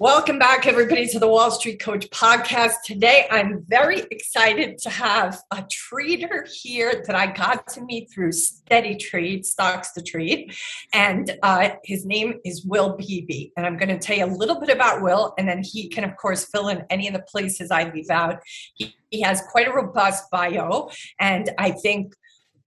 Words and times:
Welcome 0.00 0.38
back, 0.38 0.68
everybody, 0.68 1.08
to 1.08 1.18
the 1.18 1.26
Wall 1.26 1.50
Street 1.50 1.80
Coach 1.80 2.08
podcast. 2.10 2.82
Today, 2.84 3.26
I'm 3.32 3.64
very 3.66 4.02
excited 4.12 4.78
to 4.78 4.90
have 4.90 5.42
a 5.50 5.66
trader 5.68 6.46
here 6.48 7.02
that 7.04 7.16
I 7.16 7.26
got 7.26 7.66
to 7.70 7.80
meet 7.80 8.08
through 8.08 8.30
Steady 8.30 8.94
Trade, 8.94 9.44
Stocks 9.44 9.92
to 9.94 10.02
Trade. 10.02 10.54
And 10.92 11.36
uh, 11.42 11.70
his 11.82 12.06
name 12.06 12.34
is 12.44 12.64
Will 12.64 12.96
Beebe. 12.96 13.50
And 13.56 13.66
I'm 13.66 13.76
going 13.76 13.88
to 13.88 13.98
tell 13.98 14.16
you 14.16 14.26
a 14.26 14.36
little 14.36 14.60
bit 14.60 14.70
about 14.70 15.02
Will, 15.02 15.34
and 15.36 15.48
then 15.48 15.64
he 15.64 15.88
can, 15.88 16.04
of 16.04 16.16
course, 16.16 16.44
fill 16.44 16.68
in 16.68 16.84
any 16.90 17.08
of 17.08 17.14
the 17.14 17.22
places 17.22 17.72
I 17.72 17.90
leave 17.90 18.08
out. 18.08 18.38
He, 18.74 18.94
he 19.10 19.22
has 19.22 19.42
quite 19.50 19.66
a 19.66 19.72
robust 19.72 20.30
bio. 20.30 20.90
And 21.18 21.50
I 21.58 21.72
think 21.72 22.14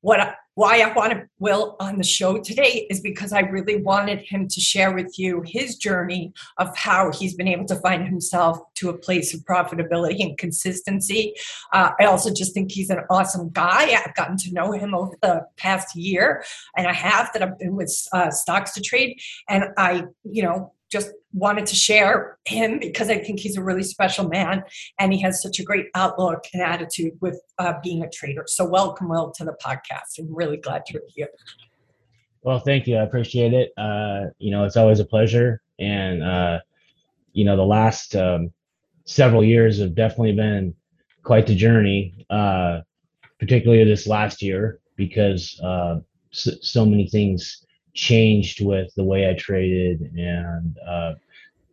what 0.02 0.36
why 0.56 0.82
I 0.82 0.92
wanted 0.94 1.30
Will 1.40 1.78
on 1.80 1.98
the 1.98 2.04
show 2.04 2.38
today 2.38 2.86
is 2.90 3.00
because 3.00 3.32
I 3.32 3.40
really 3.40 3.82
wanted 3.82 4.20
him 4.20 4.48
to 4.50 4.60
share 4.60 4.94
with 4.94 5.18
you 5.18 5.44
his 5.46 5.78
journey 5.78 6.34
of 6.58 6.76
how 6.76 7.12
he's 7.12 7.36
been 7.36 7.48
able 7.48 7.66
to 7.66 7.78
find 7.78 8.06
himself 8.06 8.60
to 8.76 8.90
a 8.90 8.98
place 8.98 9.34
of 9.34 9.42
profitability 9.42 10.22
and 10.22 10.38
consistency. 10.38 11.34
Uh, 11.72 11.92
I 12.00 12.06
also 12.06 12.34
just 12.34 12.54
think 12.54 12.72
he's 12.72 12.90
an 12.90 13.00
awesome 13.10 13.50
guy. 13.50 13.96
I've 13.96 14.14
gotten 14.16 14.38
to 14.38 14.54
know 14.54 14.74
him 14.74 14.94
over 14.94 15.16
the 15.22 15.48
past 15.56 15.96
year 15.96 16.44
and 16.76 16.86
a 16.86 16.94
half 16.94 17.32
that 17.34 17.42
I've 17.42 17.58
been 17.58 17.76
with 17.76 17.96
uh, 18.12 18.30
Stocks 18.30 18.74
to 18.74 18.82
Trade, 18.82 19.20
and 19.48 19.66
I, 19.78 20.04
you 20.24 20.44
know, 20.44 20.74
just 20.92 21.12
wanted 21.34 21.66
to 21.66 21.76
share 21.76 22.38
him 22.46 22.78
because 22.80 23.10
I 23.10 23.18
think 23.18 23.40
he's 23.40 23.56
a 23.56 23.64
really 23.64 23.84
special 23.84 24.28
man 24.28 24.64
and 25.00 25.14
he 25.14 25.22
has 25.22 25.42
such 25.42 25.60
a 25.60 25.64
great 25.64 25.88
outlook 25.96 26.44
and 26.54 26.62
attitude 26.62 27.14
with 27.22 27.42
uh, 27.58 27.74
being 27.82 28.04
a 28.04 28.10
trader. 28.10 28.44
So, 28.48 28.66
welcome, 28.66 29.08
Will, 29.10 29.32
to 29.32 29.46
the 29.46 29.56
podcast. 29.64 30.20
I'm 30.20 30.34
really 30.34 30.58
glad 30.58 30.84
you're 30.90 31.04
here. 31.16 31.30
Well, 32.44 32.60
thank 32.60 32.88
you. 32.88 32.98
I 32.98 33.04
appreciate 33.04 33.54
it. 33.54 33.72
Uh, 33.78 34.26
you 34.40 34.52
know, 34.52 34.66
it's 34.66 34.76
always 34.76 35.00
a 35.00 35.06
pleasure. 35.06 35.62
And, 35.80 36.24
uh, 36.24 36.60
you 37.34 37.46
know, 37.46 37.56
the 37.56 37.64
last 37.64 38.16
um, 38.16 38.52
several 39.06 39.44
years 39.44 39.80
have 39.80 39.96
definitely 39.96 40.34
been 40.34 40.76
quite 41.24 41.48
the 41.48 41.56
journey, 41.56 42.26
uh, 42.30 42.82
particularly 43.40 43.84
this 43.86 44.08
last 44.08 44.42
year, 44.42 44.80
because 44.96 45.60
uh, 45.64 46.00
so, 46.32 46.52
so 46.62 46.86
many 46.86 47.08
things 47.08 47.66
changed 47.94 48.64
with 48.64 48.94
the 48.96 49.04
way 49.04 49.30
I 49.30 49.34
traded 49.34 50.02
and 50.16 50.78
uh, 50.88 51.14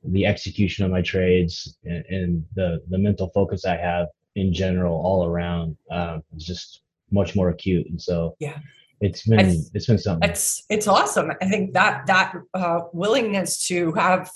the 0.04 0.26
execution 0.26 0.84
of 0.84 0.90
my 0.90 1.02
trades 1.02 1.76
and, 1.84 2.04
and, 2.06 2.44
the 2.54 2.82
the 2.88 2.98
mental 2.98 3.30
focus 3.34 3.64
I 3.64 3.76
have 3.76 4.08
in 4.34 4.52
general 4.52 4.94
all 4.94 5.26
around 5.26 5.76
uh, 5.90 6.18
is 6.36 6.44
just 6.44 6.82
much 7.10 7.34
more 7.34 7.48
acute. 7.48 7.86
And 7.88 8.00
so 8.00 8.36
yeah. 8.38 8.58
It's 9.00 9.26
been 9.26 9.38
it's, 9.40 9.70
it's 9.74 9.86
been 9.86 9.98
something. 9.98 10.28
It's 10.28 10.64
it's 10.68 10.88
awesome. 10.88 11.30
I 11.40 11.48
think 11.48 11.72
that 11.74 12.06
that 12.06 12.34
uh, 12.52 12.80
willingness 12.92 13.66
to 13.68 13.92
have 13.92 14.30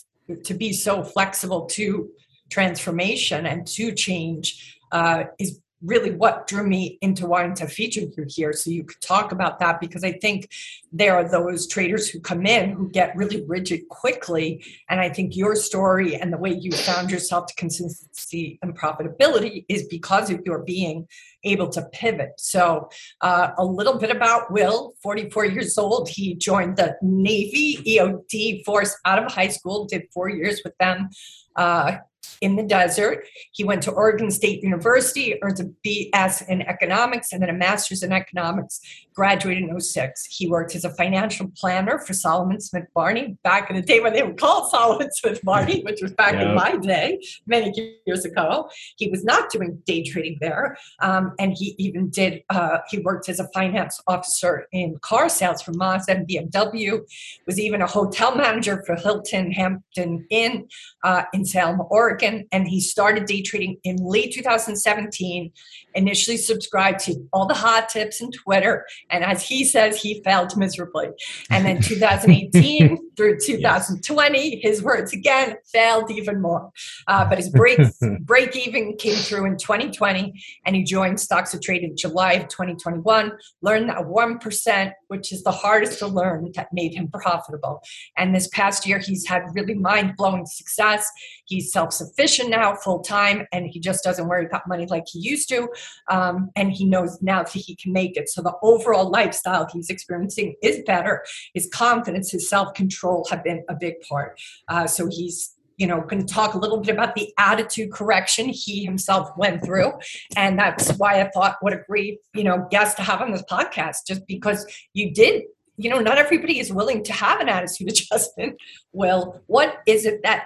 to 0.44 0.54
be 0.54 0.72
so 0.72 1.02
flexible 1.02 1.66
to 1.66 2.08
transformation 2.48 3.46
and 3.46 3.66
to 3.66 3.92
change 3.92 4.78
uh, 4.92 5.24
is 5.38 5.58
really 5.84 6.12
what 6.12 6.46
drew 6.46 6.66
me 6.66 6.98
into 7.00 7.26
wanting 7.26 7.54
to 7.54 7.66
feature 7.66 8.00
you 8.00 8.24
here. 8.28 8.52
So 8.52 8.70
you 8.70 8.84
could 8.84 9.00
talk 9.00 9.32
about 9.32 9.58
that 9.60 9.80
because 9.80 10.04
i 10.04 10.12
think 10.12 10.50
there 10.92 11.14
are 11.14 11.28
those 11.28 11.66
traders 11.66 12.08
who 12.08 12.20
come 12.20 12.46
in 12.46 12.70
who 12.70 12.88
get 12.90 13.16
really 13.16 13.44
rigid 13.46 13.88
quickly. 13.88 14.64
And 14.88 15.00
i 15.00 15.08
think 15.08 15.36
your 15.36 15.54
story 15.56 16.16
and 16.16 16.32
the 16.32 16.38
way 16.38 16.52
you 16.52 16.72
found 16.72 17.10
yourself 17.10 17.46
to 17.46 17.54
consistency 17.54 18.58
and 18.62 18.76
profitability 18.78 19.64
is 19.68 19.86
because 19.88 20.30
of 20.30 20.40
your 20.44 20.58
being 20.58 21.08
able 21.44 21.68
to 21.68 21.82
pivot. 21.92 22.32
So 22.38 22.88
uh, 23.20 23.50
a 23.58 23.64
little 23.64 23.98
bit 23.98 24.10
about 24.10 24.52
will 24.52 24.94
44 25.02 25.46
years 25.46 25.76
old. 25.76 26.08
He 26.08 26.34
joined 26.34 26.76
the 26.76 26.96
navy 27.02 27.78
eod 27.84 28.64
force 28.64 28.96
out 29.04 29.22
of 29.22 29.32
high 29.32 29.48
school 29.48 29.86
did 29.86 30.08
four 30.12 30.28
years 30.28 30.60
with 30.64 30.76
them 30.78 31.10
uh, 31.56 31.96
in 32.40 32.56
the 32.56 32.62
desert. 32.62 33.26
He 33.52 33.64
went 33.64 33.82
to 33.84 33.92
Oregon 33.92 34.30
State 34.30 34.62
University, 34.62 35.38
earned 35.42 35.60
a 35.60 35.88
BS 35.88 36.48
in 36.48 36.62
economics 36.62 37.32
and 37.32 37.42
then 37.42 37.48
a 37.50 37.52
master's 37.54 38.02
in 38.02 38.12
economics, 38.12 38.80
graduated 39.14 39.64
in 39.64 39.80
06. 39.80 40.24
He 40.26 40.48
worked 40.48 40.74
as 40.74 40.84
a 40.84 40.90
financial 40.94 41.50
planner 41.56 41.98
for 41.98 42.14
Salomon 42.14 42.60
Smith 42.60 42.86
Barney 42.94 43.36
back 43.44 43.70
in 43.70 43.76
the 43.76 43.82
day 43.82 44.00
when 44.00 44.12
they 44.12 44.22
were 44.22 44.34
called 44.34 44.70
Salomon 44.70 45.10
Smith 45.12 45.40
Barney, 45.42 45.82
which 45.82 46.02
was 46.02 46.12
back 46.12 46.34
in 46.34 46.54
my 46.54 46.76
day, 46.76 47.20
many 47.46 47.72
years 48.06 48.24
ago. 48.24 48.68
He 48.96 49.08
was 49.08 49.24
not 49.24 49.50
doing 49.50 49.80
day 49.86 50.02
trading 50.02 50.38
there. 50.40 50.76
Um, 51.00 51.32
and 51.38 51.54
he 51.56 51.74
even 51.78 52.10
did, 52.10 52.42
uh, 52.50 52.78
he 52.90 52.98
worked 52.98 53.28
as 53.28 53.38
a 53.38 53.48
finance 53.54 54.00
officer 54.06 54.66
in 54.72 54.98
car 55.00 55.28
sales 55.28 55.62
for 55.62 55.72
Mazda 55.72 56.16
and 56.16 56.28
BMW, 56.28 57.00
was 57.46 57.60
even 57.60 57.82
a 57.82 57.86
hotel 57.86 58.34
manager 58.34 58.82
for 58.84 58.96
Hilton 58.96 59.52
Hampton 59.52 60.26
Inn 60.30 60.66
uh, 61.04 61.22
in 61.32 61.44
Salem, 61.44 61.82
Oregon. 61.90 62.11
And 62.20 62.68
he 62.68 62.80
started 62.80 63.26
day 63.26 63.42
trading 63.42 63.78
in 63.84 63.96
late 63.96 64.32
2017, 64.32 65.52
initially 65.94 66.36
subscribed 66.36 67.00
to 67.00 67.14
all 67.32 67.46
the 67.46 67.54
hot 67.54 67.88
tips 67.88 68.20
and 68.20 68.32
Twitter 68.32 68.84
and 69.10 69.24
as 69.24 69.42
he 69.42 69.64
says, 69.64 70.00
he 70.00 70.22
failed 70.22 70.56
miserably. 70.56 71.08
And 71.50 71.64
then 71.64 71.80
2018 71.82 72.98
through 73.16 73.38
2020, 73.38 74.38
yes. 74.38 74.58
his 74.62 74.82
words 74.82 75.12
again 75.12 75.56
failed 75.72 76.10
even 76.10 76.40
more. 76.40 76.70
Uh, 77.06 77.28
but 77.28 77.38
his 77.38 77.50
break 77.50 77.78
break 78.20 78.56
even 78.56 78.96
came 78.96 79.14
through 79.14 79.46
in 79.46 79.56
2020, 79.56 80.32
and 80.66 80.76
he 80.76 80.82
joined 80.82 81.20
Stocks 81.20 81.50
to 81.52 81.58
Trade 81.58 81.82
in 81.82 81.96
July 81.96 82.34
of 82.34 82.48
2021. 82.48 83.32
Learned 83.60 83.88
that 83.90 84.06
one 84.06 84.38
percent, 84.38 84.92
which 85.08 85.32
is 85.32 85.42
the 85.42 85.50
hardest 85.50 85.98
to 85.98 86.06
learn, 86.06 86.50
that 86.54 86.68
made 86.72 86.94
him 86.94 87.08
profitable. 87.08 87.82
And 88.16 88.34
this 88.34 88.48
past 88.48 88.86
year, 88.86 88.98
he's 88.98 89.26
had 89.26 89.42
really 89.54 89.74
mind 89.74 90.16
blowing 90.16 90.46
success. 90.46 91.10
He's 91.52 91.72
self 91.72 91.92
sufficient 91.92 92.50
now, 92.50 92.74
full 92.74 93.00
time, 93.00 93.46
and 93.52 93.66
he 93.66 93.78
just 93.78 94.02
doesn't 94.02 94.26
worry 94.26 94.46
about 94.46 94.66
money 94.66 94.86
like 94.86 95.04
he 95.06 95.18
used 95.18 95.48
to. 95.50 95.68
Um, 96.08 96.50
and 96.56 96.72
he 96.72 96.84
knows 96.84 97.20
now 97.20 97.42
that 97.42 97.52
he 97.52 97.76
can 97.76 97.92
make 97.92 98.16
it. 98.16 98.28
So 98.28 98.40
the 98.40 98.54
overall 98.62 99.10
lifestyle 99.10 99.68
he's 99.72 99.90
experiencing 99.90 100.54
is 100.62 100.82
better. 100.86 101.24
His 101.54 101.68
confidence, 101.72 102.30
his 102.30 102.48
self 102.48 102.72
control 102.74 103.26
have 103.30 103.44
been 103.44 103.64
a 103.68 103.74
big 103.74 104.00
part. 104.08 104.40
Uh, 104.68 104.86
so 104.86 105.08
he's 105.08 105.54
you 105.76 105.86
know 105.86 106.00
going 106.00 106.24
to 106.24 106.34
talk 106.34 106.54
a 106.54 106.58
little 106.58 106.78
bit 106.80 106.94
about 106.94 107.14
the 107.14 107.32
attitude 107.38 107.92
correction 107.92 108.48
he 108.48 108.84
himself 108.84 109.30
went 109.36 109.64
through 109.64 109.90
and 110.36 110.58
that's 110.58 110.92
why 110.92 111.20
i 111.20 111.30
thought 111.30 111.56
what 111.60 111.72
a 111.72 111.80
great 111.88 112.18
you 112.34 112.44
know 112.44 112.66
guest 112.70 112.96
to 112.96 113.02
have 113.02 113.22
on 113.22 113.32
this 113.32 113.42
podcast 113.50 114.06
just 114.06 114.26
because 114.26 114.66
you 114.92 115.12
did 115.12 115.44
you 115.78 115.88
know 115.88 115.98
not 115.98 116.18
everybody 116.18 116.58
is 116.58 116.72
willing 116.72 117.02
to 117.02 117.12
have 117.12 117.40
an 117.40 117.48
attitude 117.48 117.88
adjustment 117.94 118.54
well 118.92 119.40
what 119.46 119.78
is 119.86 120.04
it 120.04 120.22
that 120.22 120.44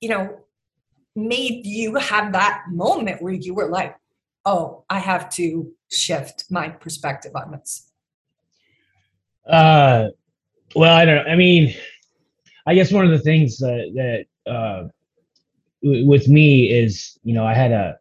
you 0.00 0.08
know 0.08 0.40
made 1.16 1.66
you 1.66 1.94
have 1.96 2.32
that 2.32 2.64
moment 2.70 3.20
where 3.22 3.32
you 3.32 3.54
were 3.54 3.68
like 3.68 3.96
oh 4.44 4.84
i 4.88 4.98
have 4.98 5.28
to 5.28 5.70
shift 5.90 6.44
my 6.50 6.68
perspective 6.68 7.32
on 7.34 7.50
this. 7.50 7.90
Uh 9.48 10.08
well 10.76 10.94
i 10.94 11.04
don't 11.04 11.24
know 11.24 11.32
i 11.32 11.36
mean 11.36 11.74
i 12.66 12.74
guess 12.74 12.92
one 12.92 13.04
of 13.04 13.10
the 13.10 13.18
things 13.18 13.58
that 13.58 13.90
that 14.46 14.50
uh 14.50 14.88
w- 15.82 16.06
with 16.06 16.28
me 16.28 16.70
is 16.70 17.18
you 17.24 17.34
know 17.34 17.44
i 17.44 17.54
had 17.54 17.72
a 17.72 17.96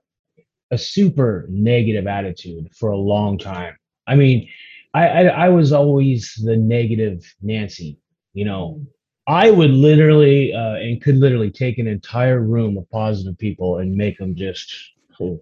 a 0.71 0.77
super 0.77 1.47
negative 1.49 2.05
attitude 2.05 2.69
for 2.75 2.91
a 2.91 2.97
long 2.97 3.39
time. 3.39 3.75
I 4.05 4.15
mean 4.15 4.47
I, 4.93 5.07
I, 5.07 5.23
I 5.23 5.49
was 5.49 5.71
always 5.71 6.33
the 6.43 6.55
negative 6.55 7.23
Nancy. 7.41 7.99
You 8.33 8.45
know, 8.45 8.85
I 9.29 9.51
would 9.51 9.69
literally 9.69 10.53
uh, 10.53 10.75
and 10.75 11.01
could 11.01 11.17
literally 11.17 11.51
take 11.51 11.77
an 11.77 11.87
entire 11.87 12.41
room 12.41 12.77
of 12.77 12.89
positive 12.89 13.37
people 13.37 13.77
and 13.77 13.95
make 13.95 14.17
them 14.17 14.35
just 14.35 14.73
oh, 15.21 15.39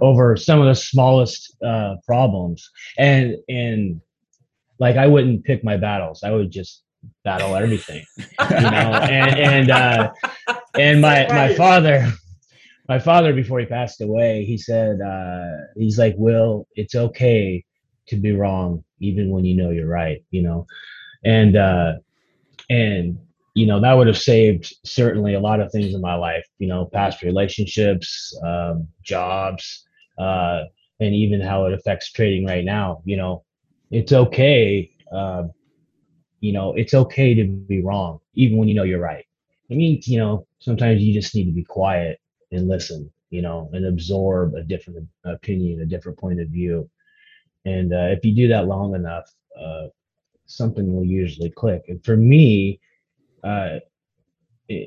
over 0.00 0.36
some 0.36 0.60
of 0.60 0.66
the 0.66 0.74
smallest 0.74 1.56
uh, 1.62 1.96
problems. 2.06 2.70
And 2.98 3.36
and 3.48 4.00
like 4.78 4.96
I 4.96 5.08
wouldn't 5.08 5.44
pick 5.44 5.64
my 5.64 5.76
battles. 5.76 6.22
I 6.22 6.30
would 6.30 6.52
just 6.52 6.84
battle 7.24 7.56
everything. 7.56 8.04
you 8.18 8.24
know, 8.38 8.38
and 8.48 9.36
and 9.36 9.70
uh, 9.70 10.12
and 10.78 11.00
my 11.00 11.26
my 11.28 11.54
father. 11.54 12.10
My 12.88 12.98
father, 12.98 13.32
before 13.32 13.60
he 13.60 13.64
passed 13.64 14.00
away, 14.00 14.44
he 14.44 14.58
said, 14.58 15.00
uh, 15.00 15.66
"He's 15.76 15.98
like, 15.98 16.14
Will, 16.18 16.66
it's 16.74 16.94
okay 16.94 17.64
to 18.06 18.16
be 18.16 18.32
wrong 18.32 18.84
even 19.00 19.30
when 19.30 19.44
you 19.44 19.56
know 19.56 19.70
you're 19.70 19.86
right 19.86 20.24
you 20.30 20.42
know 20.42 20.66
and 21.24 21.56
uh 21.56 21.94
and 22.70 23.18
you 23.54 23.66
know 23.66 23.80
that 23.80 23.92
would 23.92 24.06
have 24.06 24.18
saved 24.18 24.74
certainly 24.84 25.34
a 25.34 25.40
lot 25.40 25.60
of 25.60 25.70
things 25.70 25.94
in 25.94 26.00
my 26.00 26.14
life 26.14 26.46
you 26.58 26.66
know 26.66 26.86
past 26.86 27.22
relationships 27.22 28.38
um, 28.44 28.88
jobs 29.02 29.84
uh, 30.18 30.62
and 31.00 31.14
even 31.14 31.40
how 31.40 31.66
it 31.66 31.72
affects 31.72 32.10
trading 32.12 32.46
right 32.46 32.64
now 32.64 33.02
you 33.04 33.16
know. 33.16 33.44
It's 33.90 34.12
okay 34.12 34.90
uh, 35.14 35.44
you 36.40 36.52
know 36.52 36.72
it's 36.74 36.94
okay 36.94 37.34
to 37.34 37.44
be 37.44 37.82
wrong 37.82 38.20
even 38.34 38.56
when 38.56 38.68
you 38.68 38.74
know 38.74 38.84
you're 38.84 39.00
right. 39.00 39.26
I 39.70 39.74
mean 39.74 40.00
you 40.04 40.18
know 40.18 40.46
sometimes 40.60 41.02
you 41.02 41.12
just 41.12 41.34
need 41.34 41.44
to 41.44 41.52
be 41.52 41.64
quiet 41.64 42.20
and 42.52 42.68
listen 42.68 43.12
you 43.28 43.42
know 43.42 43.68
and 43.74 43.84
absorb 43.84 44.54
a 44.54 44.62
different 44.62 45.06
opinion 45.24 45.80
a 45.82 45.86
different 45.86 46.18
point 46.18 46.40
of 46.40 46.48
view. 46.48 46.88
And 47.66 47.92
uh, 47.92 48.08
if 48.16 48.24
you 48.24 48.34
do 48.34 48.48
that 48.48 48.66
long 48.66 48.94
enough 48.94 49.30
uh, 49.60 49.88
something 50.46 50.94
will 50.94 51.04
usually 51.04 51.50
click 51.50 51.84
and 51.88 52.04
for 52.04 52.16
me 52.16 52.80
uh, 53.44 53.78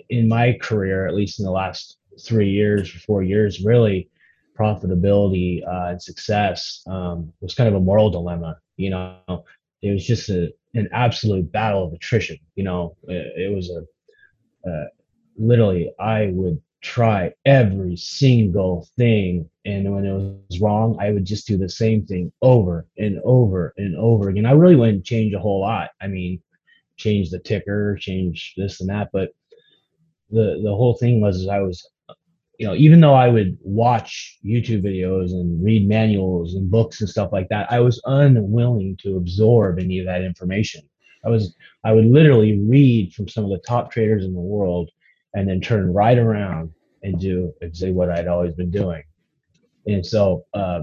in 0.10 0.28
my 0.28 0.58
career, 0.62 1.08
at 1.08 1.16
least 1.16 1.40
in 1.40 1.46
the 1.46 1.52
last 1.52 1.98
three 2.24 2.50
years 2.50 2.94
or 2.94 3.00
four 3.00 3.24
years, 3.24 3.64
really 3.64 4.10
profitability 4.58 5.66
uh, 5.68 5.90
and 5.90 6.02
success 6.02 6.82
um, 6.88 7.32
was 7.42 7.54
kind 7.54 7.68
of 7.68 7.76
a 7.76 7.80
moral 7.80 8.10
dilemma. 8.10 8.58
You 8.78 8.90
know, 8.92 9.44
it 9.82 9.92
was 9.92 10.06
just 10.06 10.30
a, 10.30 10.52
an 10.74 10.88
absolute 10.94 11.52
battle 11.52 11.86
of 11.86 11.94
attrition. 11.94 12.38
You 12.56 12.64
know, 12.64 12.96
it, 13.04 13.50
it 13.50 13.56
was 13.56 13.70
a 13.70 14.70
uh, 14.70 14.86
literally 15.38 15.92
I 16.00 16.32
would 16.34 16.62
try 16.86 17.34
every 17.46 17.96
single 17.96 18.88
thing, 18.96 19.50
and 19.66 19.92
when 19.92 20.06
it 20.06 20.14
was 20.14 20.62
wrong, 20.62 20.96
I 21.00 21.12
would 21.12 21.26
just 21.26 21.48
do 21.48 21.58
the 21.58 21.68
same 21.68 22.06
thing 22.06 22.32
over 22.44 22.86
and 23.00 23.20
over 23.24 23.74
and 23.78 23.96
over 23.98 24.30
again. 24.30 24.46
I 24.46 24.52
really 24.52 24.76
wouldn't 24.76 25.04
change 25.04 25.34
a 25.34 25.40
whole 25.40 25.62
lot. 25.62 25.90
I 26.00 26.08
mean, 26.08 26.40
change 26.96 27.32
the 27.32 27.40
ticker, 27.40 27.98
change 28.00 28.54
this 28.56 28.82
and 28.82 28.90
that. 28.92 29.10
But 29.12 29.32
the 30.30 30.62
the 30.64 30.76
whole 30.76 30.96
thing 30.96 31.22
was 31.22 31.48
I 31.48 31.60
was, 31.60 31.90
you 32.60 32.68
know, 32.68 32.76
even 32.76 33.02
though 33.02 33.16
I 33.16 33.30
would 33.30 33.58
watch 33.62 34.38
YouTube 34.46 34.84
videos 34.84 35.32
and 35.32 35.64
read 35.64 35.88
manuals 35.88 36.54
and 36.54 36.70
books 36.70 37.02
and 37.02 37.10
stuff 37.10 37.32
like 37.34 37.50
that, 37.50 37.72
I 37.72 37.80
was 37.80 38.00
unwilling 38.06 38.96
to 39.02 39.18
absorb 39.18 39.80
any 39.80 39.98
of 39.98 40.06
that 40.06 40.22
information. 40.22 40.84
I 41.26 41.30
was 41.30 41.56
I 41.84 41.94
would 41.94 42.06
literally 42.06 42.60
read 42.60 43.12
from 43.14 43.28
some 43.28 43.44
of 43.44 43.50
the 43.50 43.64
top 43.68 43.92
traders 43.92 44.24
in 44.24 44.36
the 44.36 44.40
world 44.40 44.92
and 45.34 45.50
then 45.50 45.62
turn 45.62 45.92
right 45.92 46.20
around 46.20 46.75
and 47.06 47.20
do 47.20 47.54
exactly 47.62 47.94
what 47.94 48.10
I'd 48.10 48.28
always 48.28 48.56
been 48.56 48.72
doing. 48.72 49.04
And 49.86 50.04
so, 50.04 50.46
uh, 50.54 50.82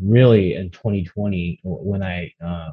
really, 0.00 0.54
in 0.54 0.70
2020, 0.70 1.60
when 1.64 2.02
I 2.02 2.32
uh, 2.44 2.70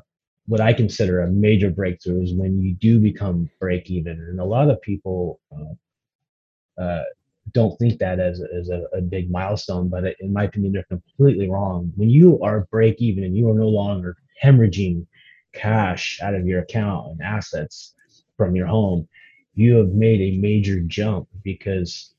what 0.47 0.62
I 0.62 0.74
consider 0.74 1.21
a 1.21 1.31
major 1.31 1.71
breakthrough 1.71 2.21
is 2.21 2.33
when 2.33 2.62
you 2.62 2.75
do 2.75 3.00
become 3.00 3.50
break 3.59 3.89
even. 3.89 4.13
And 4.13 4.39
a 4.39 4.45
lot 4.45 4.69
of 4.69 4.80
people 4.81 5.39
uh, 5.51 6.81
uh, 6.81 7.03
don't 7.51 7.77
think 7.80 7.97
that 7.97 8.19
as, 8.19 8.42
as 8.56 8.69
a, 8.69 8.83
a 8.94 9.01
big 9.01 9.31
milestone, 9.31 9.89
but 9.89 10.03
in 10.19 10.31
my 10.31 10.44
opinion, 10.44 10.74
they're 10.74 10.83
completely 10.83 11.50
wrong. 11.50 11.91
When 11.95 12.12
you 12.12 12.39
are 12.41 12.68
break 12.69 13.01
even 13.01 13.24
and 13.24 13.36
you 13.36 13.50
are 13.50 13.56
no 13.56 13.69
longer 13.69 14.18
hemorrhaging 14.44 15.07
cash 15.53 16.19
out 16.21 16.36
of 16.36 16.45
your 16.45 16.59
account 16.59 17.13
and 17.13 17.21
assets 17.24 17.95
from 18.38 18.56
your 18.56 18.68
home, 18.68 19.07
you 19.56 19.77
have 19.77 19.94
made 19.94 20.21
a 20.21 20.38
major 20.38 20.80
jump 20.81 21.27
because 21.44 22.14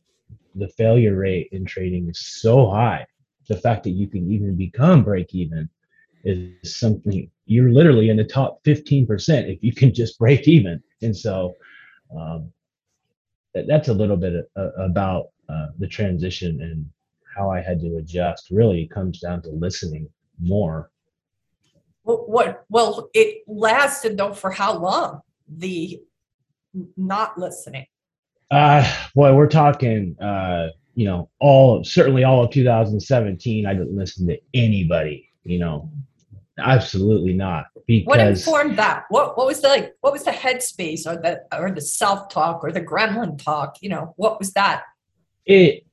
the 0.56 0.68
failure 0.68 1.16
rate 1.16 1.48
in 1.52 1.64
trading 1.64 2.08
is 2.08 2.18
so 2.18 2.70
high. 2.70 3.06
The 3.48 3.56
fact 3.56 3.84
that 3.84 3.90
you 3.90 4.08
can 4.08 4.30
even 4.30 4.56
become 4.56 5.04
break 5.04 5.34
even 5.34 5.68
is 6.24 6.76
something 6.76 7.30
you're 7.46 7.70
literally 7.70 8.08
in 8.08 8.16
the 8.16 8.24
top 8.24 8.62
15% 8.64 9.52
if 9.52 9.62
you 9.62 9.72
can 9.72 9.94
just 9.94 10.18
break 10.18 10.48
even. 10.48 10.82
And 11.02 11.16
so 11.16 11.54
um, 12.16 12.52
that, 13.54 13.66
that's 13.68 13.88
a 13.88 13.94
little 13.94 14.16
bit 14.16 14.50
uh, 14.56 14.70
about 14.72 15.28
uh, 15.48 15.68
the 15.78 15.86
transition 15.86 16.60
and 16.60 16.88
how 17.36 17.50
I 17.50 17.60
had 17.60 17.80
to 17.80 17.98
adjust. 17.98 18.48
Really 18.50 18.88
comes 18.88 19.20
down 19.20 19.42
to 19.42 19.50
listening 19.50 20.08
more. 20.40 20.90
What 22.02 22.64
well, 22.68 23.10
it 23.14 23.42
lasted 23.48 24.16
though 24.16 24.32
for 24.32 24.50
how 24.50 24.78
long? 24.78 25.22
The 25.48 26.00
not 26.96 27.38
listening. 27.38 27.86
Uh, 28.50 29.08
boy, 29.14 29.34
we're 29.34 29.48
talking, 29.48 30.16
uh, 30.20 30.68
you 30.94 31.04
know, 31.04 31.28
all 31.40 31.84
certainly 31.84 32.24
all 32.24 32.44
of 32.44 32.50
2017. 32.50 33.66
I 33.66 33.74
didn't 33.74 33.96
listen 33.96 34.26
to 34.28 34.38
anybody, 34.54 35.30
you 35.44 35.58
know, 35.58 35.90
Absolutely 36.58 37.34
not. 37.34 37.66
Because 37.86 38.06
what 38.06 38.20
informed 38.20 38.78
that? 38.78 39.04
What 39.10 39.36
what 39.36 39.46
was 39.46 39.60
the 39.60 39.68
like? 39.68 39.94
What 40.00 40.12
was 40.12 40.24
the 40.24 40.30
headspace 40.30 41.06
or 41.06 41.20
the 41.20 41.42
or 41.56 41.70
the 41.70 41.80
self 41.80 42.28
talk 42.30 42.64
or 42.64 42.72
the 42.72 42.80
gremlin 42.80 43.42
talk? 43.42 43.76
You 43.80 43.90
know, 43.90 44.14
what 44.16 44.38
was 44.38 44.52
that? 44.54 44.84
It. 45.44 45.84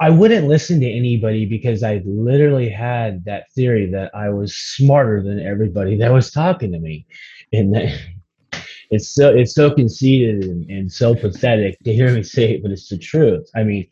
I 0.00 0.10
wouldn't 0.10 0.46
listen 0.46 0.78
to 0.80 0.88
anybody 0.88 1.44
because 1.44 1.82
I 1.82 2.02
literally 2.04 2.68
had 2.68 3.24
that 3.24 3.50
theory 3.52 3.90
that 3.90 4.14
I 4.14 4.28
was 4.28 4.54
smarter 4.54 5.22
than 5.22 5.40
everybody 5.40 5.96
that 5.96 6.12
was 6.12 6.30
talking 6.30 6.70
to 6.72 6.78
me, 6.78 7.06
and 7.52 7.74
that 7.74 7.98
it's 8.90 9.10
so 9.10 9.34
it's 9.34 9.54
so 9.54 9.70
conceited 9.70 10.44
and, 10.44 10.68
and 10.70 10.90
so 10.90 11.14
pathetic 11.14 11.78
to 11.80 11.92
hear 11.92 12.14
me 12.14 12.22
say 12.22 12.54
it, 12.54 12.62
but 12.62 12.70
it's 12.70 12.88
the 12.88 12.98
truth. 12.98 13.48
I 13.54 13.62
mean, 13.62 13.86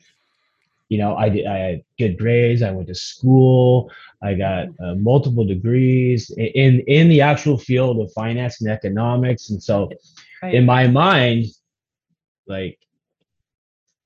you 0.88 0.98
know, 0.98 1.16
I 1.16 1.28
did 1.28 1.46
I 1.46 1.58
had 1.58 1.84
good 1.98 2.18
grades. 2.18 2.62
I 2.62 2.70
went 2.70 2.88
to 2.88 2.94
school. 2.94 3.90
I 4.22 4.34
got 4.34 4.68
uh, 4.82 4.94
multiple 4.94 5.44
degrees 5.44 6.30
in 6.30 6.80
in 6.86 7.08
the 7.08 7.20
actual 7.20 7.58
field 7.58 8.00
of 8.00 8.12
finance 8.12 8.60
and 8.60 8.70
economics, 8.70 9.50
and 9.50 9.62
so 9.62 9.90
right. 10.42 10.54
in 10.54 10.64
my 10.64 10.86
mind, 10.86 11.46
like, 12.46 12.78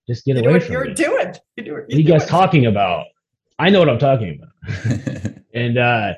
just 0.08 0.24
get 0.24 0.36
you 0.36 0.48
away 0.48 0.60
from 0.60 0.72
you're 0.72 0.86
me. 0.86 0.94
doing. 0.94 1.34
You 1.56 1.64
do 1.64 1.72
what, 1.74 1.90
you 1.90 2.02
guys 2.02 2.26
talking 2.26 2.66
about? 2.66 3.06
I 3.58 3.70
know 3.70 3.78
what 3.78 3.88
I'm 3.88 3.98
talking 3.98 4.40
about, 4.42 5.34
and 5.54 5.78
uh, 5.78 6.14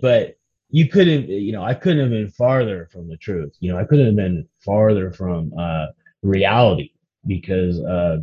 but 0.00 0.36
you 0.72 0.88
couldn't, 0.88 1.28
you 1.28 1.52
know, 1.52 1.62
I 1.62 1.74
couldn't 1.74 2.00
have 2.00 2.10
been 2.10 2.30
farther 2.30 2.88
from 2.90 3.06
the 3.06 3.16
truth. 3.18 3.54
You 3.60 3.72
know, 3.72 3.78
I 3.78 3.84
couldn't 3.84 4.06
have 4.06 4.16
been 4.16 4.48
farther 4.58 5.12
from 5.12 5.52
uh, 5.56 5.86
reality 6.22 6.90
because 7.26 7.78
uh, 7.80 8.18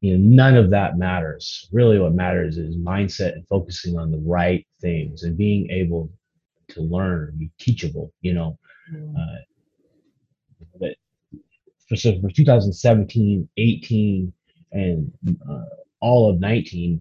you 0.00 0.18
know 0.18 0.44
none 0.44 0.56
of 0.56 0.70
that 0.70 0.98
matters 0.98 1.68
really 1.72 1.98
what 1.98 2.12
matters 2.12 2.58
is 2.58 2.76
mindset 2.76 3.32
and 3.32 3.46
focusing 3.48 3.98
on 3.98 4.10
the 4.10 4.18
right 4.18 4.66
things 4.82 5.22
and 5.22 5.36
being 5.36 5.70
able 5.70 6.10
to 6.68 6.82
learn 6.82 7.32
be 7.38 7.50
teachable 7.58 8.12
you 8.20 8.34
know 8.34 8.58
mm. 8.92 9.14
uh, 9.16 9.40
but 10.78 10.94
for, 11.88 11.96
so 11.96 12.20
for 12.20 12.28
2017 12.28 13.48
18 13.56 14.32
and 14.72 15.12
uh, 15.48 15.64
all 16.00 16.28
of 16.28 16.38
19 16.38 17.00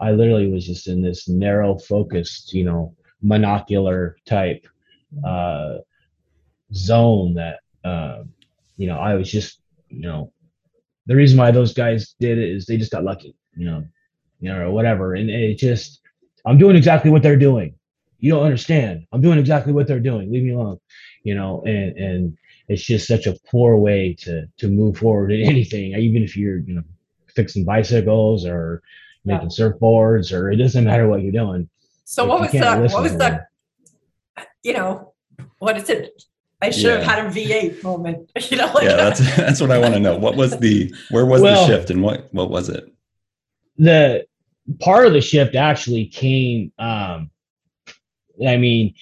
i 0.00 0.10
literally 0.10 0.48
was 0.48 0.66
just 0.66 0.86
in 0.86 1.00
this 1.00 1.28
narrow 1.28 1.78
focused 1.78 2.52
you 2.52 2.64
know 2.64 2.94
monocular 3.24 4.14
type 4.26 4.66
uh, 5.24 5.78
zone 6.72 7.34
that 7.34 7.60
uh, 7.84 8.22
you 8.76 8.86
know 8.86 8.98
i 8.98 9.14
was 9.14 9.30
just 9.30 9.60
you 9.88 10.02
know 10.02 10.32
the 11.06 11.16
reason 11.16 11.38
why 11.38 11.50
those 11.50 11.74
guys 11.74 12.14
did 12.18 12.38
it 12.38 12.48
is 12.48 12.66
they 12.66 12.76
just 12.76 12.92
got 12.92 13.04
lucky, 13.04 13.36
you 13.56 13.66
know, 13.66 13.84
you 14.40 14.50
know, 14.50 14.66
or 14.66 14.70
whatever. 14.70 15.14
And 15.14 15.28
it 15.28 15.58
just, 15.58 16.00
I'm 16.46 16.58
doing 16.58 16.76
exactly 16.76 17.10
what 17.10 17.22
they're 17.22 17.36
doing. 17.36 17.74
You 18.18 18.32
don't 18.32 18.44
understand. 18.44 19.06
I'm 19.12 19.20
doing 19.20 19.38
exactly 19.38 19.72
what 19.72 19.86
they're 19.86 20.00
doing. 20.00 20.32
Leave 20.32 20.44
me 20.44 20.52
alone, 20.52 20.78
you 21.24 21.34
know. 21.34 21.62
And 21.66 21.96
and 21.98 22.38
it's 22.68 22.82
just 22.82 23.06
such 23.06 23.26
a 23.26 23.36
poor 23.50 23.76
way 23.76 24.14
to 24.20 24.46
to 24.58 24.68
move 24.68 24.96
forward 24.96 25.30
in 25.30 25.42
anything. 25.48 25.92
Even 25.94 26.22
if 26.22 26.34
you're, 26.34 26.58
you 26.58 26.76
know, 26.76 26.84
fixing 27.26 27.66
bicycles 27.66 28.46
or 28.46 28.82
making 29.26 29.50
yeah. 29.50 29.66
surfboards, 29.68 30.32
or 30.32 30.50
it 30.50 30.56
doesn't 30.56 30.84
matter 30.84 31.06
what 31.06 31.20
you're 31.20 31.32
doing. 31.32 31.68
So 32.04 32.26
what 32.26 32.40
was 32.40 32.52
that? 32.52 32.92
What 32.92 33.02
was 33.02 33.16
that? 33.18 33.48
You 34.62 34.74
know, 34.74 35.14
what 35.58 35.76
is 35.76 35.88
it? 35.90 36.22
I 36.62 36.70
should 36.70 36.84
yeah. 36.84 37.02
have 37.02 37.04
had 37.04 37.26
a 37.26 37.30
V8 37.30 37.82
moment. 37.82 38.30
You 38.50 38.58
know, 38.58 38.72
like 38.72 38.84
yeah, 38.84 38.96
that's 38.96 39.36
that's 39.36 39.60
what 39.60 39.70
I 39.70 39.78
want 39.78 39.94
to 39.94 40.00
know. 40.00 40.16
What 40.16 40.36
was 40.36 40.58
the 40.58 40.94
where 41.10 41.26
was 41.26 41.42
well, 41.42 41.66
the 41.66 41.72
shift 41.72 41.90
and 41.90 42.02
what 42.02 42.32
what 42.32 42.50
was 42.50 42.68
it? 42.68 42.84
The 43.78 44.26
part 44.80 45.06
of 45.06 45.12
the 45.12 45.20
shift 45.20 45.54
actually 45.54 46.06
came. 46.06 46.72
Um, 46.78 47.30
I 48.46 48.56
mean, 48.56 48.94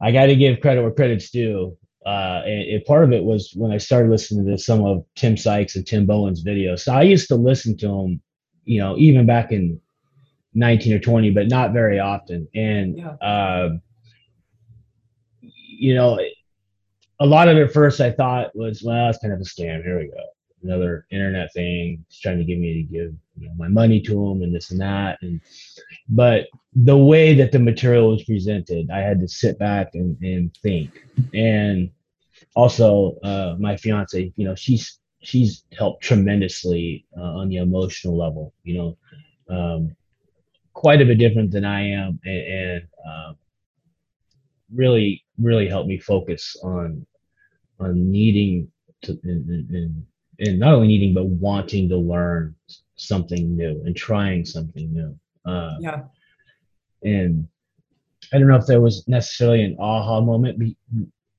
I 0.00 0.12
got 0.12 0.26
to 0.26 0.36
give 0.36 0.60
credit 0.60 0.82
where 0.82 0.90
credit's 0.90 1.30
due. 1.30 1.76
Uh, 2.04 2.42
and, 2.44 2.62
and, 2.68 2.84
part 2.84 3.04
of 3.04 3.12
it 3.12 3.22
was 3.22 3.52
when 3.54 3.70
I 3.70 3.78
started 3.78 4.10
listening 4.10 4.44
to 4.46 4.58
some 4.58 4.84
of 4.84 5.04
Tim 5.14 5.36
Sykes 5.36 5.76
and 5.76 5.86
Tim 5.86 6.04
Bowen's 6.04 6.44
videos. 6.44 6.80
So 6.80 6.92
I 6.92 7.02
used 7.02 7.28
to 7.28 7.36
listen 7.36 7.76
to 7.78 7.86
them, 7.86 8.20
you 8.64 8.80
know, 8.80 8.96
even 8.98 9.24
back 9.24 9.52
in 9.52 9.80
19 10.54 10.94
or 10.94 10.98
20, 10.98 11.30
but 11.30 11.48
not 11.48 11.72
very 11.72 11.98
often. 11.98 12.48
And, 12.54 12.98
yeah. 12.98 13.08
uh, 13.20 13.70
you 15.40 15.94
know, 15.94 16.18
a 17.20 17.26
lot 17.26 17.48
of 17.48 17.56
it 17.56 17.72
first 17.72 18.00
I 18.00 18.10
thought 18.10 18.54
was, 18.54 18.82
well, 18.82 19.08
it's 19.08 19.18
kind 19.18 19.32
of 19.32 19.40
a 19.40 19.44
scam. 19.44 19.82
Here 19.82 19.98
we 19.98 20.08
go. 20.08 20.24
Another 20.62 21.06
internet 21.10 21.52
thing. 21.52 22.04
He's 22.08 22.20
trying 22.20 22.38
to 22.38 22.44
get 22.44 22.58
me 22.58 22.74
to 22.74 22.82
give 22.82 23.14
you 23.38 23.48
know, 23.48 23.54
my 23.56 23.68
money 23.68 24.00
to 24.00 24.12
them 24.12 24.42
and 24.42 24.54
this 24.54 24.70
and 24.70 24.80
that. 24.80 25.18
And 25.22 25.40
but 26.08 26.46
the 26.74 26.96
way 26.96 27.34
that 27.34 27.52
the 27.52 27.58
material 27.58 28.10
was 28.10 28.24
presented, 28.24 28.90
I 28.90 28.98
had 28.98 29.20
to 29.20 29.28
sit 29.28 29.58
back 29.58 29.94
and, 29.94 30.16
and 30.22 30.56
think. 30.62 31.04
And 31.34 31.90
also 32.54 33.16
uh, 33.22 33.56
my 33.58 33.76
fiance, 33.76 34.32
you 34.36 34.44
know, 34.44 34.54
she's 34.54 34.98
she's 35.20 35.64
helped 35.76 36.02
tremendously 36.02 37.06
uh, 37.16 37.22
on 37.22 37.48
the 37.48 37.56
emotional 37.56 38.16
level. 38.16 38.52
You 38.64 38.74
know, 38.78 38.98
um, 39.48 39.96
quite 40.72 41.00
a 41.00 41.04
bit 41.04 41.18
different 41.18 41.50
than 41.50 41.64
I 41.64 41.88
am, 41.90 42.18
and, 42.24 42.38
and 42.38 42.82
um, 43.06 43.36
really, 44.74 45.24
really 45.38 45.68
helped 45.68 45.88
me 45.88 45.98
focus 45.98 46.56
on 46.62 47.06
on 47.80 48.10
needing 48.10 48.70
to 49.02 49.18
and, 49.24 49.48
and, 49.74 50.06
and 50.38 50.58
not 50.58 50.74
only 50.74 50.88
needing 50.88 51.14
but 51.14 51.26
wanting 51.26 51.88
to 51.88 51.96
learn 51.96 52.54
something 52.96 53.56
new 53.56 53.82
and 53.84 53.96
trying 53.96 54.44
something 54.44 54.92
new. 54.92 55.18
Uh, 55.44 55.76
Yeah. 55.80 56.02
and 57.02 57.48
I 58.32 58.38
don't 58.38 58.48
know 58.48 58.56
if 58.56 58.66
there 58.66 58.80
was 58.80 59.06
necessarily 59.08 59.62
an 59.64 59.76
aha 59.78 60.20
moment. 60.20 60.76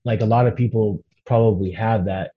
Like 0.03 0.21
a 0.21 0.25
lot 0.25 0.47
of 0.47 0.55
people 0.55 1.03
probably 1.25 1.71
have 1.71 2.05
that. 2.05 2.31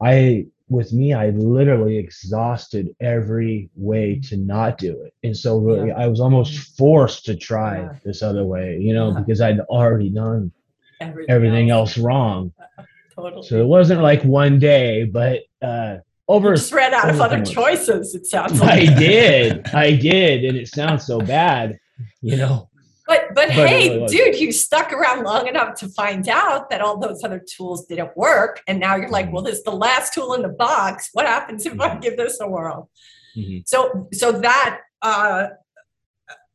I, 0.00 0.46
with 0.68 0.92
me, 0.92 1.14
I 1.14 1.30
literally 1.30 1.96
exhausted 1.96 2.94
every 3.00 3.70
way 3.74 4.14
mm-hmm. 4.14 4.28
to 4.28 4.36
not 4.36 4.78
do 4.78 5.00
it, 5.02 5.14
and 5.22 5.36
so 5.36 5.56
uh, 5.56 5.60
really, 5.60 5.92
I 5.92 6.06
was 6.06 6.20
almost 6.20 6.52
mm-hmm. 6.52 6.74
forced 6.76 7.24
to 7.26 7.36
try 7.36 7.80
Yeah. 7.80 7.92
this 8.04 8.22
other 8.22 8.44
way, 8.44 8.78
you 8.80 8.92
know, 8.94 9.12
Yeah. 9.12 9.20
because 9.20 9.40
I'd 9.40 9.60
already 9.60 10.10
done 10.10 10.52
everything 11.00 11.70
else 11.70 11.96
wrong. 11.98 12.52
Totally. 13.14 13.46
So 13.46 13.60
it 13.60 13.66
wasn't 13.66 14.00
like 14.00 14.22
one 14.22 14.60
day, 14.60 15.04
but 15.04 15.40
uh, 15.60 15.96
over 16.28 16.50
You 16.50 16.56
just 16.56 16.72
ran 16.72 16.94
out 16.94 17.10
of 17.10 17.20
other 17.20 17.44
choices, 17.44 18.14
it 18.14 18.26
sounds 18.26 18.60
like. 18.60 18.88
I 18.88 18.94
did, 18.94 19.66
I 19.74 19.96
did, 19.96 20.44
and 20.44 20.56
it 20.56 20.68
sounds 20.68 21.04
so 21.04 21.20
bad, 21.20 21.78
you 22.20 22.36
know. 22.36 22.67
But 23.08 23.28
but 23.34 23.48
But 23.48 23.50
hey, 23.68 23.88
really 23.96 24.06
dude, 24.06 24.38
you 24.38 24.52
stuck 24.52 24.92
around 24.92 25.24
long 25.24 25.48
enough 25.48 25.74
to 25.80 25.88
find 25.88 26.28
out 26.28 26.68
that 26.68 26.82
all 26.82 26.98
those 26.98 27.24
other 27.24 27.42
tools 27.54 27.86
didn't 27.86 28.14
work, 28.16 28.60
and 28.68 28.78
now 28.78 28.96
you're 28.96 29.08
like, 29.08 29.28
Mhm. 29.28 29.32
well, 29.32 29.42
this 29.42 29.58
is 29.58 29.64
the 29.64 29.70
last 29.86 30.12
tool 30.12 30.34
in 30.34 30.42
the 30.42 30.50
box. 30.50 31.08
What 31.14 31.24
happens 31.26 31.64
if 31.64 31.80
I 31.80 31.88
Mhm. 31.96 32.02
give 32.02 32.16
this 32.18 32.38
a 32.40 32.46
whirl? 32.46 32.90
Mhm. 33.34 33.62
So 33.66 34.08
so 34.12 34.30
that 34.32 34.80
uh, 35.00 35.48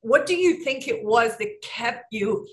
what 0.02 0.26
do 0.28 0.36
you 0.36 0.56
think 0.64 0.88
it 0.88 1.04
was 1.04 1.38
that 1.38 1.62
kept 1.64 2.06
you 2.12 2.46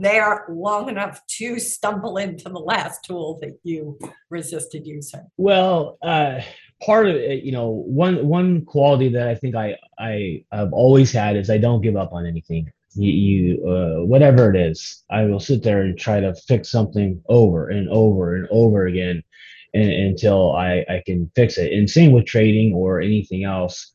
there 0.00 0.44
long 0.50 0.90
enough 0.90 1.24
to 1.38 1.58
stumble 1.58 2.18
into 2.18 2.50
the 2.50 2.58
last 2.58 3.02
tool 3.04 3.38
that 3.40 3.58
you 3.62 3.98
resisted 4.28 4.86
using? 4.86 5.24
Well, 5.38 5.96
uh, 6.02 6.42
part 6.84 7.08
of 7.08 7.16
it, 7.16 7.44
you 7.44 7.52
know, 7.52 7.68
one 7.70 8.26
one 8.28 8.66
quality 8.66 9.08
that 9.10 9.26
I 9.28 9.36
think 9.36 9.54
I 9.54 9.78
I 9.98 10.44
have 10.52 10.74
always 10.74 11.12
had 11.12 11.36
is 11.36 11.48
I 11.48 11.56
don't 11.56 11.80
give 11.80 11.96
up 11.96 12.12
on 12.12 12.26
anything. 12.26 12.70
You, 12.94 13.12
you 13.12 13.68
uh, 13.68 14.04
whatever 14.04 14.54
it 14.54 14.56
is, 14.56 15.02
I 15.10 15.24
will 15.24 15.40
sit 15.40 15.62
there 15.62 15.82
and 15.82 15.98
try 15.98 16.20
to 16.20 16.34
fix 16.34 16.70
something 16.70 17.22
over 17.28 17.68
and 17.68 17.88
over 17.88 18.36
and 18.36 18.46
over 18.50 18.86
again, 18.86 19.22
and, 19.74 19.90
until 19.90 20.54
I 20.54 20.84
I 20.88 21.02
can 21.06 21.30
fix 21.34 21.58
it. 21.58 21.72
And 21.72 21.88
same 21.88 22.12
with 22.12 22.26
trading 22.26 22.74
or 22.74 23.00
anything 23.00 23.44
else. 23.44 23.90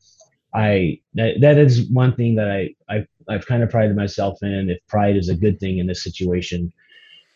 I 0.54 1.00
that, 1.14 1.40
that 1.40 1.58
is 1.58 1.90
one 1.90 2.14
thing 2.14 2.34
that 2.36 2.50
I 2.50 2.70
I 2.88 3.06
I've 3.28 3.46
kind 3.46 3.62
of 3.62 3.70
prided 3.70 3.96
myself 3.96 4.38
in. 4.42 4.70
If 4.70 4.78
pride 4.88 5.16
is 5.16 5.28
a 5.28 5.36
good 5.36 5.60
thing 5.60 5.78
in 5.78 5.86
this 5.86 6.02
situation, 6.02 6.72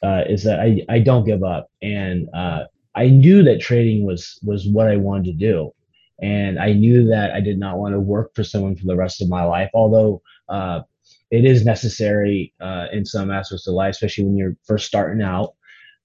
uh, 0.02 0.23
is 0.28 0.42
that 0.45 0.61
I 0.61 0.85
I 0.88 0.99
don't 0.99 1.25
give 1.25 1.42
up 1.42 1.71
and. 1.83 2.28
Uh, 2.35 2.64
I 2.95 3.09
knew 3.09 3.42
that 3.45 3.61
trading 3.61 4.04
was 4.04 4.38
was 4.42 4.69
what 4.69 4.87
I 4.87 4.97
wanted 4.97 5.25
to 5.25 5.33
do, 5.33 5.73
and 6.21 6.59
I 6.59 6.75
knew 6.75 7.07
that 7.09 7.33
I 7.33 7.40
did 7.40 7.59
not 7.59 7.78
want 7.78 7.95
to 7.95 8.00
work 8.00 8.35
for 8.35 8.45
someone 8.45 8.76
for 8.76 8.85
the 8.85 8.97
rest 8.97 9.23
of 9.23 9.31
my 9.31 9.45
life. 9.45 9.71
Although 9.73 10.21
uh, 10.49 10.83
it 11.32 11.46
is 11.46 11.64
necessary 11.64 12.52
uh, 12.60 12.86
in 12.92 13.06
some 13.06 13.30
aspects 13.30 13.66
of 13.66 13.72
life, 13.72 13.92
especially 13.92 14.24
when 14.24 14.36
you're 14.36 14.56
first 14.64 14.86
starting 14.86 15.22
out. 15.22 15.54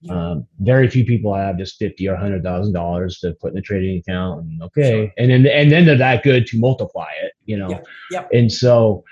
Um, 0.10 0.48
very 0.60 0.88
few 0.90 1.04
people 1.04 1.34
have 1.36 1.58
just 1.58 1.78
fifty 1.78 2.08
or 2.08 2.16
hundred 2.16 2.44
thousand 2.44 2.74
dollars 2.74 3.20
to 3.20 3.34
put 3.42 3.52
in 3.52 3.58
a 3.58 3.62
trading 3.62 3.98
account, 3.98 4.44
and 4.44 4.62
okay, 4.64 5.12
and 5.18 5.30
then 5.30 5.46
and 5.48 5.72
then 5.72 5.86
they're 5.86 5.98
that 5.98 6.24
good 6.24 6.46
to 6.48 6.60
multiply 6.60 7.10
it, 7.24 7.34
you 7.46 7.58
know. 7.58 7.70
Yep, 7.70 7.88
yep. 8.12 8.30
And 8.32 8.52
so, 8.52 9.04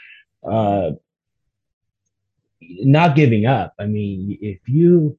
uh, 0.49 0.91
not 2.61 3.15
giving 3.15 3.45
up. 3.45 3.73
I 3.77 3.87
mean, 3.87 4.37
if 4.39 4.59
you 4.69 5.17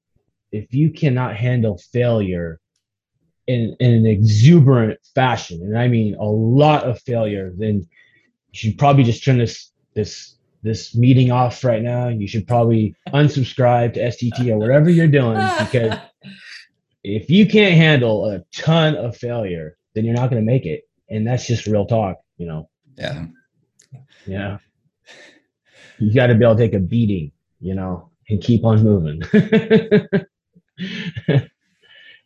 if 0.52 0.72
you 0.72 0.90
cannot 0.90 1.36
handle 1.36 1.78
failure 1.92 2.60
in, 3.48 3.76
in 3.80 3.92
an 3.92 4.06
exuberant 4.06 5.00
fashion, 5.14 5.60
and 5.62 5.76
I 5.76 5.88
mean 5.88 6.14
a 6.14 6.24
lot 6.24 6.84
of 6.84 7.02
failure, 7.02 7.52
then 7.58 7.86
you 8.52 8.58
should 8.58 8.78
probably 8.78 9.02
just 9.02 9.24
turn 9.24 9.38
this 9.38 9.72
this 9.94 10.35
this 10.66 10.96
meeting 10.96 11.30
off 11.30 11.62
right 11.64 11.80
now. 11.82 12.08
You 12.08 12.26
should 12.26 12.46
probably 12.46 12.96
unsubscribe 13.08 13.94
to 13.94 14.00
STT 14.00 14.50
or 14.50 14.58
whatever 14.58 14.90
you're 14.90 15.06
doing 15.06 15.38
because 15.60 15.96
if 17.04 17.30
you 17.30 17.46
can't 17.46 17.74
handle 17.74 18.26
a 18.26 18.40
ton 18.52 18.96
of 18.96 19.16
failure, 19.16 19.78
then 19.94 20.04
you're 20.04 20.14
not 20.14 20.28
going 20.28 20.44
to 20.44 20.46
make 20.46 20.66
it, 20.66 20.82
and 21.08 21.26
that's 21.26 21.46
just 21.46 21.66
real 21.66 21.86
talk, 21.86 22.18
you 22.36 22.46
know. 22.46 22.68
Yeah. 22.96 23.26
Yeah. 24.26 24.58
You 25.98 26.12
got 26.12 26.26
to 26.26 26.34
be 26.34 26.44
able 26.44 26.56
to 26.56 26.62
take 26.62 26.74
a 26.74 26.80
beating, 26.80 27.30
you 27.60 27.74
know, 27.74 28.10
and 28.28 28.42
keep 28.42 28.64
on 28.64 28.82
moving. 28.82 29.22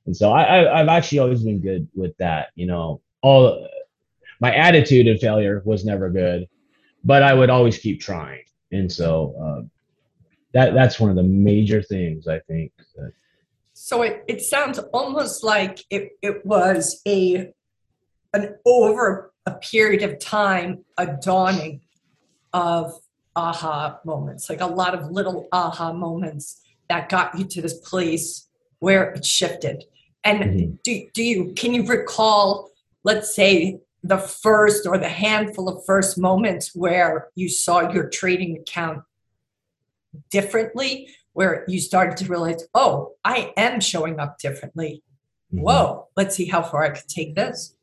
and 0.06 0.16
so 0.16 0.32
I, 0.32 0.42
I, 0.42 0.80
I've 0.80 0.88
actually 0.88 1.18
always 1.18 1.44
been 1.44 1.61
good 1.61 1.87
with 1.94 2.16
that. 2.16 2.49
You 2.54 2.66
know, 2.66 3.02
all 3.23 3.68
my 4.40 4.54
attitude 4.54 5.06
of 5.09 5.20
failure 5.20 5.61
was 5.66 5.85
never 5.85 6.09
good, 6.09 6.49
but 7.04 7.23
I 7.23 7.35
would 7.35 7.50
always 7.50 7.78
keep 7.78 8.00
trying. 8.00 8.42
And 8.73 8.90
so 8.90 9.35
uh, 9.42 9.62
that 10.54 10.75
that's 10.75 11.00
one 11.00 11.11
of 11.11 11.16
the 11.16 11.23
major 11.23 11.83
things 11.83 12.28
I 12.28 12.40
think. 12.40 12.73
That, 12.97 13.12
So 13.73 14.02
it, 14.02 14.25
it 14.28 14.42
sounds 14.42 14.78
almost 14.92 15.42
like 15.45 15.80
it, 15.90 16.11
it 16.23 16.45
was 16.45 17.00
a 17.07 17.52
an 18.33 18.57
over 18.64 19.33
a 19.47 19.52
period 19.54 20.02
of 20.02 20.19
time 20.21 20.85
a 20.99 21.07
dawning 21.07 21.80
of 22.52 22.92
aha 23.35 23.99
moments, 24.04 24.49
like 24.49 24.61
a 24.61 24.66
lot 24.66 24.95
of 24.95 25.11
little 25.11 25.49
aha 25.52 25.92
moments 25.92 26.62
that 26.88 27.09
got 27.09 27.37
you 27.38 27.45
to 27.45 27.62
this 27.62 27.75
place 27.80 28.49
where 28.80 29.11
it 29.12 29.25
shifted. 29.25 29.85
And 30.25 30.40
Mhm. 30.42 30.83
do, 30.83 31.07
do 31.14 31.23
you 31.23 31.52
can 31.54 31.73
you 31.73 31.85
recall, 31.87 32.71
let's 33.04 33.35
say, 33.35 33.80
the 34.02 34.19
first 34.19 34.87
or 34.87 34.99
the 34.99 35.09
handful 35.09 35.69
of 35.69 35.85
first 35.85 36.19
moments 36.19 36.75
where 36.75 37.28
you 37.35 37.49
saw 37.49 37.92
your 37.92 38.09
trading 38.09 38.57
account 38.59 39.02
differently, 40.30 41.09
where 41.33 41.64
you 41.69 41.78
started 41.80 42.16
to 42.19 42.26
realize, 42.26 42.64
oh, 42.75 43.12
I 43.25 43.52
am 43.57 43.80
showing 43.80 44.19
up 44.19 44.38
differently. 44.38 45.02
Mhm. 45.52 45.62
Whoa, 45.62 46.09
let's 46.16 46.35
see 46.35 46.47
how 46.47 46.62
far 46.62 46.85
I 46.85 46.90
could 46.90 47.09
take 47.09 47.35
this. 47.35 47.76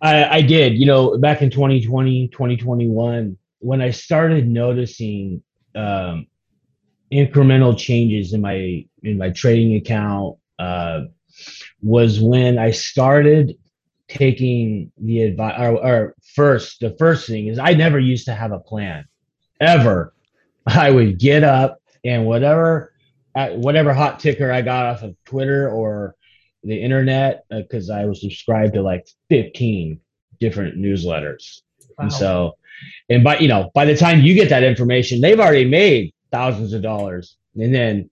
I, 0.00 0.38
I 0.38 0.42
did, 0.42 0.74
you 0.74 0.86
know, 0.86 1.18
back 1.18 1.42
in 1.42 1.50
2020, 1.50 2.28
2021, 2.28 3.36
when 3.60 3.80
I 3.80 3.90
started 3.90 4.46
noticing 4.46 5.42
um, 5.74 6.26
incremental 7.12 7.76
changes 7.76 8.32
in 8.32 8.40
my 8.40 8.84
in 9.02 9.18
my 9.18 9.30
trading 9.30 9.76
account, 9.76 10.36
uh, 10.58 11.02
was 11.82 12.20
when 12.20 12.58
I 12.58 12.70
started 12.70 13.56
taking 14.08 14.92
the 14.98 15.22
advice. 15.22 15.54
Or, 15.58 15.86
or 15.86 16.14
first, 16.34 16.80
the 16.80 16.96
first 16.98 17.26
thing 17.26 17.48
is 17.48 17.58
I 17.58 17.74
never 17.74 17.98
used 17.98 18.26
to 18.26 18.34
have 18.34 18.52
a 18.52 18.58
plan, 18.58 19.04
ever. 19.60 20.14
I 20.66 20.90
would 20.90 21.18
get 21.18 21.44
up 21.44 21.80
and 22.04 22.26
whatever, 22.26 22.92
uh, 23.34 23.50
whatever 23.50 23.92
hot 23.94 24.18
ticker 24.20 24.50
I 24.50 24.62
got 24.62 24.86
off 24.86 25.02
of 25.02 25.14
Twitter 25.24 25.70
or 25.70 26.16
the 26.64 26.80
internet 26.80 27.44
because 27.50 27.90
I 27.90 28.04
was 28.06 28.20
subscribed 28.20 28.74
to 28.74 28.82
like 28.82 29.06
15 29.30 30.00
different 30.40 30.76
newsletters. 30.76 31.62
wow. 31.80 32.04
And 32.04 32.12
so, 32.12 32.56
and 33.08 33.24
by 33.24 33.38
you 33.38 33.48
know, 33.48 33.70
by 33.74 33.84
the 33.84 33.96
time 33.96 34.20
you 34.20 34.34
get 34.34 34.50
that 34.50 34.62
information, 34.62 35.20
they've 35.20 35.40
already 35.40 35.64
made 35.64 36.12
thousands 36.30 36.72
of 36.72 36.82
dollars, 36.82 37.36
and 37.54 37.74
then 37.74 38.10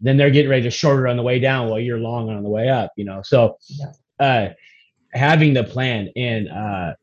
then 0.00 0.16
they're 0.16 0.30
getting 0.30 0.50
ready 0.50 0.62
to 0.62 0.70
short 0.70 1.06
it 1.06 1.10
on 1.10 1.16
the 1.16 1.22
way 1.22 1.38
down 1.38 1.68
while 1.68 1.78
you're 1.78 1.98
long 1.98 2.28
on 2.28 2.42
the 2.42 2.48
way 2.48 2.68
up. 2.68 2.90
You 2.96 3.04
know, 3.04 3.22
so 3.22 3.58
uh, 4.18 4.48
having 5.14 5.54
the 5.54 5.64
plan 5.64 6.10
and 6.16 6.48
uh, 6.48 6.94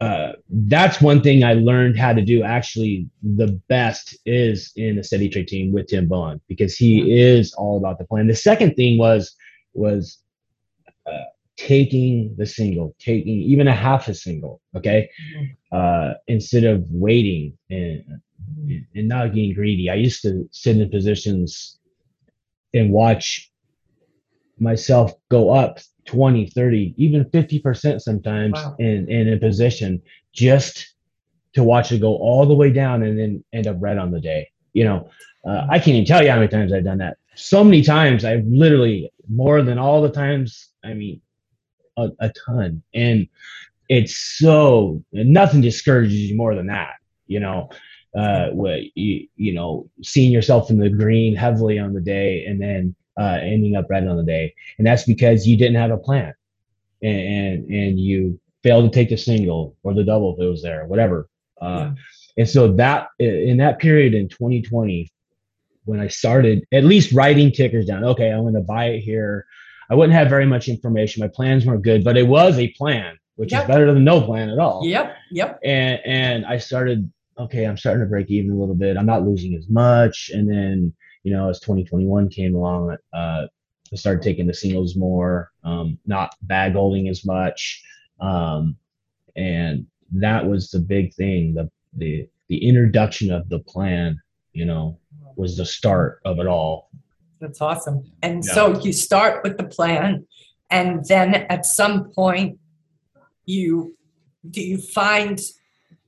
uh, 0.00 0.32
that's 0.48 1.00
one 1.02 1.20
thing 1.20 1.44
I 1.44 1.52
learned 1.54 1.98
how 1.98 2.14
to 2.14 2.22
do. 2.24 2.42
Actually, 2.42 3.06
the 3.22 3.60
best 3.68 4.16
is 4.24 4.72
in 4.76 4.98
a 4.98 5.04
steady 5.04 5.28
trade 5.28 5.48
team 5.48 5.72
with 5.72 5.88
Tim 5.88 6.08
Bowen 6.08 6.40
because 6.48 6.74
he 6.74 7.20
is 7.20 7.52
all 7.54 7.76
about 7.76 7.98
the 7.98 8.06
plan. 8.06 8.26
The 8.26 8.34
second 8.34 8.76
thing 8.76 8.98
was 8.98 9.36
was 9.74 10.18
uh, 11.06 11.24
taking 11.56 12.34
the 12.38 12.46
single, 12.46 12.94
taking 12.98 13.40
even 13.42 13.68
a 13.68 13.74
half 13.74 14.08
a 14.08 14.14
single, 14.14 14.62
okay, 14.74 15.10
Mhm. 15.36 15.56
uh, 15.72 16.14
instead 16.28 16.64
of 16.64 16.86
waiting 16.90 17.58
and 17.68 18.02
and 18.94 19.08
not 19.08 19.34
getting 19.34 19.52
greedy. 19.54 19.90
I 19.90 19.94
used 19.96 20.22
to 20.22 20.48
sit 20.50 20.78
in 20.78 20.88
positions 20.90 21.78
and 22.72 22.90
watch 22.90 23.49
myself 24.60 25.12
go 25.30 25.50
up 25.50 25.78
20, 26.06 26.46
30, 26.48 26.94
even 26.96 27.24
50% 27.26 28.00
sometimes 28.00 28.54
Wow. 28.54 28.76
in, 28.78 29.08
in 29.10 29.32
a 29.32 29.36
position 29.38 30.00
just 30.32 30.94
to 31.54 31.62
watch 31.64 31.92
it 31.92 32.00
go 32.00 32.14
all 32.16 32.46
the 32.46 32.54
way 32.54 32.70
down 32.70 33.02
and 33.02 33.18
then 33.18 33.44
end 33.52 33.66
up 33.66 33.76
red 33.80 33.98
on 33.98 34.10
the 34.10 34.20
day. 34.20 34.48
You 34.72 34.84
know, 34.84 35.10
uh, 35.44 35.66
I 35.68 35.78
can't 35.78 35.88
even 35.96 36.04
tell 36.04 36.22
you 36.22 36.30
how 36.30 36.36
many 36.36 36.48
times 36.48 36.72
I've 36.72 36.84
done 36.84 36.98
that. 36.98 37.16
so 37.34 37.64
many 37.64 37.82
times 37.82 38.24
I've 38.24 38.44
literally 38.46 39.10
more 39.28 39.62
than 39.62 39.78
all 39.78 40.02
the 40.02 40.10
times. 40.10 40.68
I 40.84 40.94
mean, 40.94 41.20
a, 41.96 42.10
a 42.20 42.32
ton, 42.46 42.82
and 42.94 43.26
it's 43.88 44.16
so 44.16 45.02
nothing 45.12 45.60
discourages 45.60 46.18
you 46.30 46.36
more 46.36 46.54
than 46.54 46.66
that. 46.68 46.94
You 47.26 47.40
know, 47.40 47.68
uh, 48.16 48.48
what 48.50 48.80
you, 48.96 49.26
you 49.36 49.52
know, 49.54 49.88
seeing 50.02 50.32
yourself 50.32 50.70
in 50.70 50.78
the 50.78 50.88
green 50.90 51.34
heavily 51.34 51.78
on 51.78 51.92
the 51.94 52.00
day, 52.00 52.44
and 52.46 52.60
then 52.60 52.94
uh, 53.18 53.38
ending 53.40 53.76
up 53.76 53.86
red 53.88 54.06
on 54.06 54.16
the 54.16 54.22
day, 54.22 54.54
and 54.78 54.86
that's 54.86 55.04
because 55.04 55.46
you 55.46 55.56
didn't 55.56 55.76
have 55.76 55.90
a 55.90 55.96
plan, 55.96 56.34
and 57.02 57.20
and, 57.20 57.70
and 57.70 58.00
you 58.00 58.40
failed 58.62 58.90
to 58.90 58.94
take 58.94 59.08
the 59.08 59.16
single 59.16 59.76
or 59.82 59.94
the 59.94 60.04
double 60.04 60.34
if 60.34 60.42
it 60.42 60.48
was 60.48 60.62
there, 60.62 60.86
whatever. 60.86 61.28
Uh, 61.60 61.66
yeah. 61.66 61.92
And 62.36 62.48
so 62.48 62.72
that 62.72 63.08
in 63.18 63.58
that 63.58 63.78
period 63.78 64.14
in 64.14 64.28
2020, 64.28 65.10
when 65.84 66.00
I 66.00 66.08
started 66.08 66.64
at 66.72 66.84
least 66.84 67.12
writing 67.12 67.52
tickers 67.52 67.86
down, 67.86 68.04
okay, 68.04 68.30
I'm 68.30 68.42
going 68.42 68.54
to 68.54 68.60
buy 68.60 68.86
it 68.86 69.00
here. 69.00 69.46
I 69.90 69.94
wouldn't 69.94 70.14
have 70.14 70.28
very 70.28 70.46
much 70.46 70.68
information. 70.68 71.20
My 71.20 71.28
plans 71.28 71.66
weren't 71.66 71.82
good, 71.82 72.04
but 72.04 72.16
it 72.16 72.26
was 72.26 72.58
a 72.58 72.68
plan, 72.68 73.18
which 73.36 73.52
yep. 73.52 73.62
is 73.62 73.68
better 73.68 73.92
than 73.92 74.04
no 74.04 74.20
plan 74.20 74.48
at 74.48 74.58
all. 74.58 74.86
Yep. 74.86 75.16
Yep. 75.32 75.60
And 75.64 76.00
and 76.04 76.46
I 76.46 76.58
started, 76.58 77.10
okay, 77.38 77.64
I'm 77.64 77.76
starting 77.76 78.02
to 78.02 78.08
break 78.08 78.30
even 78.30 78.52
a 78.52 78.54
little 78.54 78.74
bit. 78.74 78.96
I'm 78.96 79.06
not 79.06 79.26
losing 79.26 79.54
as 79.56 79.68
much. 79.68 80.30
And 80.32 80.48
then, 80.48 80.94
you 81.22 81.32
know, 81.32 81.48
as 81.48 81.60
2021 81.60 82.28
came 82.28 82.54
along, 82.54 82.96
uh, 83.12 83.46
I 83.92 83.96
started 83.96 84.22
taking 84.22 84.46
the 84.46 84.54
singles 84.54 84.96
more, 84.96 85.50
um, 85.64 85.98
not 86.06 86.34
bag 86.42 86.74
holding 86.74 87.08
as 87.08 87.24
much. 87.24 87.82
Um, 88.20 88.76
and 89.36 89.86
that 90.12 90.46
was 90.46 90.70
the 90.70 90.78
big 90.78 91.14
thing. 91.14 91.54
The 91.54 91.70
the 91.96 92.28
the 92.48 92.66
introduction 92.66 93.30
of 93.30 93.48
the 93.48 93.60
plan, 93.60 94.20
you 94.52 94.64
know, 94.64 94.98
was 95.36 95.56
the 95.56 95.66
start 95.66 96.20
of 96.24 96.38
it 96.38 96.46
all. 96.46 96.90
That's 97.40 97.60
awesome. 97.60 98.04
And 98.22 98.44
yeah. 98.44 98.52
so 98.52 98.80
you 98.80 98.92
start 98.92 99.42
with 99.42 99.56
the 99.56 99.64
plan, 99.64 100.26
and 100.70 101.04
then 101.06 101.34
at 101.34 101.64
some 101.66 102.10
point, 102.10 102.58
you 103.46 103.96
do 104.48 104.60
you 104.60 104.78
find 104.78 105.40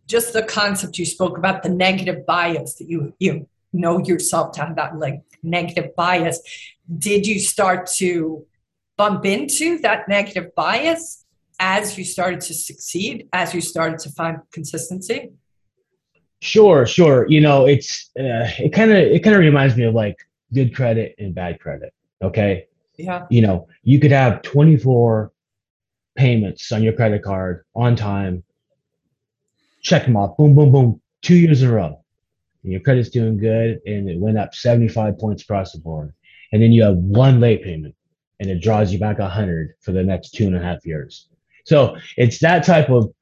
just 0.06 0.32
the 0.32 0.42
concept 0.42 0.98
you 0.98 1.06
spoke 1.06 1.38
about 1.38 1.62
the 1.62 1.68
negative 1.68 2.26
bias 2.26 2.74
that 2.74 2.88
you 2.88 3.14
you 3.18 3.48
know 3.72 3.98
yourself 3.98 4.52
to 4.52 4.60
have 4.62 4.76
that 4.76 4.98
like 4.98 5.22
negative 5.42 5.94
bias. 5.96 6.40
Did 6.98 7.26
you 7.26 7.38
start 7.40 7.86
to 7.98 8.46
bump 8.96 9.24
into 9.24 9.78
that 9.78 10.08
negative 10.08 10.54
bias 10.54 11.24
as 11.58 11.96
you 11.96 12.04
started 12.04 12.40
to 12.42 12.54
succeed, 12.54 13.28
as 13.32 13.54
you 13.54 13.60
started 13.60 13.98
to 14.00 14.10
find 14.10 14.38
consistency? 14.52 15.30
Sure, 16.40 16.86
sure. 16.86 17.26
You 17.28 17.40
know, 17.40 17.66
it's 17.66 18.10
uh, 18.18 18.50
it 18.58 18.72
kind 18.72 18.90
of 18.90 18.98
it 18.98 19.22
kind 19.22 19.36
of 19.36 19.40
reminds 19.40 19.76
me 19.76 19.84
of 19.84 19.94
like 19.94 20.16
good 20.52 20.74
credit 20.74 21.14
and 21.18 21.34
bad 21.34 21.60
credit. 21.60 21.94
Okay. 22.20 22.66
Yeah. 22.98 23.26
You 23.30 23.42
know, 23.42 23.68
you 23.82 23.98
could 24.00 24.10
have 24.10 24.42
24 24.42 25.32
payments 26.16 26.70
on 26.72 26.82
your 26.82 26.92
credit 26.92 27.22
card 27.22 27.64
on 27.74 27.96
time. 27.96 28.44
Check 29.82 30.04
them 30.04 30.16
off. 30.16 30.36
Boom, 30.36 30.54
boom, 30.54 30.70
boom. 30.70 31.00
Two 31.22 31.36
years 31.36 31.62
in 31.62 31.70
a 31.70 31.72
row. 31.72 32.01
And 32.62 32.72
your 32.72 32.80
credit's 32.80 33.10
doing 33.10 33.38
good, 33.38 33.80
and 33.86 34.08
it 34.08 34.18
went 34.18 34.38
up 34.38 34.54
75 34.54 35.18
points 35.18 35.42
across 35.42 35.72
the 35.72 35.78
board. 35.78 36.14
And 36.52 36.62
then 36.62 36.72
you 36.72 36.82
have 36.84 36.96
one 36.96 37.40
late 37.40 37.62
payment, 37.62 37.94
and 38.40 38.50
it 38.50 38.62
draws 38.62 38.92
you 38.92 38.98
back 38.98 39.18
100 39.18 39.74
for 39.80 39.92
the 39.92 40.02
next 40.02 40.30
two 40.30 40.46
and 40.46 40.56
a 40.56 40.62
half 40.62 40.84
years. 40.84 41.28
So 41.64 41.96
it's 42.16 42.38
that 42.40 42.64
type 42.64 42.90
of 42.90 43.12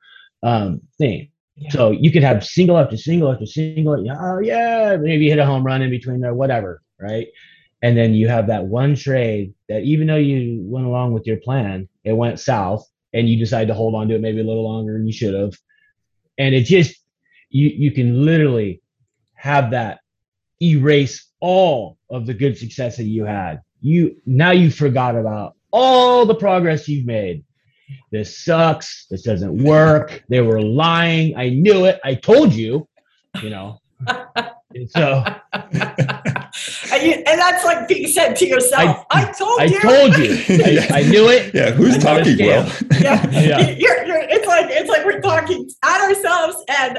um, 0.43 0.81
thing. 0.99 1.31
So 1.69 1.91
you 1.91 2.11
could 2.11 2.23
have 2.23 2.45
single 2.45 2.79
after 2.79 2.97
single 2.97 3.31
after 3.31 3.45
single. 3.45 4.03
Oh 4.19 4.39
yeah, 4.39 4.97
maybe 4.97 5.29
hit 5.29 5.39
a 5.39 5.45
home 5.45 5.65
run 5.65 5.83
in 5.83 5.91
between 5.91 6.21
there, 6.21 6.35
whatever, 6.35 6.83
right? 6.99 7.29
And 7.83 7.97
then 7.97 8.15
you 8.15 8.29
have 8.29 8.47
that 8.47 8.65
one 8.65 8.95
trade 8.95 9.55
that 9.69 9.83
even 9.83 10.07
though 10.07 10.17
you 10.17 10.63
went 10.63 10.87
along 10.87 11.13
with 11.13 11.27
your 11.27 11.37
plan, 11.39 11.89
it 12.05 12.13
went 12.13 12.41
south, 12.41 12.87
and 13.13 13.29
you 13.29 13.39
decide 13.39 13.69
to 13.69 13.75
hold 13.75 13.95
on 13.95 14.09
to 14.09 14.15
it 14.15 14.21
maybe 14.21 14.41
a 14.41 14.45
little 14.45 14.65
longer 14.65 14.95
than 14.95 15.07
you 15.07 15.13
should 15.13 15.35
have. 15.35 15.53
And 16.39 16.55
it 16.55 16.63
just 16.63 16.95
you 17.51 17.69
you 17.69 17.91
can 17.91 18.25
literally 18.25 18.81
have 19.41 19.71
that 19.71 20.01
erase 20.63 21.27
all 21.41 21.97
of 22.11 22.27
the 22.27 22.35
good 22.35 22.57
success 22.57 22.97
that 22.99 23.05
you 23.05 23.25
had. 23.25 23.63
You 23.81 24.17
now 24.27 24.51
you 24.51 24.71
forgot 24.71 25.17
about 25.17 25.57
all 25.73 26.27
the 26.27 26.35
progress 26.35 26.89
you've 26.89 27.07
made 27.07 27.45
this 28.11 28.37
sucks. 28.37 29.07
This 29.11 29.23
doesn't 29.23 29.63
work. 29.63 30.23
They 30.29 30.41
were 30.41 30.61
lying. 30.61 31.37
I 31.37 31.51
knew 31.51 31.85
it. 31.87 32.01
I 32.05 32.15
told 32.15 32.53
you, 32.53 32.89
you 33.43 33.51
know. 33.51 33.79
and 34.75 34.91
so 34.91 35.25
you, 37.05 37.13
and, 37.13 37.41
that's 37.41 37.65
like 37.65 37.89
being 37.89 38.07
said 38.07 38.35
to 38.37 38.47
yourself. 38.47 39.05
I, 39.11 39.23
I 39.23 39.33
told 39.33 39.61
I 39.61 39.65
you. 39.65 39.81
told 39.81 40.17
you. 40.19 40.37
I, 40.93 41.01
I 41.01 41.03
knew 41.03 41.29
it. 41.29 41.55
Yeah, 41.55 41.71
who's 41.71 41.99
talking, 41.99 42.37
Will? 42.37 42.67
yeah, 43.01 43.31
yeah. 43.31 43.71
You're, 43.71 44.05
you're, 44.05 44.21
it's 44.29 44.47
like 44.47 44.67
it's 44.71 44.89
like 44.89 45.05
we're 45.05 45.21
talking 45.21 45.69
at 45.85 46.01
ourselves 46.01 46.65
and 46.69 46.99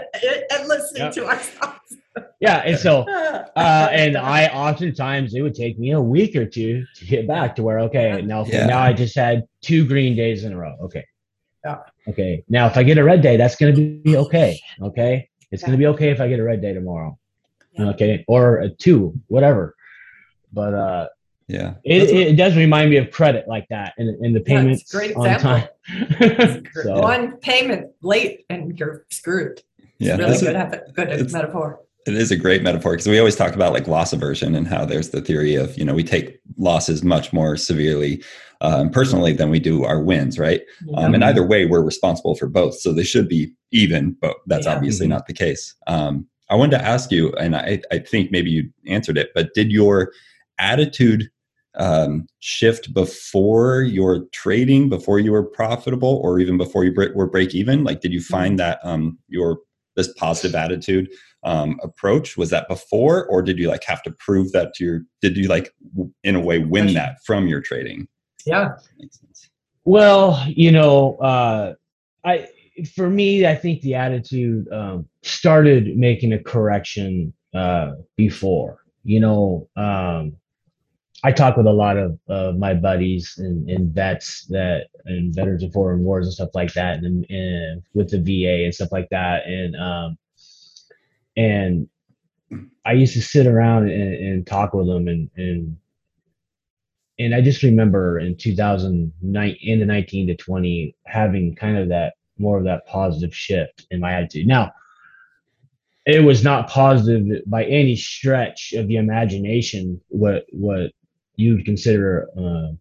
and 0.51 0.67
listening 0.67 1.03
yep. 1.03 1.13
to 1.13 1.25
ourselves 1.25 1.97
yeah 2.39 2.57
and 2.65 2.77
so 2.77 3.01
uh 3.55 3.87
and 3.91 4.17
i 4.17 4.47
oftentimes 4.47 5.33
it 5.33 5.41
would 5.41 5.55
take 5.55 5.79
me 5.79 5.91
a 5.91 6.01
week 6.01 6.35
or 6.35 6.45
two 6.45 6.83
to 6.95 7.05
get 7.05 7.27
back 7.27 7.55
to 7.55 7.63
where 7.63 7.79
okay 7.79 8.21
now 8.21 8.43
yeah. 8.45 8.65
now 8.65 8.79
i 8.79 8.91
just 8.91 9.15
had 9.15 9.43
two 9.61 9.85
green 9.87 10.15
days 10.15 10.43
in 10.43 10.51
a 10.51 10.57
row 10.57 10.75
okay 10.81 11.05
yeah 11.63 11.77
okay 12.07 12.43
now 12.49 12.67
if 12.67 12.75
i 12.75 12.83
get 12.83 12.97
a 12.97 13.03
red 13.03 13.21
day 13.21 13.37
that's 13.37 13.55
going 13.55 13.73
to 13.73 14.01
be 14.01 14.17
okay 14.17 14.59
okay 14.81 15.29
it's 15.51 15.61
yeah. 15.61 15.67
going 15.67 15.77
to 15.77 15.81
be 15.81 15.87
okay 15.87 16.09
if 16.09 16.19
i 16.19 16.27
get 16.27 16.39
a 16.39 16.43
red 16.43 16.61
day 16.61 16.73
tomorrow 16.73 17.17
yeah. 17.73 17.85
okay 17.85 18.25
or 18.27 18.57
a 18.59 18.69
two 18.69 19.13
whatever 19.27 19.75
but 20.51 20.73
uh 20.73 21.07
yeah 21.47 21.73
it, 21.83 22.09
it, 22.09 22.35
does 22.35 22.55
remind 22.55 22.89
me 22.89 22.97
of 22.97 23.11
credit 23.11 23.45
like 23.47 23.67
that 23.69 23.93
and, 23.97 24.09
and 24.23 24.35
the 24.35 24.39
payments 24.39 24.93
yeah, 24.93 25.11
on 25.15 25.39
time 25.39 25.67
so. 26.83 26.99
one 27.01 27.35
payment 27.37 27.87
late 28.01 28.45
and 28.49 28.79
you're 28.79 29.05
screwed 29.09 29.61
yeah, 30.01 30.15
really 30.17 30.39
good, 30.39 30.55
a, 30.55 30.83
good 30.93 31.31
metaphor. 31.31 31.79
It 32.07 32.15
is 32.15 32.31
a 32.31 32.35
great 32.35 32.63
metaphor 32.63 32.93
because 32.93 33.07
we 33.07 33.19
always 33.19 33.35
talk 33.35 33.53
about 33.53 33.71
like 33.71 33.87
loss 33.87 34.11
aversion 34.11 34.55
and 34.55 34.67
how 34.67 34.83
there's 34.83 35.11
the 35.11 35.21
theory 35.21 35.53
of 35.53 35.77
you 35.77 35.85
know 35.85 35.93
we 35.93 36.03
take 36.03 36.39
losses 36.57 37.03
much 37.03 37.31
more 37.31 37.55
severely 37.55 38.23
um, 38.61 38.89
personally 38.89 39.33
than 39.33 39.51
we 39.51 39.59
do 39.59 39.83
our 39.83 40.01
wins, 40.01 40.39
right? 40.39 40.61
Um, 40.95 41.13
and 41.13 41.23
either 41.23 41.45
way, 41.45 41.65
we're 41.65 41.83
responsible 41.83 42.35
for 42.35 42.47
both, 42.47 42.79
so 42.79 42.93
they 42.93 43.03
should 43.03 43.27
be 43.27 43.53
even, 43.71 44.15
but 44.19 44.37
that's 44.47 44.65
yeah. 44.65 44.75
obviously 44.75 45.05
mm-hmm. 45.05 45.13
not 45.13 45.27
the 45.27 45.33
case. 45.33 45.75
Um, 45.87 46.27
I 46.49 46.55
wanted 46.55 46.77
to 46.77 46.85
ask 46.85 47.11
you, 47.11 47.31
and 47.33 47.55
I, 47.55 47.81
I 47.91 47.99
think 47.99 48.31
maybe 48.31 48.51
you 48.51 48.69
answered 48.87 49.17
it, 49.17 49.29
but 49.33 49.53
did 49.53 49.71
your 49.71 50.11
attitude 50.61 51.29
um, 51.75 52.27
shift 52.39 52.93
before 52.93 53.81
your 53.81 54.25
trading, 54.31 54.89
before 54.89 55.19
you 55.19 55.31
were 55.31 55.43
profitable, 55.43 56.21
or 56.23 56.39
even 56.39 56.57
before 56.57 56.83
you 56.83 56.93
were 57.15 57.27
break 57.27 57.55
even? 57.55 57.83
Like, 57.83 58.01
did 58.01 58.13
you 58.13 58.21
find 58.21 58.59
mm-hmm. 58.59 58.69
that 58.69 58.79
um, 58.83 59.17
your 59.27 59.59
this 59.95 60.13
positive 60.13 60.55
attitude 60.55 61.09
um, 61.43 61.79
approach? 61.83 62.37
Was 62.37 62.49
that 62.49 62.67
before 62.67 63.25
or 63.25 63.41
did 63.41 63.57
you 63.57 63.67
like 63.67 63.83
have 63.83 64.03
to 64.03 64.11
prove 64.11 64.51
that 64.51 64.73
to 64.75 64.83
your 64.83 65.01
did 65.21 65.37
you 65.37 65.47
like 65.47 65.73
w- 65.93 66.11
in 66.23 66.35
a 66.35 66.39
way 66.39 66.59
win 66.59 66.93
that 66.93 67.17
from 67.25 67.47
your 67.47 67.61
trading? 67.61 68.07
Yeah. 68.45 68.77
Well 69.83 70.43
you 70.47 70.71
know 70.71 71.15
uh 71.17 71.73
i 72.23 72.47
for 72.95 73.09
me 73.09 73.45
i 73.45 73.55
think 73.55 73.81
the 73.81 73.95
attitude 73.95 74.71
um 74.71 75.07
started 75.23 75.97
making 75.97 76.33
a 76.33 76.39
correction 76.39 77.33
uh 77.53 77.91
before 78.15 78.79
you 79.03 79.19
know 79.19 79.67
um 79.75 80.33
I 81.23 81.31
talk 81.31 81.55
with 81.55 81.67
a 81.67 81.71
lot 81.71 81.97
of 81.97 82.19
uh, 82.29 82.51
my 82.57 82.73
buddies 82.73 83.35
and, 83.37 83.69
and 83.69 83.93
vets 83.93 84.45
that 84.47 84.87
and 85.05 85.33
veterans 85.33 85.63
of 85.63 85.71
foreign 85.71 86.03
wars 86.03 86.25
and 86.25 86.33
stuff 86.33 86.49
like 86.53 86.73
that, 86.73 86.99
and, 86.99 87.25
and 87.29 87.83
with 87.93 88.09
the 88.09 88.19
VA 88.19 88.65
and 88.65 88.73
stuff 88.73 88.91
like 88.91 89.09
that, 89.09 89.45
and 89.45 89.75
um, 89.75 90.17
and 91.37 91.87
I 92.85 92.93
used 92.93 93.13
to 93.13 93.21
sit 93.21 93.45
around 93.45 93.89
and, 93.89 94.13
and 94.13 94.47
talk 94.47 94.73
with 94.73 94.87
them, 94.87 95.07
and 95.07 95.29
and 95.37 95.77
and 97.19 97.35
I 97.35 97.41
just 97.41 97.61
remember 97.61 98.19
in 98.19 98.35
2009 98.35 99.57
into 99.61 99.85
19 99.85 100.27
to 100.27 100.35
20 100.35 100.95
having 101.05 101.55
kind 101.55 101.77
of 101.77 101.89
that 101.89 102.13
more 102.39 102.57
of 102.57 102.63
that 102.63 102.87
positive 102.87 103.35
shift 103.35 103.85
in 103.91 103.99
my 103.99 104.13
attitude. 104.13 104.47
Now, 104.47 104.71
it 106.07 106.23
was 106.23 106.43
not 106.43 106.67
positive 106.67 107.43
by 107.45 107.65
any 107.65 107.95
stretch 107.95 108.73
of 108.73 108.87
the 108.87 108.95
imagination. 108.95 110.01
What 110.07 110.45
what 110.51 110.91
you 111.35 111.55
would 111.55 111.65
consider 111.65 112.29
uh, 112.37 112.73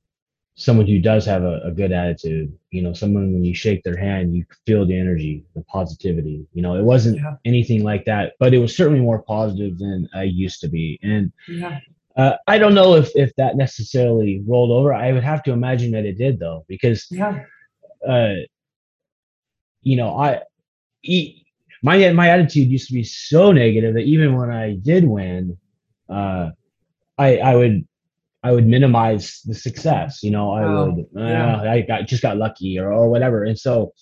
someone 0.61 0.87
who 0.87 0.99
does 0.99 1.25
have 1.25 1.43
a, 1.43 1.61
a, 1.65 1.71
good 1.71 1.93
attitude. 1.93 2.53
You 2.71 2.83
know, 2.83 2.93
someone 2.93 3.33
when 3.33 3.45
you 3.45 3.55
shake 3.55 3.83
their 3.83 3.97
hand, 3.97 4.35
you 4.35 4.45
feel 4.67 4.87
the 4.87 4.99
energy, 4.99 5.45
the 5.55 5.63
positivity. 5.65 6.47
You 6.53 6.63
know, 6.63 6.77
it 6.77 6.85
wasn't 6.85 7.17
yeah. 7.17 7.37
anything 7.45 7.83
like 7.83 8.05
that, 8.05 8.35
but 8.39 8.53
it 8.53 8.59
was 8.59 8.77
certainly 8.77 9.01
more 9.01 9.23
positive 9.23 9.79
than 9.79 10.09
I 10.15 10.25
used 10.25 10.61
to 10.61 10.69
be. 10.69 10.99
And 11.03 11.33
yeah. 11.49 11.81
uh, 12.17 12.35
I 12.47 12.59
don't 12.59 12.75
know 12.75 12.95
if 12.95 13.11
if 13.15 13.35
that 13.37 13.57
necessarily 13.57 14.43
rolled 14.47 14.71
over. 14.71 14.93
I 14.93 15.13
would 15.13 15.25
have 15.25 15.43
to 15.45 15.53
imagine 15.53 15.93
that 15.93 16.05
it 16.05 16.19
did, 16.19 16.39
though, 16.39 16.65
because 16.69 17.07
yeah. 17.11 17.45
uh, 18.07 18.35
you 19.83 19.97
know, 19.97 20.17
I. 20.17 20.43
my 21.83 22.13
my 22.13 22.29
attitude 22.29 22.69
used 22.69 22.89
to 22.89 22.95
be 22.95 23.05
so 23.05 23.53
negative 23.53 23.95
that 23.95 24.05
even 24.05 24.37
when 24.37 24.51
I 24.51 24.75
did 24.75 25.05
win, 25.05 25.57
uh, 26.11 26.51
I 27.17 27.39
I 27.39 27.57
would 27.57 27.87
I 28.43 28.53
would 28.53 28.67
minimize 28.67 29.41
the 29.45 29.55
success. 29.55 30.23
You 30.23 30.31
know, 30.31 30.53
I 30.53 30.63
Wow. 30.63 30.91
would, 30.91 31.07
uh, 31.17 31.27
Yeah. 31.27 31.61
I 31.63 31.81
got 31.83 32.07
just 32.07 32.23
got 32.23 32.39
lucky 32.39 32.79
or, 32.79 32.93
or 32.93 33.11
whatever. 33.11 33.45
And 33.45 33.59
so, 33.59 33.93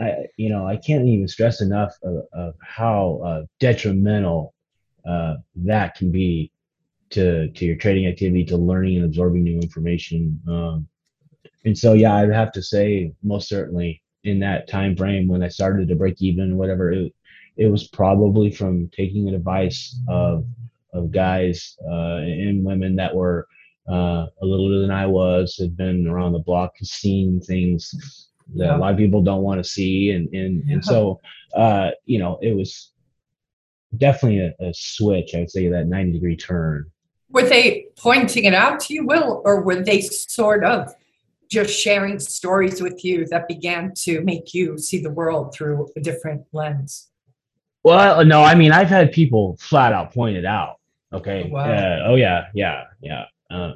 I, 0.00 0.26
you 0.36 0.48
know, 0.48 0.66
I 0.66 0.76
can't 0.76 1.06
even 1.06 1.28
stress 1.28 1.60
enough 1.60 1.94
of, 2.02 2.24
of 2.32 2.54
how 2.60 3.20
uh, 3.24 3.42
detrimental 3.60 4.54
uh, 5.06 5.36
that 5.56 5.94
can 5.94 6.10
be 6.10 6.50
to 7.10 7.48
to 7.50 7.64
your 7.64 7.76
trading 7.76 8.06
activity, 8.06 8.44
to 8.46 8.56
learning 8.56 8.96
and 8.96 9.04
absorbing 9.04 9.44
new 9.44 9.60
information. 9.60 10.40
Um, 10.48 10.88
and 11.64 11.78
so, 11.78 11.92
yeah, 11.92 12.16
I'd 12.16 12.30
have 12.32 12.52
to 12.52 12.62
say, 12.62 13.12
most 13.22 13.48
certainly, 13.48 14.02
in 14.24 14.40
that 14.40 14.68
time 14.68 14.96
frame 14.96 15.28
when 15.28 15.42
I 15.42 15.48
started 15.48 15.86
to 15.88 15.94
break 15.94 16.20
even, 16.20 16.56
whatever, 16.56 16.90
it, 16.90 17.14
it 17.56 17.66
was 17.68 17.86
probably 17.88 18.50
from 18.50 18.88
taking 18.88 19.28
advice 19.28 19.96
of 20.08 20.44
of 20.94 21.10
guys 21.10 21.76
uh, 21.86 22.16
and 22.16 22.64
women 22.64 22.96
that 22.96 23.14
were 23.14 23.46
uh, 23.88 24.26
a 24.40 24.44
little 24.44 24.64
older 24.64 24.80
than 24.80 24.90
I 24.90 25.06
was, 25.06 25.56
had 25.58 25.76
been 25.76 26.06
around 26.06 26.32
the 26.32 26.38
block, 26.38 26.72
seen 26.82 27.40
things 27.40 28.30
that 28.54 28.74
a 28.74 28.78
lot 28.78 28.92
of 28.92 28.98
people 28.98 29.22
don't 29.22 29.42
want 29.42 29.62
to 29.62 29.68
see, 29.68 30.10
and 30.10 30.32
and 30.34 30.62
and 30.70 30.84
so 30.84 31.20
uh, 31.54 31.90
you 32.04 32.18
know, 32.18 32.38
it 32.42 32.54
was 32.54 32.92
definitely 33.96 34.40
a, 34.40 34.54
a 34.60 34.72
switch. 34.74 35.34
I'd 35.34 35.50
say 35.50 35.68
that 35.68 35.86
ninety 35.86 36.12
degree 36.12 36.36
turn. 36.36 36.90
Were 37.30 37.42
they 37.42 37.86
pointing 37.96 38.44
it 38.44 38.54
out 38.54 38.80
to 38.80 38.94
you, 38.94 39.06
Will, 39.06 39.42
or 39.44 39.62
were 39.62 39.82
they 39.82 40.00
sort 40.00 40.64
of 40.64 40.94
just 41.50 41.72
sharing 41.72 42.18
stories 42.18 42.80
with 42.80 43.04
you 43.04 43.26
that 43.26 43.48
began 43.48 43.92
to 43.94 44.20
make 44.22 44.54
you 44.54 44.78
see 44.78 45.00
the 45.00 45.10
world 45.10 45.54
through 45.54 45.88
a 45.96 46.00
different 46.00 46.42
lens? 46.52 47.08
Well, 47.82 48.24
no, 48.24 48.42
I 48.42 48.54
mean 48.54 48.72
I've 48.72 48.88
had 48.88 49.12
people 49.12 49.56
flat 49.60 49.92
out 49.92 50.12
point 50.12 50.36
it 50.36 50.46
out. 50.46 50.76
Okay. 51.14 51.50
Wow. 51.50 51.64
Uh, 51.64 51.98
oh 52.06 52.14
yeah, 52.16 52.46
yeah, 52.54 52.84
yeah. 53.00 53.24
Uh, 53.50 53.72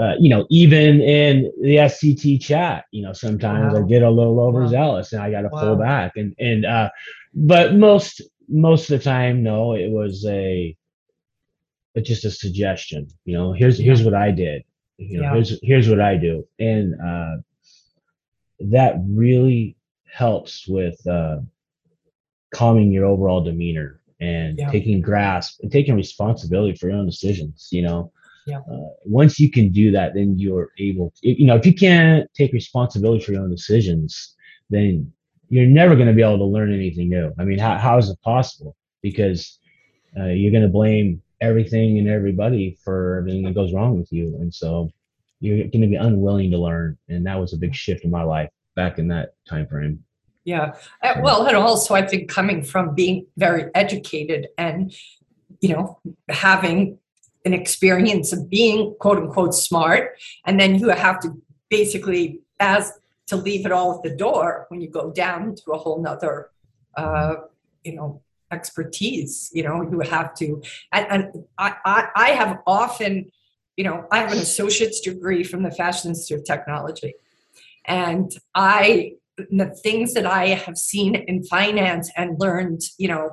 uh, 0.00 0.14
you 0.20 0.28
know, 0.30 0.46
even 0.50 1.00
in 1.00 1.52
the 1.62 1.78
STT 1.78 2.38
chat, 2.38 2.84
you 2.92 3.02
know, 3.02 3.12
sometimes 3.12 3.74
I 3.74 3.82
get 3.82 4.02
a 4.02 4.10
little 4.10 4.38
Wow. 4.38 4.48
overzealous 4.48 5.12
and 5.12 5.22
I 5.22 5.30
got 5.30 5.42
to 5.42 5.50
pull 5.50 5.76
back. 5.76 6.12
And 6.16 6.34
and 6.38 6.64
uh, 6.64 6.90
but 7.34 7.74
most 7.74 8.22
most 8.48 8.90
of 8.90 8.98
the 8.98 9.04
time, 9.04 9.42
no, 9.42 9.74
it 9.74 9.90
was 9.90 10.24
a 10.26 10.76
it's 11.94 12.08
just 12.08 12.24
a 12.24 12.30
suggestion. 12.30 13.08
You 13.24 13.36
know, 13.36 13.52
here's 13.52 13.78
here's 13.78 14.02
what 14.02 14.14
I 14.14 14.30
did. 14.30 14.62
You 15.10 15.18
know, 15.18 15.24
Yeah. 15.24 15.32
here's 15.34 15.58
here's 15.62 15.88
what 15.88 16.00
I 16.00 16.16
do, 16.16 16.46
and 16.58 16.94
uh, 17.00 17.36
that 18.60 18.96
really 19.08 19.76
helps 20.12 20.66
with 20.68 21.04
uh, 21.06 21.38
calming 22.54 22.92
your 22.92 23.04
overall 23.06 23.42
demeanor 23.42 23.97
and 24.20 24.58
Yeah. 24.58 24.70
taking 24.70 25.00
grasp 25.00 25.60
and 25.62 25.70
taking 25.70 25.94
responsibility 25.94 26.76
for 26.76 26.88
your 26.88 26.98
own 26.98 27.06
decisions. 27.06 27.68
You 27.70 27.82
know, 27.82 28.12
Yeah. 28.46 28.60
uh, 28.60 28.88
once 29.04 29.38
you 29.38 29.50
can 29.50 29.70
do 29.70 29.90
that, 29.92 30.14
then 30.14 30.38
you're 30.38 30.70
able. 30.78 31.12
To, 31.22 31.40
you 31.40 31.46
know, 31.46 31.56
if 31.56 31.66
you 31.66 31.74
can't 31.74 32.28
take 32.34 32.52
responsibility 32.52 33.22
for 33.24 33.32
your 33.32 33.42
own 33.42 33.50
decisions, 33.50 34.34
then 34.70 35.12
you're 35.48 35.66
never 35.66 35.94
going 35.94 36.08
to 36.08 36.14
be 36.14 36.22
able 36.22 36.38
to 36.38 36.44
learn 36.44 36.72
anything 36.72 37.08
new. 37.08 37.32
I 37.38 37.44
mean, 37.44 37.58
how 37.58 37.78
how 37.78 37.98
is 37.98 38.10
it 38.10 38.20
possible? 38.22 38.76
Because 39.02 39.58
uh, 40.18 40.26
you're 40.26 40.52
going 40.52 40.62
to 40.62 40.68
blame 40.68 41.22
everything 41.40 41.98
and 41.98 42.08
everybody 42.08 42.76
for 42.84 43.18
everything 43.18 43.44
that 43.44 43.54
goes 43.54 43.72
wrong 43.72 43.98
with 43.98 44.12
you, 44.12 44.36
and 44.40 44.52
so 44.52 44.90
you're 45.40 45.58
going 45.58 45.82
to 45.82 45.86
be 45.86 45.94
unwilling 45.94 46.50
to 46.50 46.58
learn. 46.58 46.98
And 47.08 47.24
that 47.26 47.38
was 47.38 47.52
a 47.52 47.56
big 47.58 47.74
shift 47.74 48.04
in 48.04 48.10
my 48.10 48.24
life 48.24 48.50
back 48.74 48.98
in 48.98 49.08
that 49.08 49.34
time 49.48 49.66
frame. 49.66 50.02
Yeah. 50.48 50.76
Uh, 51.02 51.16
Well, 51.22 51.46
and 51.46 51.56
also 51.56 51.94
I 51.94 52.04
think 52.10 52.30
coming 52.30 52.62
from 52.62 52.94
being 52.94 53.26
very 53.36 53.64
educated 53.74 54.48
and, 54.56 54.94
you 55.60 55.70
know, 55.74 55.98
having 56.46 56.98
an 57.44 57.52
experience 57.52 58.32
of 58.32 58.48
being 58.48 58.94
quote 58.98 59.18
unquote 59.18 59.54
smart, 59.54 60.02
and 60.46 60.58
then 60.58 60.70
you 60.80 60.88
have 60.88 61.20
to 61.20 61.28
basically 61.68 62.40
as 62.60 62.84
to 63.26 63.36
leave 63.36 63.66
it 63.66 63.72
all 63.72 63.90
at 63.96 64.02
the 64.02 64.14
door 64.24 64.64
when 64.70 64.80
you 64.80 64.88
go 64.88 65.10
down 65.24 65.54
to 65.54 65.72
a 65.72 65.78
whole 65.82 66.00
nother, 66.00 66.50
uh, 66.96 67.34
you 67.84 67.94
know, 67.94 68.22
expertise. 68.50 69.50
You 69.52 69.64
know, 69.64 69.76
you 69.82 70.00
have 70.00 70.32
to, 70.40 70.46
and, 70.94 71.06
and 71.12 71.44
I, 71.58 71.74
I, 71.84 72.00
I 72.26 72.28
have 72.40 72.60
often, 72.66 73.30
you 73.76 73.84
know, 73.84 74.06
I 74.10 74.16
have 74.22 74.32
an 74.32 74.38
associate's 74.38 75.00
degree 75.00 75.44
from 75.44 75.62
the 75.62 75.70
Fashion 75.70 76.08
Institute 76.12 76.38
of 76.40 76.46
Technology, 76.46 77.12
and 77.84 78.32
I 78.54 79.17
the 79.50 79.74
things 79.82 80.14
that 80.14 80.26
I 80.26 80.48
have 80.48 80.76
seen 80.76 81.14
in 81.14 81.44
finance 81.44 82.10
and 82.16 82.38
learned, 82.40 82.80
you 82.98 83.08
know, 83.08 83.30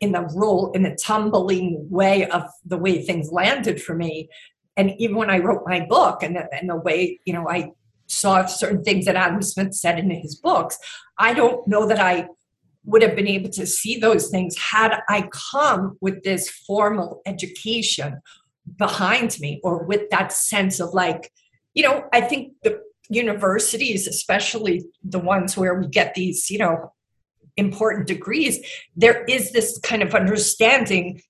in 0.00 0.12
the 0.12 0.22
role, 0.34 0.70
in 0.72 0.82
the 0.82 0.96
tumbling 1.02 1.86
way 1.90 2.28
of 2.28 2.44
the 2.64 2.78
way 2.78 3.02
things 3.02 3.30
landed 3.32 3.82
for 3.82 3.94
me. 3.94 4.28
And 4.76 4.92
even 4.98 5.16
when 5.16 5.30
I 5.30 5.38
wrote 5.38 5.62
my 5.66 5.84
book 5.84 6.22
and 6.22 6.36
the, 6.36 6.48
and 6.52 6.70
the 6.70 6.76
way, 6.76 7.20
you 7.24 7.32
know, 7.32 7.48
I 7.48 7.72
saw 8.06 8.46
certain 8.46 8.84
things 8.84 9.06
that 9.06 9.16
Adam 9.16 9.42
Smith 9.42 9.74
said 9.74 9.98
in 9.98 10.10
his 10.10 10.36
books, 10.36 10.78
I 11.18 11.34
don't 11.34 11.66
know 11.66 11.86
that 11.86 12.00
I 12.00 12.28
would 12.84 13.02
have 13.02 13.16
been 13.16 13.28
able 13.28 13.50
to 13.50 13.66
see 13.66 13.98
those 13.98 14.28
things 14.28 14.56
had 14.58 15.00
I 15.08 15.28
come 15.52 15.96
with 16.00 16.22
this 16.24 16.48
formal 16.48 17.22
education 17.26 18.20
behind 18.76 19.38
me 19.40 19.60
or 19.62 19.84
with 19.84 20.10
that 20.10 20.32
sense 20.32 20.80
of 20.80 20.92
like, 20.92 21.32
you 21.74 21.82
know, 21.82 22.04
I 22.12 22.20
think 22.20 22.54
the 22.62 22.80
universities, 23.08 24.06
especially 24.06 24.84
the 25.02 25.18
ones 25.18 25.56
where 25.56 25.74
we 25.74 25.86
get 25.86 26.14
these, 26.14 26.50
you 26.50 26.58
know, 26.58 26.92
important 27.56 28.06
degrees, 28.06 28.64
there 28.96 29.24
is 29.24 29.52
this 29.52 29.78
kind 29.78 30.02
of 30.02 30.14
understanding 30.14 31.20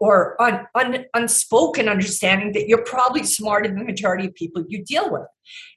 or 0.00 0.40
un, 0.40 0.66
un, 0.74 1.04
unspoken 1.14 1.88
understanding 1.88 2.52
that 2.52 2.68
you're 2.68 2.84
probably 2.84 3.22
smarter 3.22 3.68
than 3.68 3.78
the 3.78 3.84
majority 3.84 4.26
of 4.26 4.34
people 4.34 4.64
you 4.68 4.82
deal 4.84 5.10
with 5.12 5.26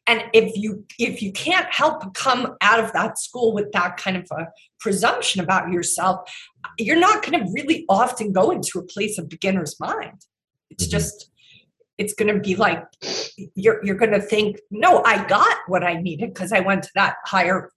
and 0.06 0.23
if 0.34 0.56
you 0.56 0.86
if 0.97 1.21
you 1.21 1.32
can't 1.32 1.71
help 1.73 2.01
but 2.01 2.13
come 2.13 2.56
out 2.62 2.80
of 2.80 2.93
that 2.93 3.19
school 3.19 3.53
with 3.53 3.71
that 3.73 3.97
kind 3.97 4.17
of 4.17 4.25
a 4.32 4.47
presumption 4.80 5.41
about 5.41 5.71
yourself 5.71 6.30
you're 6.77 6.99
not 6.99 7.23
going 7.25 7.38
to 7.38 7.51
really 7.51 7.86
often 7.89 8.32
go 8.32 8.51
into 8.51 8.80
a 8.80 8.84
place 8.84 9.17
of 9.17 9.27
beginner's 9.27 9.77
mind 9.80 10.25
it's 10.69 10.88
Mhm. 10.88 10.91
just 10.91 11.32
it's 11.97 12.13
going 12.13 12.33
to 12.33 12.39
be 12.39 12.55
like 12.55 12.83
you're 13.55 13.83
you're 13.83 13.95
going 13.95 14.12
to 14.12 14.21
think 14.21 14.60
no 14.71 15.03
i 15.03 15.25
got 15.27 15.57
what 15.67 15.83
i 15.83 15.93
needed 15.93 16.33
because 16.33 16.51
i 16.51 16.60
went 16.60 16.83
to 16.83 16.89
that 16.95 17.15
higher 17.25 17.71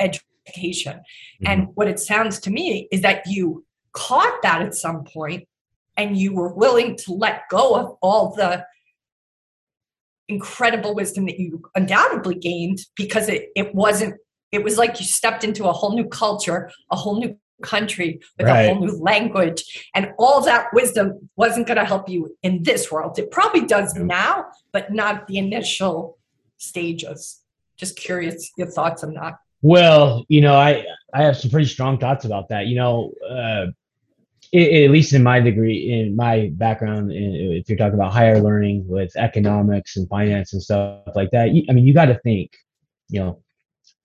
education. 0.00 0.94
Mm-hmm. 0.94 1.46
And 1.46 1.68
what 1.74 1.88
it 1.88 1.98
sounds 1.98 2.38
to 2.40 2.50
me 2.50 2.88
is 2.90 3.02
that 3.02 3.26
you 3.26 3.64
caught 3.92 4.42
that 4.42 4.62
at 4.62 4.74
some 4.74 5.04
point 5.04 5.46
and 5.96 6.16
you 6.16 6.34
were 6.34 6.52
willing 6.52 6.96
to 6.96 7.12
let 7.12 7.42
go 7.48 7.76
of 7.76 7.96
all 8.02 8.34
the 8.34 8.64
incredible 10.28 10.94
wisdom 10.94 11.26
that 11.26 11.38
you 11.38 11.62
undoubtedly 11.74 12.34
gained 12.34 12.80
because 12.96 13.28
it, 13.28 13.50
it 13.54 13.74
wasn't 13.74 14.14
it 14.52 14.64
was 14.64 14.78
like 14.78 14.98
you 14.98 15.04
stepped 15.04 15.44
into 15.44 15.66
a 15.66 15.72
whole 15.72 15.94
new 15.94 16.06
culture 16.08 16.70
a 16.90 16.96
whole 16.96 17.20
new 17.20 17.38
country 17.62 18.20
with 18.38 18.46
a 18.48 18.66
whole 18.66 18.80
new 18.86 18.96
language 19.00 19.88
and 19.94 20.12
all 20.18 20.42
that 20.44 20.66
wisdom 20.72 21.28
wasn't 21.36 21.66
going 21.66 21.78
to 21.78 21.84
help 21.84 22.08
you 22.08 22.36
in 22.42 22.62
this 22.62 22.90
world 22.92 23.18
it 23.18 23.30
probably 23.30 23.64
does 23.64 23.96
Yeah. 23.96 24.02
now 24.04 24.46
but 24.72 24.92
not 24.92 25.26
the 25.28 25.38
initial 25.38 26.18
stages 26.58 27.40
just 27.76 27.96
curious 27.96 28.50
your 28.56 28.66
thoughts 28.68 29.02
on 29.04 29.14
that 29.14 29.34
Well, 29.62 30.24
you 30.28 30.40
know, 30.42 30.54
I 30.54 30.84
I 31.14 31.22
have 31.22 31.36
some 31.36 31.50
pretty 31.50 31.68
strong 31.68 31.98
thoughts 31.98 32.24
about 32.26 32.48
that. 32.50 32.66
You 32.66 32.76
know, 32.76 33.12
uh, 33.38 33.66
i- 34.52 34.72
at 34.84 34.90
least 34.90 35.12
in 35.14 35.22
my 35.22 35.40
degree, 35.40 35.78
in 35.92 36.14
my 36.16 36.50
background, 36.52 37.12
in, 37.12 37.34
if 37.58 37.68
you're 37.68 37.78
talking 37.78 37.94
about 37.94 38.12
higher 38.12 38.40
learning 38.40 38.86
with 38.86 39.10
economics 39.16 39.96
and 39.96 40.08
finance 40.08 40.52
and 40.52 40.62
stuff 40.62 41.14
like 41.20 41.30
that, 41.30 41.46
you, 41.54 41.64
I 41.68 41.72
mean, 41.72 41.86
you 41.86 41.94
got 41.94 42.06
to 42.14 42.18
think. 42.28 42.50
You 43.08 43.20
know, 43.20 43.42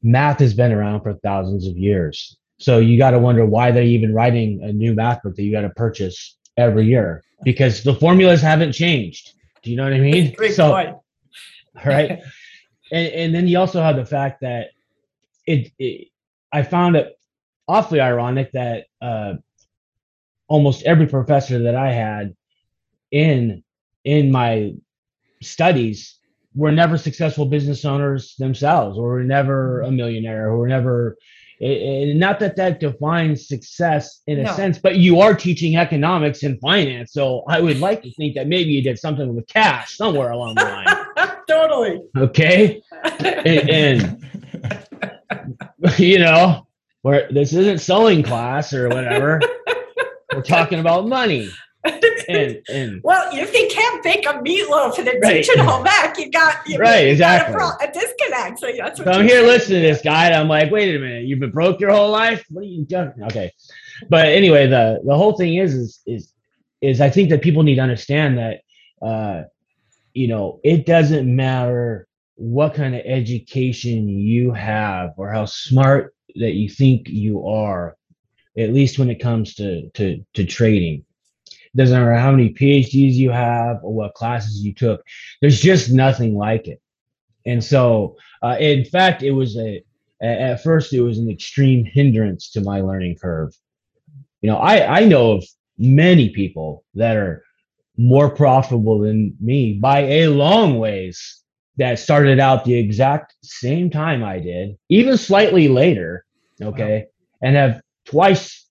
math 0.01 0.39
has 0.39 0.53
been 0.53 0.71
around 0.71 1.01
for 1.01 1.13
thousands 1.15 1.67
of 1.67 1.75
years, 1.77 2.37
so 2.59 2.77
you 2.79 2.97
got 2.97 3.11
to 3.11 3.19
wonder 3.19 3.45
why 3.45 3.71
they're 3.71 3.83
even 3.83 4.13
writing 4.13 4.61
a 4.63 4.71
new 4.71 4.93
math 4.93 5.23
book 5.23 5.35
that 5.35 5.43
you 5.43 5.51
got 5.51 5.61
to 5.61 5.69
purchase 5.71 6.37
every 6.57 6.85
year 6.85 7.23
because 7.43 7.83
the 7.83 7.95
formulas 7.95 8.41
haven't 8.41 8.73
changed. 8.73 9.33
Do 9.63 9.71
you 9.71 9.77
know 9.77 9.83
what 9.83 9.93
I 9.93 9.99
mean? 9.99 10.33
great 10.33 10.53
so, 10.53 10.71
point 10.71 10.95
right 11.85 12.19
and, 12.91 13.07
and 13.07 13.35
then 13.35 13.47
you 13.47 13.57
also 13.57 13.81
have 13.81 13.95
the 13.95 14.05
fact 14.05 14.41
that 14.41 14.69
it, 15.45 15.71
it 15.79 16.07
i 16.51 16.63
found 16.63 16.95
it 16.95 17.17
awfully 17.67 17.99
ironic 17.99 18.51
that 18.51 18.85
uh, 19.01 19.33
almost 20.47 20.83
every 20.83 21.07
professor 21.07 21.59
that 21.59 21.75
i 21.75 21.91
had 21.91 22.35
in 23.11 23.63
in 24.03 24.31
my 24.31 24.73
studies 25.41 26.17
were 26.55 26.71
never 26.71 26.97
successful 26.97 27.45
business 27.45 27.85
owners 27.85 28.35
themselves 28.37 28.97
or 28.97 29.09
were 29.09 29.23
never 29.23 29.81
a 29.81 29.91
millionaire 29.91 30.49
or 30.49 30.57
were 30.57 30.67
never 30.67 31.15
and 31.61 32.17
not 32.19 32.39
that 32.39 32.55
that 32.55 32.79
defines 32.79 33.47
success 33.47 34.21
in 34.27 34.39
a 34.39 34.43
No. 34.43 34.53
sense 34.53 34.77
but 34.77 34.95
you 34.97 35.19
are 35.19 35.33
teaching 35.35 35.75
economics 35.75 36.43
and 36.43 36.59
finance 36.61 37.11
so 37.13 37.43
i 37.49 37.59
would 37.59 37.79
like 37.79 38.01
to 38.03 38.11
think 38.13 38.35
that 38.35 38.47
maybe 38.47 38.71
you 38.71 38.81
did 38.81 38.97
something 38.97 39.35
with 39.35 39.45
cash 39.47 39.97
somewhere 39.97 40.31
along 40.31 40.55
the 40.55 40.63
line. 40.63 40.85
Totally. 41.49 41.99
Okay? 42.15 42.79
And, 43.19 43.69
and 43.69 45.49
you 45.97 46.19
know 46.19 46.67
where 47.01 47.27
this 47.31 47.53
isn't 47.53 47.79
sewing 47.79 48.21
class 48.21 48.71
or 48.71 48.87
whatever. 48.87 49.41
We're 50.33 50.43
talking 50.43 50.79
about 50.79 51.07
money 51.07 51.49
and, 52.27 52.61
and 52.67 53.01
well, 53.03 53.29
if 53.31 53.53
you 53.53 53.67
can't 53.71 54.03
bake 54.03 54.25
a 54.25 54.33
meatloaf 54.33 54.97
and 54.97 55.07
then 55.07 55.19
Right. 55.21 55.47
home 55.59 55.83
back, 55.83 56.17
you 56.19 56.29
got 56.29 56.57
you 56.67 56.77
Right, 56.77 57.07
you 57.07 57.17
got 57.17 57.47
exactly. 57.47 57.53
a, 57.55 57.57
pro- 57.57 57.87
a 57.87 57.91
disconnect. 57.91 58.59
So 58.59 58.71
that's 58.77 58.99
what 58.99 59.05
So 59.05 59.11
I'm 59.13 59.25
here 59.25 59.37
saying. 59.37 59.47
listening 59.47 59.81
to 59.83 59.87
this 59.87 60.01
guy, 60.01 60.25
and 60.25 60.35
I'm 60.35 60.49
like, 60.49 60.71
wait 60.71 60.93
a 60.93 60.99
minute, 60.99 61.23
you've 61.23 61.39
been 61.39 61.51
broke 61.51 61.79
your 61.79 61.91
whole 61.91 62.09
life? 62.11 62.43
What 62.49 62.61
are 62.61 62.67
you 62.67 62.83
doing? 62.83 63.13
Okay. 63.23 63.51
But 64.09 64.25
anyway, 64.27 64.67
the 64.67 64.99
the 65.05 65.15
whole 65.15 65.37
thing 65.37 65.55
is 65.55 65.73
is 65.73 65.99
is 66.05 66.33
is 66.81 67.01
I 67.01 67.09
think 67.09 67.29
that 67.29 67.41
people 67.41 67.63
need 67.63 67.75
to 67.75 67.81
understand 67.81 68.37
that 68.37 68.61
uh 69.01 69.43
you 70.13 70.27
know, 70.27 70.59
it 70.63 70.85
doesn't 70.85 71.33
matter 71.33 72.07
what 72.35 72.73
kind 72.73 72.95
of 72.95 73.01
education 73.05 74.09
you 74.09 74.51
have 74.51 75.11
or 75.17 75.31
how 75.31 75.45
smart 75.45 76.13
that 76.35 76.53
you 76.53 76.67
think 76.69 77.07
you 77.07 77.45
are, 77.47 77.95
at 78.57 78.73
least 78.73 78.97
when 78.99 79.09
it 79.09 79.19
comes 79.21 79.55
to 79.55 79.89
to 79.91 80.25
to 80.33 80.45
trading. 80.45 81.05
Doesn't 81.75 81.97
matter 81.97 82.15
how 82.15 82.31
many 82.31 82.49
PhDs 82.53 83.13
you 83.13 83.29
have 83.31 83.77
or 83.83 83.93
what 83.93 84.13
classes 84.15 84.63
you 84.63 84.73
took. 84.73 85.03
There's 85.41 85.59
just 85.59 85.91
nothing 85.91 86.35
like 86.35 86.67
it. 86.67 86.81
And 87.45 87.63
so 87.63 88.17
uh, 88.41 88.57
in 88.59 88.85
fact, 88.85 89.23
it 89.23 89.31
was 89.31 89.57
a 89.57 89.83
a- 90.21 90.41
at 90.41 90.63
first 90.63 90.93
it 90.93 91.01
was 91.01 91.17
an 91.17 91.29
extreme 91.29 91.85
hindrance 91.85 92.51
to 92.51 92.61
my 92.61 92.81
learning 92.81 93.15
curve. 93.21 93.55
You 94.41 94.49
know, 94.49 94.57
I 94.57 94.99
I 94.99 95.05
know 95.05 95.33
of 95.33 95.45
many 95.77 96.29
people 96.29 96.83
that 96.95 97.15
are 97.15 97.43
more 97.97 98.29
profitable 98.29 98.99
than 98.99 99.35
me 99.39 99.73
by 99.73 99.99
a 100.01 100.27
long 100.27 100.79
ways 100.79 101.43
that 101.77 101.99
started 101.99 102.39
out 102.39 102.65
the 102.65 102.75
exact 102.77 103.35
same 103.43 103.89
time 103.89 104.23
I 104.23 104.39
did, 104.39 104.77
even 104.89 105.17
slightly 105.17 105.67
later, 105.69 106.25
okay, 106.61 107.05
and 107.41 107.55
have 107.55 107.81
twice 108.05 108.65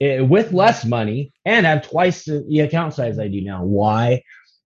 eh, 0.00 0.20
with 0.20 0.52
less 0.52 0.84
money 0.84 1.32
and 1.44 1.66
have 1.66 1.88
twice 1.88 2.24
the, 2.24 2.44
the 2.48 2.60
account 2.60 2.94
size 2.94 3.18
I 3.18 3.28
do 3.28 3.42
now. 3.42 3.64
Why? 3.64 4.22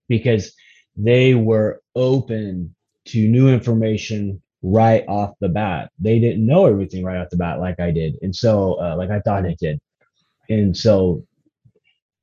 Because 0.07 0.53
they 0.95 1.35
were 1.35 1.81
open 1.95 2.75
to 3.05 3.27
new 3.27 3.49
information 3.49 4.41
right 4.61 5.03
off 5.07 5.33
the 5.39 5.49
bat. 5.49 5.91
They 5.99 6.19
didn't 6.19 6.45
know 6.45 6.65
everything 6.65 7.03
right 7.03 7.17
off 7.17 7.29
the 7.29 7.37
bat 7.37 7.59
like 7.59 7.79
I 7.79 7.91
did. 7.91 8.17
And 8.21 8.35
so, 8.35 8.79
uh, 8.81 8.95
like 8.95 9.09
I 9.09 9.19
thought 9.21 9.45
I 9.45 9.55
did. 9.59 9.79
And 10.49 10.75
so 10.75 11.25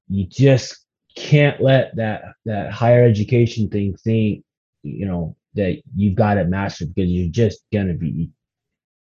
you 0.09 0.27
just 0.27 0.85
can't 1.17 1.61
let 1.61 1.97
that, 1.97 2.23
that 2.45 2.73
higher 2.73 3.05
education 3.05 3.69
thing 3.69 3.97
think, 4.05 4.45
you 4.83 5.07
know, 5.07 5.35
that 5.55 5.83
you've 5.97 6.15
got 6.15 6.39
it 6.39 6.49
mastered 6.49 6.95
because 6.95 7.11
you're 7.11 7.31
just 7.31 7.61
to 7.89 7.95
be, 7.95 8.31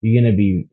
you're 0.01 0.23
to 0.31 0.37
be 0.37 0.69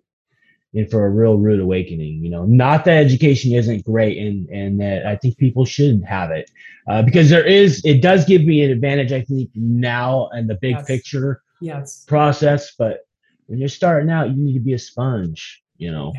in 0.73 0.87
for 0.87 1.05
a 1.05 1.09
real 1.09 1.37
rude 1.37 1.59
awakening, 1.59 2.23
you 2.23 2.29
know, 2.29 2.45
not 2.45 2.85
that 2.85 2.97
education 2.97 3.53
isn't 3.53 3.83
great 3.83 4.17
and, 4.17 4.47
and 4.49 4.79
that 4.79 5.05
I 5.05 5.17
think 5.17 5.37
people 5.37 5.65
should 5.65 6.01
have 6.03 6.31
it 6.31 6.49
uh, 6.87 7.01
because 7.01 7.29
there 7.29 7.45
is, 7.45 7.81
it 7.83 8.01
does 8.01 8.23
give 8.25 8.43
me 8.43 8.63
an 8.63 8.71
advantage, 8.71 9.11
I 9.11 9.21
think 9.21 9.49
now 9.53 10.29
and 10.31 10.49
the 10.49 10.55
big 10.55 10.75
Yes. 10.77 10.87
picture 10.87 11.41
Yes. 11.59 12.05
process, 12.07 12.73
but 12.77 13.05
when 13.47 13.59
you're 13.59 13.69
starting 13.69 14.09
out, 14.09 14.29
you 14.29 14.43
need 14.43 14.53
to 14.53 14.59
be 14.61 14.73
a 14.73 14.79
sponge, 14.79 15.61
you 15.77 15.91
know. 15.91 16.13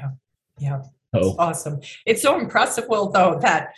Yeah. 0.61 0.83
So 1.15 1.35
Awesome. 1.39 1.81
It's 2.07 2.23
so 2.23 2.39
impressive, 2.39 2.89
Will, 2.89 3.11
though, 3.11 3.39
that 3.41 3.73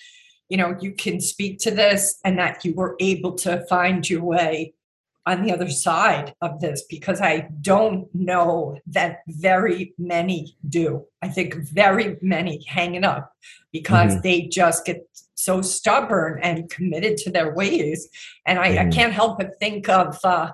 you 0.48 0.56
know 0.56 0.76
you 0.80 0.92
can 0.92 1.20
speak 1.20 1.58
to 1.60 1.70
this 1.70 2.18
and 2.24 2.38
that 2.38 2.64
you 2.64 2.74
were 2.74 2.96
able 3.00 3.32
to 3.32 3.64
find 3.66 4.08
your 4.08 4.22
way 4.22 4.74
on 5.26 5.42
the 5.42 5.52
other 5.52 5.70
side 5.70 6.34
of 6.40 6.60
this 6.60 6.84
because 6.88 7.20
I 7.20 7.48
don't 7.60 8.12
know 8.14 8.78
that 8.88 9.20
very 9.26 9.94
many 9.98 10.56
do. 10.68 11.06
I 11.22 11.28
think 11.28 11.54
very 11.54 12.16
many 12.20 12.62
hanging 12.64 13.04
up 13.04 13.32
because 13.72 14.20
they 14.22 14.42
just 14.42 14.84
get 14.84 15.08
so 15.34 15.62
stubborn 15.62 16.40
and 16.42 16.70
committed 16.70 17.16
to 17.18 17.30
their 17.30 17.54
ways. 17.54 18.08
And 18.46 18.58
I, 18.58 18.66
I 18.82 18.84
Mhm. 18.84 18.92
can't 18.94 19.12
help 19.12 19.38
but 19.38 19.58
think 19.58 19.88
of, 19.88 20.18
uh, 20.24 20.50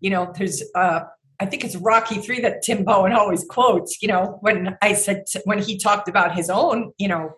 you 0.00 0.10
know, 0.10 0.32
there's, 0.36 0.62
uh, 0.74 1.00
I 1.40 1.46
think 1.46 1.64
it's 1.64 1.76
Rocky 1.76 2.20
Three 2.20 2.40
that 2.40 2.62
Tim 2.62 2.84
Bowen 2.84 3.12
always 3.12 3.44
quotes. 3.44 4.00
You 4.00 4.08
know, 4.08 4.38
when 4.40 4.76
I 4.80 4.94
said 4.94 5.24
when 5.44 5.58
he 5.58 5.76
talked 5.76 6.08
about 6.08 6.34
his 6.36 6.48
own, 6.48 6.92
you 6.98 7.08
know, 7.08 7.32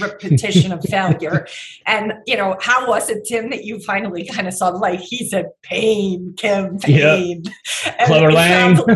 repetition 0.00 0.72
of 0.72 0.82
failure, 0.90 1.46
and 1.86 2.14
you 2.26 2.36
know, 2.36 2.56
how 2.60 2.88
was 2.88 3.08
it, 3.10 3.24
Tim, 3.24 3.50
that 3.50 3.64
you 3.64 3.78
finally 3.80 4.26
kind 4.26 4.48
of 4.48 4.54
saw 4.54 4.70
the 4.70 4.78
light? 4.78 5.00
He 5.00 5.28
said, 5.28 5.50
"Pain, 5.62 6.34
Kim, 6.36 6.78
pain." 6.78 7.44
Clubber 8.06 8.32
Lang. 8.32 8.76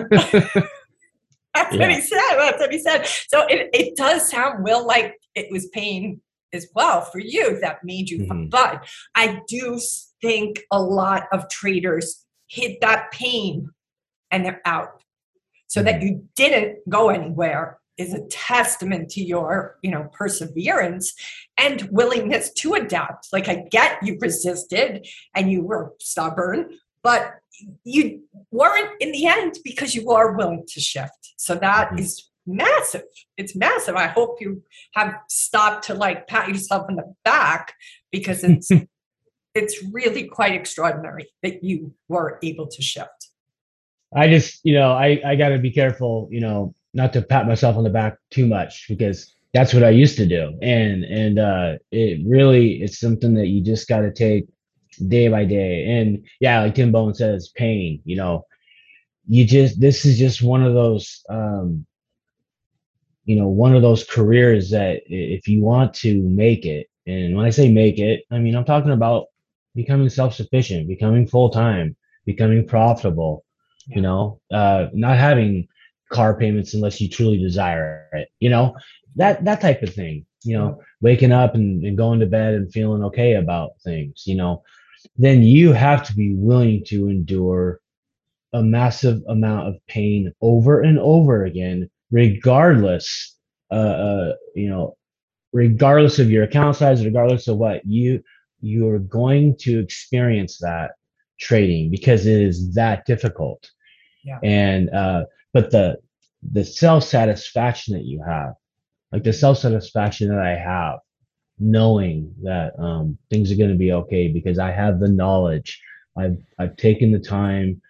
That's 1.54 1.76
what 1.76 1.90
he 1.90 2.00
said. 2.00 2.36
That's 2.36 2.60
what 2.60 2.72
he 2.72 2.78
said. 2.78 3.06
So 3.28 3.44
it, 3.46 3.68
it 3.72 3.96
does 3.96 4.30
sound, 4.30 4.62
Will, 4.62 4.86
like 4.86 5.14
it 5.34 5.50
was 5.50 5.66
pain 5.68 6.20
as 6.52 6.68
well 6.74 7.02
for 7.02 7.18
you 7.18 7.58
that 7.60 7.82
made 7.84 8.08
you. 8.08 8.20
Mhm. 8.20 8.50
But 8.50 8.86
I 9.14 9.40
do 9.48 9.80
think 10.20 10.60
a 10.70 10.80
lot 10.80 11.24
of 11.32 11.48
traders 11.48 12.24
hit 12.46 12.80
that 12.80 13.10
pain 13.10 13.70
and 14.30 14.44
they're 14.44 14.62
out. 14.64 15.02
So 15.66 15.82
that 15.82 16.00
you 16.00 16.26
didn't 16.36 16.78
go 16.88 17.10
anywhere 17.10 17.77
is 17.98 18.14
a 18.14 18.24
testament 18.28 19.10
to 19.10 19.22
your, 19.22 19.76
you 19.82 19.90
know, 19.90 20.08
perseverance 20.12 21.12
and 21.58 21.82
willingness 21.90 22.50
to 22.54 22.74
adapt. 22.74 23.28
Like 23.32 23.48
I 23.48 23.66
get 23.70 24.02
you 24.02 24.16
resisted 24.20 25.06
and 25.34 25.50
you 25.50 25.62
were 25.62 25.94
stubborn, 26.00 26.78
but 27.02 27.34
you 27.84 28.22
weren't 28.52 28.90
in 29.00 29.10
the 29.12 29.26
end 29.26 29.58
because 29.64 29.94
you 29.94 30.10
are 30.10 30.36
willing 30.36 30.64
to 30.68 30.80
shift. 30.80 31.34
So 31.36 31.56
that 31.56 31.90
Mhm. 31.90 32.00
is 32.00 32.28
massive. 32.46 33.02
It's 33.36 33.56
massive. 33.56 33.96
I 33.96 34.06
hope 34.06 34.40
you 34.40 34.62
have 34.94 35.14
stopped 35.28 35.84
to 35.86 35.94
like 35.94 36.28
pat 36.28 36.48
yourself 36.48 36.86
on 36.88 36.96
the 36.96 37.14
back 37.24 37.74
because 38.12 38.42
it's 38.44 38.70
it's 39.54 39.82
really 39.92 40.24
quite 40.24 40.54
extraordinary 40.54 41.28
that 41.42 41.64
you 41.64 41.92
were 42.06 42.38
able 42.42 42.68
to 42.68 42.80
shift. 42.80 43.30
I 44.14 44.28
just, 44.28 44.60
you 44.64 44.74
know, 44.74 44.92
I, 44.92 45.20
I 45.24 45.36
got 45.36 45.48
to 45.50 45.58
be 45.58 45.70
careful, 45.70 46.28
you 46.30 46.40
know, 46.40 46.74
not 46.98 47.14
to 47.14 47.22
pat 47.22 47.46
myself 47.46 47.76
on 47.76 47.84
the 47.84 47.90
back 47.90 48.18
too 48.30 48.46
much 48.46 48.86
because 48.88 49.34
that's 49.54 49.72
what 49.72 49.84
I 49.84 49.90
used 49.90 50.18
to 50.18 50.26
do. 50.26 50.58
And, 50.60 51.04
and, 51.04 51.38
uh, 51.38 51.78
it 51.90 52.20
really, 52.26 52.82
it's 52.82 53.00
something 53.00 53.34
that 53.34 53.46
you 53.46 53.62
just 53.62 53.88
got 53.88 54.00
to 54.00 54.12
take 54.12 54.46
day 55.06 55.28
by 55.28 55.44
day. 55.46 55.86
And 55.86 56.26
yeah, 56.40 56.60
like 56.60 56.74
Tim 56.74 56.92
Bowen 56.92 57.14
says, 57.14 57.48
pain, 57.54 58.02
you 58.04 58.16
know, 58.16 58.44
you 59.26 59.46
just, 59.46 59.80
this 59.80 60.04
is 60.04 60.18
just 60.18 60.42
one 60.42 60.62
of 60.62 60.74
those, 60.74 61.24
um, 61.30 61.86
you 63.24 63.36
know, 63.36 63.48
one 63.48 63.76
of 63.76 63.82
those 63.82 64.04
careers 64.04 64.70
that 64.70 65.00
if 65.06 65.48
you 65.48 65.62
want 65.62 65.94
to 65.94 66.20
make 66.22 66.66
it, 66.66 66.88
and 67.06 67.36
when 67.36 67.46
I 67.46 67.50
say 67.50 67.70
make 67.70 67.98
it, 67.98 68.24
I 68.30 68.38
mean, 68.38 68.54
I'm 68.54 68.64
talking 68.64 68.90
about 68.90 69.26
becoming 69.74 70.08
self-sufficient, 70.08 70.88
becoming 70.88 71.26
full-time, 71.26 71.96
becoming 72.26 72.66
profitable, 72.66 73.44
you 73.86 74.00
know, 74.00 74.40
uh, 74.50 74.88
not 74.92 75.16
having 75.16 75.68
car 76.10 76.34
payments 76.38 76.74
unless 76.74 77.00
you 77.00 77.08
truly 77.08 77.38
desire 77.38 78.08
it, 78.12 78.28
you 78.40 78.50
know, 78.50 78.74
that, 79.16 79.44
that 79.44 79.60
type 79.60 79.82
of 79.82 79.92
thing, 79.92 80.24
you 80.44 80.56
know, 80.56 80.80
waking 81.00 81.32
up 81.32 81.54
and, 81.54 81.84
and 81.84 81.96
going 81.96 82.20
to 82.20 82.26
bed 82.26 82.54
and 82.54 82.72
feeling 82.72 83.02
okay 83.04 83.34
about 83.34 83.72
things, 83.82 84.24
you 84.26 84.34
know, 84.34 84.62
then 85.16 85.42
you 85.42 85.72
have 85.72 86.06
to 86.06 86.14
be 86.14 86.34
willing 86.34 86.84
to 86.86 87.08
endure 87.08 87.80
a 88.52 88.62
massive 88.62 89.22
amount 89.28 89.68
of 89.68 89.86
pain 89.86 90.32
over 90.40 90.80
and 90.80 90.98
over 90.98 91.44
again, 91.44 91.88
regardless, 92.10 93.36
uh, 93.70 93.74
uh, 93.74 94.32
you 94.54 94.68
know, 94.68 94.96
regardless 95.52 96.18
of 96.18 96.30
your 96.30 96.44
account 96.44 96.76
size, 96.76 97.04
regardless 97.04 97.48
of 97.48 97.58
what 97.58 97.84
you 97.84 98.22
you 98.60 98.88
are 98.88 98.98
going 98.98 99.56
to 99.56 99.78
experience 99.78 100.58
that 100.58 100.92
trading 101.38 101.90
because 101.90 102.26
it 102.26 102.40
is 102.40 102.74
that 102.74 103.04
difficult. 103.06 103.70
Yeah. 104.24 104.38
And 104.42 104.90
uh, 104.90 105.24
but 105.52 105.70
the 105.70 105.98
the 106.52 106.64
self 106.64 107.04
satisfaction 107.04 107.94
that 107.94 108.04
you 108.04 108.22
have, 108.26 108.54
like 109.12 109.24
the 109.24 109.32
self 109.32 109.58
satisfaction 109.58 110.28
that 110.28 110.38
I 110.38 110.56
have, 110.56 110.98
knowing 111.58 112.34
that 112.42 112.78
um, 112.78 113.18
things 113.30 113.50
are 113.50 113.56
going 113.56 113.70
to 113.70 113.76
be 113.76 113.92
okay 113.92 114.28
because 114.28 114.58
I 114.58 114.70
have 114.70 115.00
the 115.00 115.08
knowledge. 115.08 115.80
I've 116.16 116.38
I've 116.58 116.76
taken 116.76 117.12
the 117.12 117.18
time 117.18 117.80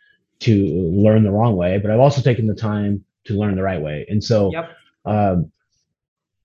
to 0.40 0.66
learn 0.92 1.25
the 1.25 1.31
wrong 1.31 1.57
way, 1.57 1.79
but 1.79 1.90
I've 1.90 2.01
also 2.01 2.23
taken 2.23 2.47
the 2.47 2.55
time 2.55 3.05
to 3.25 3.35
learn 3.35 3.57
the 3.57 3.62
right 3.62 3.81
way. 3.81 4.07
And 4.09 4.23
so 4.23 4.53
Yep. 4.53 4.71
um, 5.05 5.53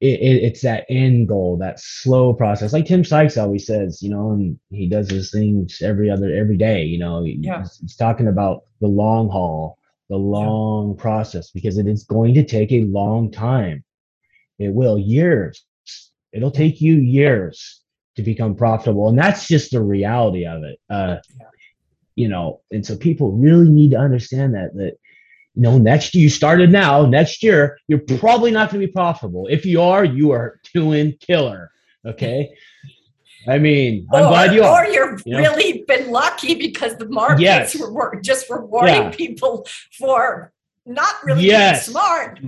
it, 0.02 0.20
it, 0.20 0.44
it's 0.44 0.62
that 0.62 0.86
end 0.90 1.30
goal, 1.30 1.58
that 1.60 1.80
slow 1.80 2.34
process. 2.34 2.74
Like 2.74 2.86
Tim 2.86 3.06
Sykes 3.06 3.38
always 3.38 3.66
says, 3.66 4.02
you 4.02 4.10
know, 4.10 4.32
and 4.32 4.60
he 4.70 4.90
does 4.90 5.10
his 5.10 5.32
things 5.32 5.82
every 5.82 6.10
other 6.10 6.34
every 6.34 6.58
day. 6.58 6.84
You 6.84 7.00
know, 7.00 7.24
Yeah. 7.24 7.60
he's, 7.60 7.78
he's 7.78 7.96
talking 7.96 8.28
about 8.28 8.64
the 8.82 8.88
long 8.88 9.30
haul, 9.30 9.78
the 10.10 10.18
long 10.18 10.96
process, 10.98 11.52
because 11.52 11.78
it 11.78 11.88
is 11.88 12.04
going 12.04 12.34
to 12.36 12.46
take 12.46 12.72
a 12.72 12.84
long 12.84 13.32
time. 13.32 13.84
It 14.60 14.74
will 14.74 14.98
years. 14.98 15.66
It'll 16.32 16.52
take 16.52 16.82
you 16.82 16.96
years 16.96 17.82
to 18.16 18.24
become 18.24 18.56
profitable, 18.56 19.10
and 19.10 19.18
that's 19.18 19.48
just 19.48 19.72
the 19.72 19.82
reality 19.82 20.46
of 20.46 20.64
it. 20.64 20.80
Uh, 20.90 21.18
Yeah. 21.40 21.48
You 22.16 22.28
know, 22.28 22.62
and 22.70 22.86
so 22.86 22.96
people 22.96 23.32
really 23.32 23.70
need 23.70 23.92
to 23.92 23.98
understand 23.98 24.54
that 24.54 24.76
that 24.76 24.98
you 25.56 25.62
know, 25.62 25.78
next 25.78 26.16
you 26.16 26.30
started 26.30 26.72
now, 26.72 27.06
next 27.06 27.44
year, 27.44 27.78
you're 27.88 28.00
probably 28.00 28.52
not 28.52 28.72
going 28.72 28.82
to 28.82 28.88
be 28.88 28.92
profitable. 28.92 29.48
If 29.48 29.66
you 29.66 29.82
are, 29.82 30.04
you 30.04 30.32
are 30.32 30.60
doing 30.74 31.16
killer. 31.20 31.70
Okay. 32.06 32.50
I 33.48 33.58
mean, 33.58 34.08
I'm 34.14 34.28
glad 34.30 34.54
you 34.54 34.64
are. 34.64 34.84
Or 34.86 34.88
you've 34.88 35.22
you 35.26 35.34
know? 35.34 35.40
really 35.40 35.84
been 35.88 36.12
lucky 36.12 36.56
because 36.56 36.96
the 36.98 37.08
markets 37.10 37.42
Yes. 37.42 37.76
were 37.76 38.20
just 38.22 38.50
rewarding 38.50 38.96
Yeah. 38.96 39.10
people 39.10 39.68
for 39.98 40.52
not 40.86 41.16
really 41.24 41.46
Yes. 41.46 41.86
being 41.88 41.94
smart, 41.94 42.40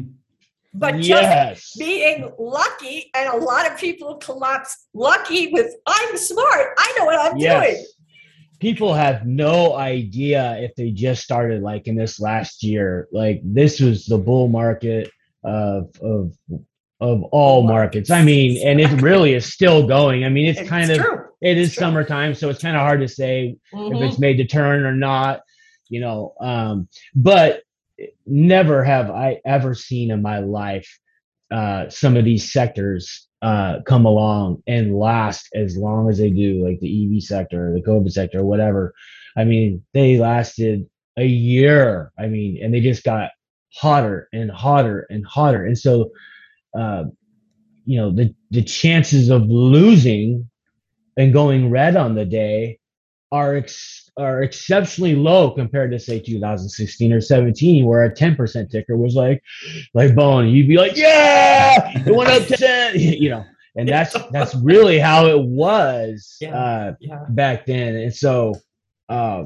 but 0.73 0.99
just 0.99 1.77
being 1.77 2.31
lucky. 2.39 3.09
And 3.13 3.29
a 3.29 3.37
lot 3.37 3.69
of 3.69 3.77
people 3.77 4.15
collapse 4.15 4.87
lucky 4.93 5.47
with 5.51 5.73
I'm 5.85 6.17
smart. 6.17 6.73
I 6.77 6.95
know 6.97 7.05
what 7.05 7.19
I'm 7.19 7.37
Yes. 7.37 7.75
doing. 7.75 7.85
People 8.59 8.93
have 8.93 9.25
no 9.25 9.75
idea 9.75 10.57
if 10.59 10.73
they 10.75 10.89
just 10.91 11.23
started 11.23 11.61
like 11.61 11.87
in 11.87 11.95
this 11.95 12.19
last 12.21 12.63
year. 12.63 13.07
Like 13.11 13.41
this 13.43 13.79
was 13.79 14.05
the 14.05 14.17
bull 14.17 14.47
market 14.47 15.11
of 15.43 15.89
of 16.01 16.31
of 17.11 17.23
all 17.31 17.63
markets. 17.63 18.09
I 18.09 18.23
mean, 18.23 18.65
and 18.67 18.79
it 18.79 19.01
really 19.01 19.33
is 19.33 19.45
still 19.51 19.85
going. 19.87 20.23
I 20.23 20.29
mean, 20.29 20.47
it's, 20.47 20.59
It's 20.59 20.69
kind 20.69 20.89
of 20.91 20.97
true. 20.97 21.25
it 21.41 21.57
is 21.57 21.73
summertime, 21.75 22.33
so 22.33 22.49
it's 22.49 22.61
kind 22.61 22.75
of 22.75 22.81
hard 22.81 22.99
to 23.01 23.07
say 23.07 23.55
if 23.73 23.79
Mhm. 23.97 24.07
it's 24.07 24.19
made 24.19 24.37
to 24.37 24.45
turn 24.45 24.83
or 24.85 24.95
not. 24.95 25.41
You 25.89 25.99
know, 25.99 26.33
um, 26.41 26.87
but 27.13 27.61
never 28.25 28.83
have 28.83 29.09
I 29.11 29.39
ever 29.45 29.73
seen 29.75 30.09
in 30.11 30.21
my 30.21 30.39
life 30.39 30.89
uh, 31.51 31.87
some 31.89 32.17
of 32.17 32.25
these 32.25 32.51
sectors 32.51 33.27
uh, 33.43 33.79
come 33.85 34.05
along 34.05 34.63
and 34.65 34.97
last 34.97 35.47
as 35.53 35.77
long 35.77 36.09
as 36.09 36.17
they 36.17 36.31
do, 36.31 36.65
like 36.65 36.79
the 36.79 36.89
EV 37.17 37.21
sector, 37.21 37.71
the 37.73 37.83
COVID 37.83 38.11
sector, 38.11 38.43
whatever. 38.43 38.93
I 39.37 39.43
mean, 39.43 39.85
they 39.93 40.17
lasted 40.17 40.89
a 41.17 41.25
year. 41.25 42.11
I 42.17 42.25
mean, 42.27 42.59
and 42.63 42.73
they 42.73 42.79
just 42.81 43.03
got 43.03 43.29
hotter 43.75 44.27
and 44.33 44.49
hotter 44.49 45.05
and 45.11 45.23
hotter. 45.25 45.63
And 45.65 45.77
so, 45.77 46.09
uh, 46.77 47.05
you 47.85 47.97
know, 47.97 48.11
the 48.11 48.33
the 48.51 48.63
chances 48.63 49.29
of 49.29 49.43
losing 49.43 50.49
and 51.17 51.33
going 51.33 51.69
red 51.69 51.95
on 51.95 52.15
the 52.15 52.25
day 52.25 52.79
are 53.31 53.55
ex- 53.55 54.09
are 54.17 54.43
exceptionally 54.43 55.15
low 55.15 55.51
compared 55.51 55.91
to 55.91 55.99
say 55.99 56.19
2016 56.19 57.11
or 57.11 57.19
17 57.21 57.85
where 57.85 58.03
a 58.05 58.13
10% 58.13 58.69
ticker 58.69 58.95
was 58.95 59.15
like 59.15 59.41
like 59.93 60.15
bone 60.15 60.47
you'd 60.47 60.67
be 60.67 60.77
like 60.77 60.95
yeah 60.95 61.91
it 62.07 62.15
went 62.15 62.29
up 62.29 62.45
10 62.47 62.93
you 62.99 63.29
know 63.29 63.43
and 63.75 63.89
that's 63.89 64.15
that's 64.31 64.55
really 64.55 64.99
how 64.99 65.25
it 65.25 65.41
was 65.43 66.37
Yeah. 66.39 66.55
uh 66.55 66.93
Yeah. 67.01 67.25
back 67.29 67.65
then 67.65 67.95
and 67.95 68.13
so 68.13 68.55
uh 69.09 69.45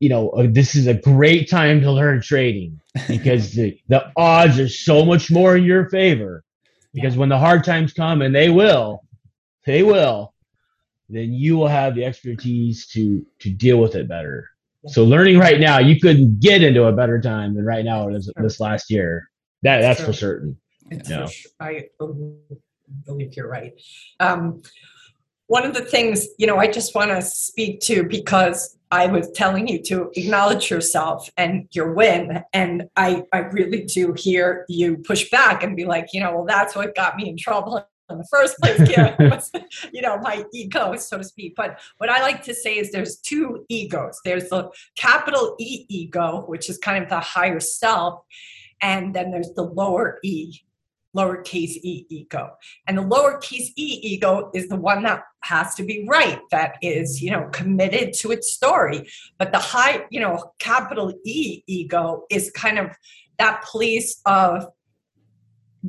you 0.00 0.08
know 0.08 0.30
uh, 0.30 0.46
this 0.50 0.74
is 0.74 0.86
a 0.86 0.94
great 0.94 1.50
time 1.50 1.80
to 1.80 1.90
learn 1.92 2.20
trading 2.20 2.80
because 3.08 3.52
the, 3.54 3.78
the 3.88 4.10
odds 4.16 4.58
are 4.58 4.68
so 4.68 5.04
much 5.04 5.30
more 5.30 5.56
in 5.56 5.64
your 5.64 5.88
favor. 5.90 6.44
Because 6.94 7.16
when 7.16 7.28
the 7.28 7.38
hard 7.38 7.64
times 7.64 7.92
come 7.92 8.22
and 8.22 8.34
they 8.34 8.48
will 8.48 9.04
they 9.66 9.82
will 9.82 10.34
then 11.10 11.32
you 11.32 11.56
will 11.56 11.68
have 11.68 11.94
the 11.94 12.04
expertise 12.04 12.86
to 12.88 13.24
to 13.40 13.50
deal 13.50 13.78
with 13.78 13.94
it 13.94 14.08
better. 14.08 14.48
So 14.86 15.04
learning 15.04 15.38
right 15.38 15.60
now 15.60 15.78
you 15.78 16.00
couldn't 16.00 16.40
get 16.40 16.62
into 16.62 16.84
a 16.84 16.92
better 16.92 17.20
time 17.20 17.54
than 17.54 17.64
right 17.64 17.84
now 17.84 18.08
this, 18.10 18.30
this 18.36 18.60
last 18.60 18.90
year. 18.90 19.28
That 19.62 19.80
that's 19.80 20.02
for 20.02 20.12
certain. 20.12 20.56
It's 20.90 21.08
for 21.08 21.26
su- 21.26 21.48
I 21.60 21.88
believe- 21.98 22.58
believe 23.04 23.34
you're 23.36 23.48
right. 23.48 23.74
Um, 24.18 24.62
one 25.46 25.66
of 25.66 25.74
the 25.74 25.82
things, 25.82 26.26
you 26.38 26.46
know, 26.46 26.56
I 26.56 26.68
just 26.70 26.94
want 26.94 27.10
to 27.10 27.20
speak 27.22 27.80
to 27.80 28.02
because 28.04 28.77
I 28.90 29.06
was 29.06 29.30
telling 29.32 29.68
you 29.68 29.82
to 29.84 30.10
acknowledge 30.14 30.70
yourself 30.70 31.28
and 31.36 31.68
your 31.72 31.92
win. 31.92 32.42
And 32.52 32.88
I, 32.96 33.24
I 33.32 33.38
really 33.38 33.84
do 33.84 34.14
hear 34.14 34.64
you 34.68 34.98
push 34.98 35.30
back 35.30 35.62
and 35.62 35.76
be 35.76 35.84
like, 35.84 36.08
you 36.12 36.20
know, 36.20 36.34
well, 36.34 36.44
that's 36.46 36.74
what 36.74 36.94
got 36.94 37.16
me 37.16 37.28
in 37.28 37.36
trouble 37.36 37.84
in 38.10 38.18
the 38.18 38.26
first 38.30 38.56
place. 38.58 38.78
Was, 39.18 39.50
you 39.92 40.00
know, 40.00 40.18
my 40.18 40.44
ego, 40.52 40.96
so 40.96 41.18
to 41.18 41.24
speak. 41.24 41.54
But 41.56 41.80
what 41.98 42.08
I 42.08 42.22
like 42.22 42.42
to 42.44 42.54
say 42.54 42.78
is 42.78 42.90
there's 42.90 43.16
two 43.16 43.64
egos. 43.68 44.18
There's 44.24 44.48
the 44.48 44.70
capital 44.96 45.56
E 45.58 45.84
ego, 45.88 46.44
which 46.46 46.70
is 46.70 46.78
kind 46.78 47.02
of 47.02 47.10
the 47.10 47.20
higher 47.20 47.60
self. 47.60 48.22
And 48.80 49.14
then 49.14 49.30
there's 49.30 49.52
the 49.54 49.64
lower 49.64 50.18
E 50.22 50.60
lowercase 51.16 51.78
e 51.82 52.06
ego. 52.08 52.50
And 52.86 52.98
the 52.98 53.02
lowercase 53.02 53.72
e 53.76 54.00
ego 54.02 54.50
is 54.54 54.68
the 54.68 54.76
one 54.76 55.02
that 55.04 55.22
has 55.42 55.74
to 55.76 55.82
be 55.82 56.06
right, 56.08 56.40
that 56.50 56.76
is, 56.82 57.22
you 57.22 57.30
know, 57.30 57.48
committed 57.52 58.12
to 58.14 58.32
its 58.32 58.52
story. 58.52 59.08
But 59.38 59.52
the 59.52 59.58
high, 59.58 60.04
you 60.10 60.20
know, 60.20 60.52
capital 60.58 61.12
E 61.24 61.62
ego 61.66 62.24
is 62.30 62.50
kind 62.50 62.78
of 62.78 62.90
that 63.38 63.62
place 63.62 64.20
of 64.26 64.66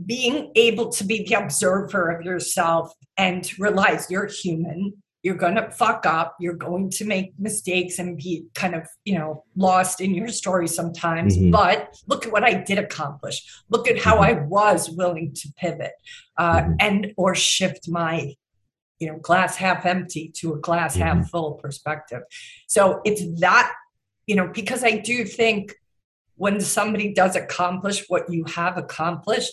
being 0.05 0.51
able 0.55 0.89
to 0.89 1.03
be 1.03 1.23
the 1.23 1.33
observer 1.33 2.11
of 2.11 2.23
yourself 2.23 2.93
and 3.17 3.49
realize 3.59 4.09
you're 4.09 4.27
human. 4.27 5.01
You're 5.21 5.35
going 5.35 5.55
to 5.55 5.69
fuck 5.71 6.05
up. 6.05 6.35
You're 6.39 6.53
going 6.53 6.89
to 6.91 7.05
make 7.05 7.33
mistakes 7.37 7.99
and 7.99 8.17
be 8.17 8.45
kind 8.55 8.73
of, 8.73 8.87
you 9.03 9.17
know, 9.17 9.43
lost 9.55 9.99
in 9.99 10.13
your 10.13 10.29
story 10.29 10.67
sometimes. 10.67 11.37
Mhm. 11.37 11.51
But 11.51 12.01
look 12.07 12.25
at 12.25 12.31
what 12.31 12.43
I 12.45 12.53
did 12.53 12.77
accomplish. 12.77 13.45
Look 13.69 13.89
at 13.89 13.99
how 13.99 14.19
I 14.19 14.33
was 14.33 14.89
willing 14.89 15.33
to 15.33 15.53
pivot 15.57 15.91
uh, 16.37 16.61
Mhm. 16.61 16.75
and 16.79 17.13
or 17.17 17.35
shift 17.35 17.89
my, 17.89 18.33
you 18.99 19.07
know, 19.07 19.17
glass 19.19 19.57
half 19.57 19.85
empty 19.85 20.29
to 20.37 20.53
a 20.53 20.57
glass 20.59 20.95
Mhm. 20.95 21.01
half 21.01 21.29
full 21.29 21.55
perspective. 21.55 22.21
So 22.67 23.01
it's 23.03 23.23
that, 23.41 23.73
you 24.25 24.35
know, 24.37 24.47
because 24.47 24.85
I 24.85 24.97
do 24.99 25.25
think 25.25 25.75
when 26.37 26.61
somebody 26.61 27.13
does 27.13 27.35
accomplish 27.35 28.05
what 28.07 28.31
you 28.31 28.45
have 28.45 28.77
accomplished, 28.77 29.51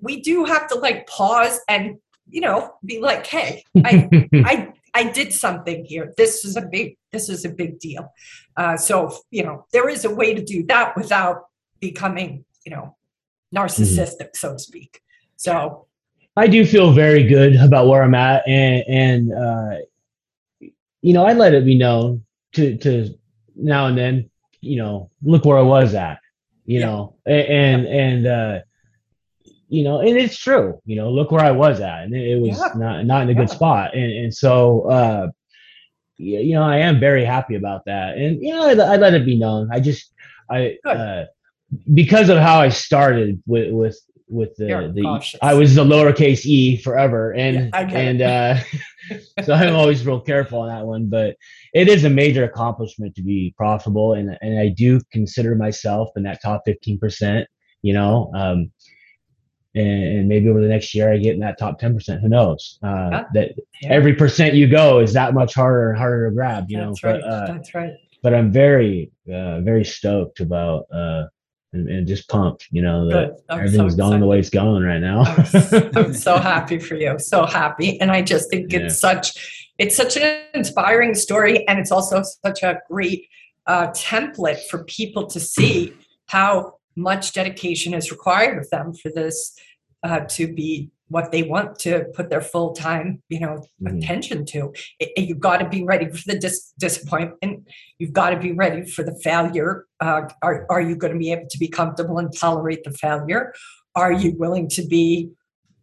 we 0.00 0.20
do 0.20 0.44
have 0.46 0.66
to 0.66 0.74
like 0.74 1.06
pause 1.06 1.60
and 1.68 1.98
you 2.28 2.40
know 2.40 2.74
be 2.84 3.00
like, 3.00 3.26
hey, 3.26 3.62
I 3.84 4.08
I 4.34 4.72
I 4.94 5.04
did 5.10 5.32
something 5.32 5.84
here. 5.84 6.12
This 6.16 6.44
is 6.44 6.56
a 6.56 6.62
big 6.62 6.96
this 7.12 7.28
is 7.28 7.44
a 7.44 7.48
big 7.50 7.78
deal. 7.80 8.12
Uh, 8.56 8.76
so 8.76 9.16
you 9.30 9.42
know 9.44 9.66
there 9.72 9.88
is 9.88 10.04
a 10.04 10.14
way 10.14 10.34
to 10.34 10.42
do 10.42 10.64
that 10.66 10.96
without 10.96 11.46
becoming 11.80 12.44
you 12.64 12.72
know 12.74 12.96
narcissistic, 13.54 14.34
so 14.36 14.52
to 14.54 14.58
speak. 14.58 15.00
So 15.36 15.86
I 16.36 16.46
do 16.48 16.64
feel 16.66 16.92
very 16.92 17.24
good 17.24 17.56
about 17.56 17.86
where 17.88 18.02
I'm 18.02 18.14
at, 18.14 18.46
and 18.48 18.84
and 18.88 19.32
uh, 19.32 19.76
you 21.02 21.12
know, 21.12 21.24
I 21.26 21.34
let 21.34 21.54
it 21.54 21.64
be 21.64 21.76
known 21.76 22.24
to 22.54 22.76
to 22.78 23.14
now 23.56 23.86
and 23.86 23.96
then. 23.98 24.30
You 24.60 24.76
know, 24.78 25.10
look 25.22 25.44
where 25.44 25.58
I 25.58 25.62
was 25.62 25.94
at. 25.94 26.18
You 26.64 26.80
Yeah. 26.80 26.86
know, 26.86 27.16
a- 27.26 27.50
and 27.50 27.86
and 27.86 28.26
uh, 28.26 28.58
you 29.74 29.82
know, 29.84 29.96
and 30.00 30.16
it's 30.24 30.38
true. 30.38 30.66
You 30.84 30.96
know, 30.96 31.10
look 31.10 31.30
where 31.32 31.44
I 31.44 31.50
was 31.64 31.80
at, 31.80 32.04
and 32.04 32.14
it, 32.14 32.24
it 32.34 32.40
was 32.40 32.58
Yeah. 32.58 32.72
not 32.84 33.06
not 33.06 33.22
in 33.24 33.28
a 33.30 33.34
good 33.34 33.50
spot, 33.50 33.94
and 33.94 34.10
and 34.20 34.32
so. 34.34 34.88
uh 34.98 35.26
you 36.16 36.54
know, 36.54 36.62
I 36.62 36.78
am 36.78 37.00
very 37.00 37.24
happy 37.24 37.56
about 37.56 37.82
that, 37.86 38.16
and 38.16 38.40
you 38.40 38.54
know, 38.54 38.62
I, 38.68 38.94
I 38.94 38.96
let 38.96 39.14
it 39.14 39.26
be 39.26 39.36
known. 39.36 39.68
I 39.72 39.80
just, 39.80 40.12
I, 40.48 40.76
uh, 40.86 41.24
because 41.92 42.28
of 42.28 42.38
how 42.38 42.60
I 42.60 42.68
started 42.68 43.42
with 43.46 43.72
with 43.72 43.98
with 44.28 44.54
the 44.56 44.66
You're 44.66 44.92
the 44.92 45.02
cautious. 45.02 45.40
I 45.42 45.54
was 45.54 45.74
the 45.74 45.84
lowercase 45.84 46.44
e 46.46 46.76
forever, 46.76 47.32
and 47.34 47.56
Yeah, 47.74 47.98
and 48.04 48.22
uh, 48.22 48.60
so 49.44 49.54
I'm 49.54 49.74
always 49.74 50.06
real 50.06 50.20
careful 50.20 50.60
on 50.60 50.68
that 50.68 50.86
one. 50.86 51.08
But 51.08 51.36
it 51.72 51.88
is 51.88 52.04
a 52.04 52.10
major 52.10 52.44
accomplishment 52.44 53.16
to 53.16 53.22
be 53.22 53.52
profitable, 53.56 54.12
and 54.14 54.38
and 54.40 54.58
I 54.58 54.68
do 54.68 55.00
consider 55.12 55.56
myself 55.56 56.10
in 56.16 56.22
that 56.22 56.40
top 56.42 56.62
fifteen 56.64 56.98
percent. 56.98 57.48
You 57.82 57.92
know, 57.92 58.30
um, 58.36 58.70
and, 59.74 60.28
maybe 60.28 60.48
over 60.48 60.60
the 60.60 60.68
next 60.68 60.94
year 60.94 61.12
I 61.12 61.16
get 61.18 61.34
in 61.34 61.40
that 61.40 61.58
top 61.58 61.78
ten 61.78 61.94
percent. 61.94 62.20
Who 62.22 62.28
knows? 62.28 62.78
Uh, 62.82 63.08
Yeah. 63.12 63.24
That 63.34 63.50
yeah, 63.82 63.88
every 63.92 64.14
percent 64.14 64.54
you 64.54 64.66
go 64.68 65.00
is 65.00 65.12
that 65.14 65.34
much 65.34 65.54
harder 65.54 65.90
and 65.90 65.98
harder 65.98 66.28
to 66.28 66.34
grab. 66.34 66.66
You 66.68 66.78
know, 66.78 66.88
that's 66.88 67.00
but 67.00 67.08
right. 67.08 67.22
uh, 67.22 67.46
that's 67.52 67.74
right. 67.74 67.92
but 68.22 68.34
I'm 68.34 68.52
very 68.52 69.10
uh, 69.32 69.60
very 69.60 69.84
stoked 69.84 70.40
about 70.40 70.86
uh, 70.92 71.24
and, 71.72 71.88
and 71.88 72.06
just 72.06 72.28
pumped. 72.28 72.68
You 72.70 72.82
know 72.82 73.08
that. 73.08 73.30
I'm 73.48 73.58
so 73.58 73.64
everything's 73.64 73.94
going 73.96 74.20
the 74.20 74.26
way 74.26 74.38
it's 74.38 74.50
going 74.50 74.82
right 74.84 75.00
now. 75.00 75.22
I'm, 75.22 75.40
s- 75.40 75.72
I'm 75.96 76.14
so 76.14 76.36
happy 76.52 76.78
for 76.78 76.94
you. 76.94 77.18
So 77.18 77.44
happy. 77.46 78.00
And 78.00 78.10
I 78.12 78.22
just 78.22 78.48
think 78.50 78.72
Yeah. 78.72 78.80
it's 78.80 78.98
such 79.00 79.62
it's 79.78 79.96
such 79.96 80.16
an 80.16 80.40
inspiring 80.54 81.14
story 81.14 81.66
and 81.66 81.80
it's 81.80 81.90
also 81.90 82.22
such 82.46 82.62
a 82.62 82.78
great 82.88 83.26
uh, 83.66 83.88
template 83.88 84.62
for 84.68 84.84
people 84.84 85.26
to 85.26 85.40
see 85.40 85.92
how 86.26 86.74
much 86.96 87.32
dedication 87.32 87.92
is 87.92 88.12
required 88.12 88.56
of 88.58 88.70
them 88.70 88.92
for 88.94 89.10
this 89.10 89.58
uh, 90.04 90.20
to 90.28 90.46
be 90.52 90.90
what 91.08 91.32
they 91.32 91.42
want 91.42 91.78
to 91.78 92.04
put 92.14 92.30
their 92.30 92.40
full 92.40 92.72
time, 92.72 93.22
you 93.28 93.38
know, 93.40 93.62
Mhm. 93.82 93.98
attention 93.98 94.44
to. 94.46 94.72
It- 94.98 95.12
it- 95.16 95.28
you've 95.28 95.40
got 95.40 95.58
to 95.58 95.68
be 95.68 95.82
ready 95.84 96.06
for 96.08 96.22
the 96.26 96.38
dis- 96.38 96.72
disappointment. 96.78 97.68
You've 97.98 98.12
got 98.12 98.30
to 98.30 98.38
be 98.38 98.52
ready 98.52 98.86
for 98.86 99.02
the 99.02 99.14
failure. 99.22 99.86
Uh, 100.00 100.22
are 100.42 100.66
are 100.70 100.80
you 100.80 100.96
going 100.96 101.12
to 101.12 101.18
be 101.18 101.30
able 101.32 101.46
to 101.48 101.58
be 101.58 101.68
comfortable 101.68 102.18
and 102.18 102.30
tolerate 102.36 102.84
the 102.84 102.90
failure? 102.92 103.52
Are 103.94 104.12
you 104.12 104.34
willing 104.36 104.68
to 104.70 104.82
be 104.86 105.30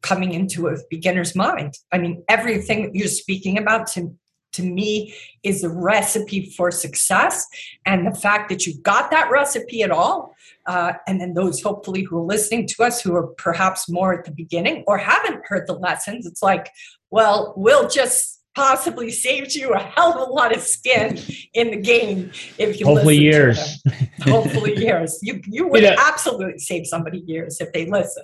coming 0.02 0.32
into 0.34 0.68
a 0.68 0.78
beginner's 0.90 1.36
mind? 1.36 1.76
I 1.92 1.98
mean, 2.00 2.24
everything 2.28 2.92
you're 2.94 3.08
speaking 3.08 3.58
about 3.58 3.88
to 3.94 4.16
to 4.54 4.64
me 4.64 5.14
is 5.44 5.62
the 5.62 5.70
recipe 5.70 6.52
for 6.52 6.72
success. 6.72 7.46
And 7.86 8.06
the 8.06 8.18
fact 8.18 8.50
that 8.50 8.66
you 8.66 8.80
got 8.82 9.12
that 9.12 9.30
recipe 9.32 9.84
at 9.84 9.92
all, 9.92 10.36
uh, 10.66 10.94
and 11.08 11.20
then 11.20 11.34
those 11.34 11.62
hopefully 11.62 12.04
who 12.04 12.20
are 12.20 12.26
listening 12.26 12.68
to 12.68 12.84
us 12.84 13.02
who 13.02 13.16
are 13.16 13.28
perhaps 13.28 13.90
more 13.90 14.14
at 14.14 14.26
the 14.26 14.32
beginning 14.32 14.84
or 14.88 14.98
haven't 14.98 15.42
heard 15.46 15.68
the 15.68 15.74
lessons, 15.74 16.26
it's 16.26 16.44
like, 16.44 16.70
well, 17.10 17.54
we'll 17.58 17.88
just 17.88 18.40
possibly 18.54 19.10
saved 19.10 19.56
you 19.56 19.74
a 19.74 19.80
hell 19.80 20.14
of 20.14 20.28
a 20.28 20.32
lot 20.32 20.56
of 20.56 20.62
skin 20.62 21.18
in 21.54 21.72
the 21.72 21.78
game 21.78 22.32
if 22.58 22.80
you 22.80 22.86
hopefully 22.86 23.18
years. 23.18 23.82
hopefully 24.24 24.76
years. 24.84 25.18
You 25.22 25.42
you 25.46 25.68
would 25.68 25.84
you 25.84 25.90
know, 25.90 25.96
absolutely 26.00 26.60
save 26.60 26.86
somebody 26.86 27.20
years 27.26 27.62
if 27.62 27.72
they 27.72 27.86
listen 27.86 28.24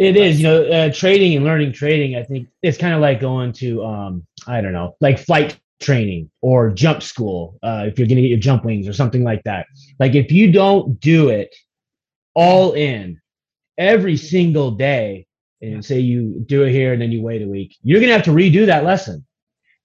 it 0.00 0.16
is 0.16 0.40
you 0.40 0.46
know 0.46 0.64
uh, 0.64 0.92
trading 0.92 1.36
and 1.36 1.44
learning 1.44 1.72
trading 1.72 2.16
i 2.16 2.22
think 2.22 2.48
it's 2.62 2.78
kind 2.78 2.94
of 2.94 3.00
like 3.00 3.20
going 3.20 3.52
to 3.52 3.84
um 3.84 4.26
i 4.46 4.60
don't 4.60 4.72
know 4.72 4.96
like 5.00 5.18
flight 5.18 5.58
training 5.80 6.30
or 6.42 6.70
jump 6.70 7.02
school 7.02 7.58
uh, 7.62 7.84
if 7.86 7.98
you're 7.98 8.06
going 8.06 8.16
to 8.16 8.22
get 8.22 8.28
your 8.28 8.38
jump 8.38 8.64
wings 8.64 8.86
or 8.86 8.92
something 8.92 9.24
like 9.24 9.42
that. 9.44 9.66
Like 9.98 10.14
if 10.14 10.30
you 10.30 10.52
don't 10.52 11.00
do 11.00 11.30
it 11.30 11.54
all 12.34 12.72
in 12.72 13.20
every 13.78 14.16
single 14.16 14.72
day 14.72 15.26
and 15.62 15.84
say 15.84 15.98
you 15.98 16.44
do 16.46 16.62
it 16.62 16.70
here 16.70 16.92
and 16.92 17.02
then 17.02 17.10
you 17.10 17.22
wait 17.22 17.42
a 17.42 17.48
week 17.48 17.76
you're 17.82 17.98
going 17.98 18.08
to 18.08 18.14
have 18.14 18.24
to 18.24 18.30
redo 18.30 18.66
that 18.66 18.84
lesson. 18.84 19.26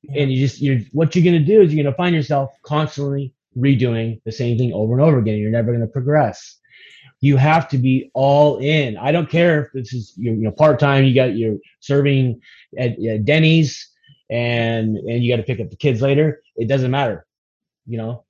Yeah. 0.03 0.21
and 0.21 0.31
you 0.31 0.39
just 0.45 0.61
you're 0.61 0.79
what 0.91 1.15
you're 1.15 1.23
going 1.23 1.39
to 1.39 1.45
do 1.45 1.61
is 1.61 1.73
you're 1.73 1.83
going 1.83 1.91
to 1.91 1.97
find 1.97 2.13
yourself 2.13 2.51
constantly 2.63 3.33
redoing 3.57 4.21
the 4.25 4.31
same 4.31 4.57
thing 4.57 4.73
over 4.73 4.93
and 4.93 5.01
over 5.01 5.17
again. 5.17 5.37
You're 5.37 5.49
never 5.49 5.71
going 5.71 5.81
to 5.81 5.87
progress 5.87 6.59
you 7.21 7.37
have 7.37 7.67
to 7.69 7.77
be 7.77 8.11
all 8.13 8.57
in. 8.57 8.97
I 8.97 9.11
don't 9.11 9.29
care 9.29 9.65
if 9.65 9.71
this 9.73 9.93
is 9.93 10.13
you 10.17 10.31
know 10.31 10.51
part-time 10.51 11.05
you 11.05 11.15
got 11.15 11.35
you're 11.35 11.57
serving 11.79 12.41
at, 12.77 12.99
at 13.03 13.25
denny's 13.25 13.89
and 14.29 14.97
and 14.97 15.23
you 15.23 15.31
got 15.31 15.37
to 15.37 15.43
pick 15.43 15.59
up 15.59 15.69
the 15.69 15.75
kids 15.75 16.01
later. 16.01 16.41
It 16.55 16.67
doesn't 16.67 16.91
matter 16.91 17.25
you 17.85 17.97
know? 17.97 18.23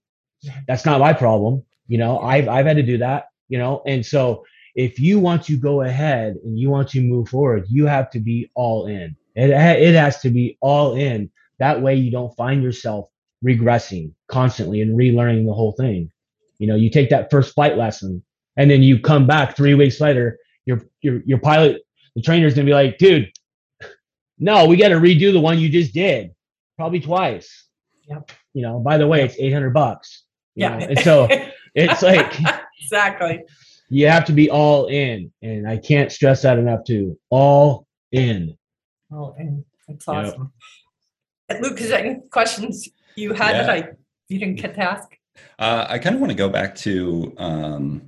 That's 0.68 0.86
not 0.86 1.00
my 1.00 1.14
problem 1.14 1.64
you 1.88 1.98
know? 1.98 2.20
I've 2.20 2.48
i've 2.48 2.66
had 2.66 2.78
to 2.78 2.84
do 2.84 2.98
that 3.00 3.30
you 3.48 3.58
know? 3.58 3.82
And 3.86 4.06
so 4.06 4.46
if 4.76 5.00
you 5.00 5.20
want 5.20 5.44
to 5.46 5.58
go 5.58 5.82
ahead 5.82 6.36
and 6.44 6.60
you 6.60 6.70
want 6.70 6.90
to 6.90 7.02
move 7.02 7.30
forward 7.30 7.66
you 7.70 7.86
have 7.86 8.10
to 8.12 8.20
be 8.20 8.52
all 8.56 8.88
in. 8.88 9.16
It, 9.36 9.50
it 9.50 9.96
has 9.96 10.20
to 10.22 10.30
be 10.30 10.58
all 10.62 10.96
in. 10.96 11.30
That 11.60 11.82
way 11.82 11.96
you 11.96 12.12
don't 12.12 12.36
find 12.36 12.64
yourself 12.64 13.10
regressing 13.44 14.14
constantly 14.28 14.82
and 14.82 14.98
relearning 14.98 15.46
the 15.46 15.54
whole 15.54 15.74
thing. 15.74 16.12
You 16.60 16.68
know 16.68 16.76
you 16.76 16.90
take 16.90 17.10
that 17.10 17.32
first 17.32 17.54
flight 17.54 17.78
lesson 17.78 18.24
and 18.58 18.70
then 18.70 18.82
you 18.82 19.00
come 19.00 19.28
back 19.28 19.56
three 19.56 19.74
weeks 19.74 20.00
later 20.00 20.38
your 20.66 20.82
your 21.02 21.22
your 21.26 21.38
pilot 21.38 21.82
the 22.16 22.22
trainer's 22.22 22.54
gonna 22.54 22.66
be 22.66 22.74
like 22.74 22.98
dude 22.98 23.32
no 24.40 24.66
we 24.66 24.76
got 24.76 24.90
to 24.90 24.96
redo 24.96 25.32
the 25.32 25.40
one 25.40 25.60
you 25.60 25.70
just 25.70 25.94
did 25.94 26.32
probably 26.76 27.00
twice. 27.00 27.68
Yep. 28.08 28.32
You 28.54 28.62
know 28.62 28.80
by 28.80 28.98
the 28.98 29.08
way 29.08 29.24
it's 29.24 29.36
800 29.38 29.74
bucks. 29.74 30.24
Yeah. 30.56 30.78
know? 30.78 30.86
and 30.86 31.00
so 31.00 31.28
it's 31.76 32.02
like 32.02 32.40
exactly. 32.82 33.44
You 33.90 34.08
have 34.08 34.26
to 34.26 34.34
be 34.34 34.50
all 34.50 34.88
in 34.88 35.32
and 35.42 35.68
i 35.68 35.78
can't 35.78 36.12
stress 36.12 36.42
that 36.42 36.58
enough 36.58 36.84
To 36.86 37.18
all 37.30 37.88
in. 38.12 38.58
All 39.12 39.36
in. 39.40 39.64
That's 39.88 40.08
awesome. 40.08 40.52
Yep. 41.50 41.62
luke 41.62 41.82
is 41.82 41.90
there 41.90 42.00
any 42.00 42.20
questions 42.30 42.90
you 43.16 43.34
had 43.34 43.56
yeah. 43.56 43.64
that 43.64 43.70
i 43.70 43.90
you 44.28 44.40
didn't 44.40 44.56
get 44.56 44.74
to 44.76 44.82
ask? 44.82 45.10
Uh, 45.60 45.86
i 45.90 46.00
kind 46.00 46.16
of 46.16 46.22
want 46.22 46.32
to 46.32 46.38
go 46.38 46.50
back 46.50 46.76
to 46.76 47.34
um, 47.38 48.08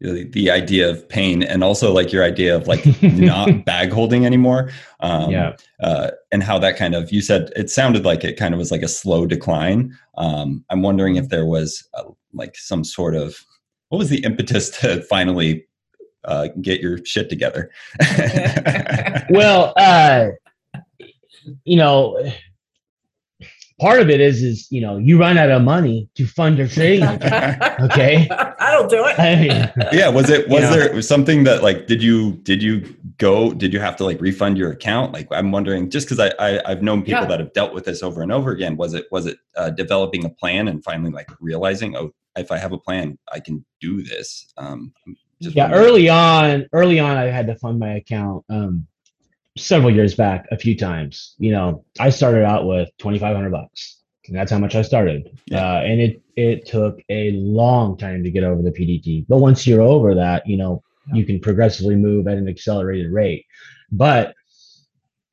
the, 0.00 0.24
the 0.24 0.50
idea 0.50 0.88
of 0.88 1.08
pain 1.08 1.42
and 1.42 1.64
also 1.64 1.92
like 1.92 2.12
your 2.12 2.22
idea 2.22 2.54
of 2.54 2.68
like 2.68 2.84
not 3.02 3.64
bag 3.64 3.90
holding 3.90 4.24
anymore 4.24 4.70
um, 5.00 5.30
yeah. 5.30 5.56
uh, 5.82 6.10
and 6.30 6.42
how 6.42 6.58
that 6.58 6.76
kind 6.76 6.94
of 6.94 7.10
you 7.12 7.20
said 7.20 7.50
it 7.56 7.70
sounded 7.70 8.04
like 8.04 8.24
it 8.24 8.36
kind 8.36 8.54
of 8.54 8.58
was 8.58 8.70
like 8.70 8.82
a 8.82 8.88
slow 8.88 9.26
decline. 9.26 9.96
Um, 10.16 10.64
i'm 10.70 10.82
wondering 10.82 11.16
if 11.16 11.28
there 11.28 11.46
was 11.46 11.88
uh, 11.94 12.04
like 12.32 12.56
some 12.56 12.84
sort 12.84 13.14
of 13.14 13.44
what 13.88 13.98
was 13.98 14.08
the 14.08 14.22
impetus 14.24 14.70
to 14.80 15.02
finally 15.02 15.66
uh, 16.24 16.48
get 16.60 16.80
your 16.80 17.02
shit 17.04 17.28
together? 17.30 17.70
Well 19.30 19.74
uh, 19.76 20.28
you 21.64 21.76
know 21.76 22.32
part 23.78 24.00
of 24.00 24.08
it 24.08 24.20
is 24.20 24.42
is 24.42 24.66
you 24.70 24.80
know 24.80 24.96
you 24.96 25.18
run 25.18 25.36
out 25.36 25.50
of 25.50 25.62
money 25.62 26.08
to 26.14 26.26
fund 26.26 26.56
your 26.58 26.68
trading 26.68 27.08
okay 27.80 28.28
that'll 28.82 28.88
do 28.88 29.04
it 29.06 29.72
yeah 29.92 30.08
was 30.08 30.30
it 30.30 30.48
was 30.48 30.62
you 30.62 30.70
know, 30.70 30.70
there 30.70 31.02
something 31.02 31.44
that 31.44 31.62
like 31.62 31.86
did 31.86 32.02
you 32.02 32.32
did 32.42 32.62
you 32.62 32.94
go 33.18 33.52
did 33.52 33.72
you 33.72 33.80
have 33.80 33.96
to 33.96 34.04
like 34.04 34.20
refund 34.20 34.56
your 34.56 34.70
account 34.72 35.12
like 35.12 35.28
i'm 35.32 35.50
wondering 35.50 35.90
just 35.90 36.06
because 36.06 36.18
I, 36.18 36.32
I 36.38 36.68
have 36.68 36.82
known 36.82 37.02
people 37.02 37.22
yeah. 37.22 37.26
that 37.26 37.40
have 37.40 37.52
dealt 37.52 37.74
with 37.74 37.84
this 37.84 38.02
over 38.02 38.22
and 38.22 38.32
over 38.32 38.50
again 38.50 38.76
was 38.76 38.94
it 38.94 39.06
was 39.10 39.26
it 39.26 39.38
uh, 39.56 39.70
developing 39.70 40.24
a 40.24 40.30
plan 40.30 40.68
and 40.68 40.82
finally 40.82 41.10
like 41.10 41.30
realizing 41.40 41.96
oh 41.96 42.12
if 42.36 42.52
i 42.52 42.58
have 42.58 42.72
a 42.72 42.78
plan 42.78 43.18
i 43.32 43.40
can 43.40 43.64
do 43.80 44.02
this 44.02 44.52
um 44.56 44.92
yeah 45.40 45.64
wondering. 45.64 45.84
early 45.84 46.08
on 46.08 46.66
early 46.72 46.98
on 46.98 47.16
i 47.16 47.24
had 47.24 47.46
to 47.46 47.54
fund 47.56 47.78
my 47.78 47.94
account 47.94 48.44
um 48.48 48.86
several 49.58 49.92
years 49.92 50.14
back 50.14 50.46
a 50.50 50.58
few 50.58 50.76
times. 50.76 51.34
You 51.38 51.52
know, 51.52 51.84
I 51.98 52.10
started 52.10 52.44
out 52.44 52.66
with 52.66 52.88
2,500 52.98 53.50
bucks. 53.50 53.96
And 54.26 54.36
that's 54.36 54.50
how 54.50 54.58
much 54.58 54.74
I 54.74 54.82
started. 54.82 55.38
Yeah. 55.46 55.66
Uh, 55.66 55.80
and 55.80 56.00
it, 56.00 56.22
it 56.38 56.64
took 56.66 57.00
a 57.08 57.32
long 57.32 57.98
time 57.98 58.22
to 58.22 58.30
get 58.30 58.44
over 58.44 58.62
the 58.62 58.70
PDT. 58.70 59.26
But 59.28 59.38
once 59.38 59.66
you're 59.66 59.82
over 59.82 60.14
that, 60.14 60.46
you 60.46 60.56
know, 60.56 60.84
yeah. 61.08 61.16
you 61.16 61.26
can 61.26 61.40
progressively 61.40 61.96
move 61.96 62.28
at 62.28 62.38
an 62.38 62.48
accelerated 62.48 63.10
rate. 63.10 63.44
But 63.90 64.36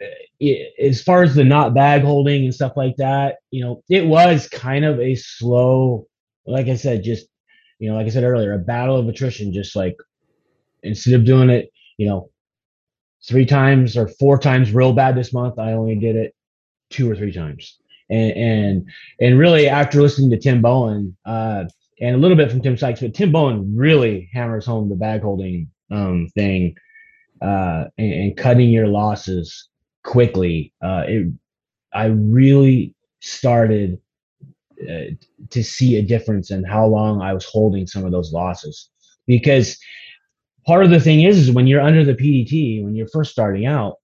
eh, 0.01 0.07
it, 0.39 0.73
as 0.81 1.03
far 1.03 1.21
as 1.21 1.35
the 1.35 1.43
not 1.43 1.75
bag 1.75 2.01
holding 2.01 2.45
and 2.45 2.55
stuff 2.55 2.73
like 2.75 2.95
that, 2.97 3.35
you 3.51 3.63
know, 3.63 3.83
it 3.87 4.03
was 4.03 4.47
kind 4.47 4.83
of 4.83 4.99
a 4.99 5.13
slow, 5.13 6.07
like 6.47 6.69
I 6.69 6.75
said, 6.75 7.03
just, 7.03 7.27
you 7.77 7.87
know, 7.87 7.97
like 7.97 8.07
I 8.07 8.09
said 8.09 8.23
earlier, 8.23 8.53
a 8.53 8.57
battle 8.57 8.97
of 8.97 9.07
attrition, 9.07 9.53
just 9.53 9.75
like 9.75 9.95
instead 10.81 11.13
of 11.13 11.23
doing 11.23 11.51
it, 11.51 11.69
you 11.97 12.07
know, 12.07 12.31
three 13.27 13.45
times 13.45 13.95
or 13.95 14.07
four 14.07 14.39
times 14.39 14.71
real 14.71 14.91
bad 14.91 15.15
this 15.15 15.33
month. 15.33 15.59
I 15.59 15.73
only 15.73 15.97
did 15.97 16.15
it 16.15 16.33
two 16.89 17.11
or 17.11 17.15
three 17.15 17.31
times. 17.31 17.77
And 18.09 18.31
and 18.31 18.89
and 19.19 19.39
really 19.39 19.67
after 19.67 20.01
listening 20.01 20.29
to 20.31 20.37
Tim 20.37 20.61
Bohen 20.61 21.15
uh, 21.25 21.65
and 21.99 22.15
a 22.15 22.19
little 22.19 22.37
bit 22.37 22.51
from 22.51 22.61
Tim 22.61 22.77
Sykes, 22.77 22.99
but 23.01 23.13
Tim 23.13 23.31
Bohen 23.31 23.75
really 23.75 24.29
hammers 24.33 24.65
home 24.65 24.89
the 24.89 24.95
bag 24.95 25.21
holding 25.21 25.69
um, 25.91 26.27
thing 26.35 26.75
uh, 27.41 27.85
and, 27.97 28.13
and, 28.13 28.37
cutting 28.37 28.69
your 28.69 28.87
losses 28.87 29.69
quickly. 30.03 30.73
Uh, 30.81 31.03
it, 31.07 31.33
I 31.93 32.05
really 32.05 32.93
started 33.21 33.99
uh, 34.81 35.15
to 35.49 35.63
see 35.63 35.97
a 35.97 36.01
difference 36.01 36.51
in 36.51 36.63
how 36.63 36.85
long 36.85 37.21
I 37.21 37.33
was 37.33 37.45
holding 37.45 37.87
some 37.87 38.05
of 38.05 38.11
those 38.11 38.33
losses 38.33 38.89
because 39.27 39.77
part 40.65 40.83
of 40.83 40.91
the 40.91 40.99
thing 40.99 41.23
is, 41.23 41.37
is 41.37 41.51
when 41.51 41.67
you're 41.67 41.81
under 41.81 42.03
the 42.03 42.13
PDT, 42.13 42.83
when 42.83 42.95
you're 42.95 43.07
first 43.07 43.31
starting 43.31 43.65
out, 43.65 43.95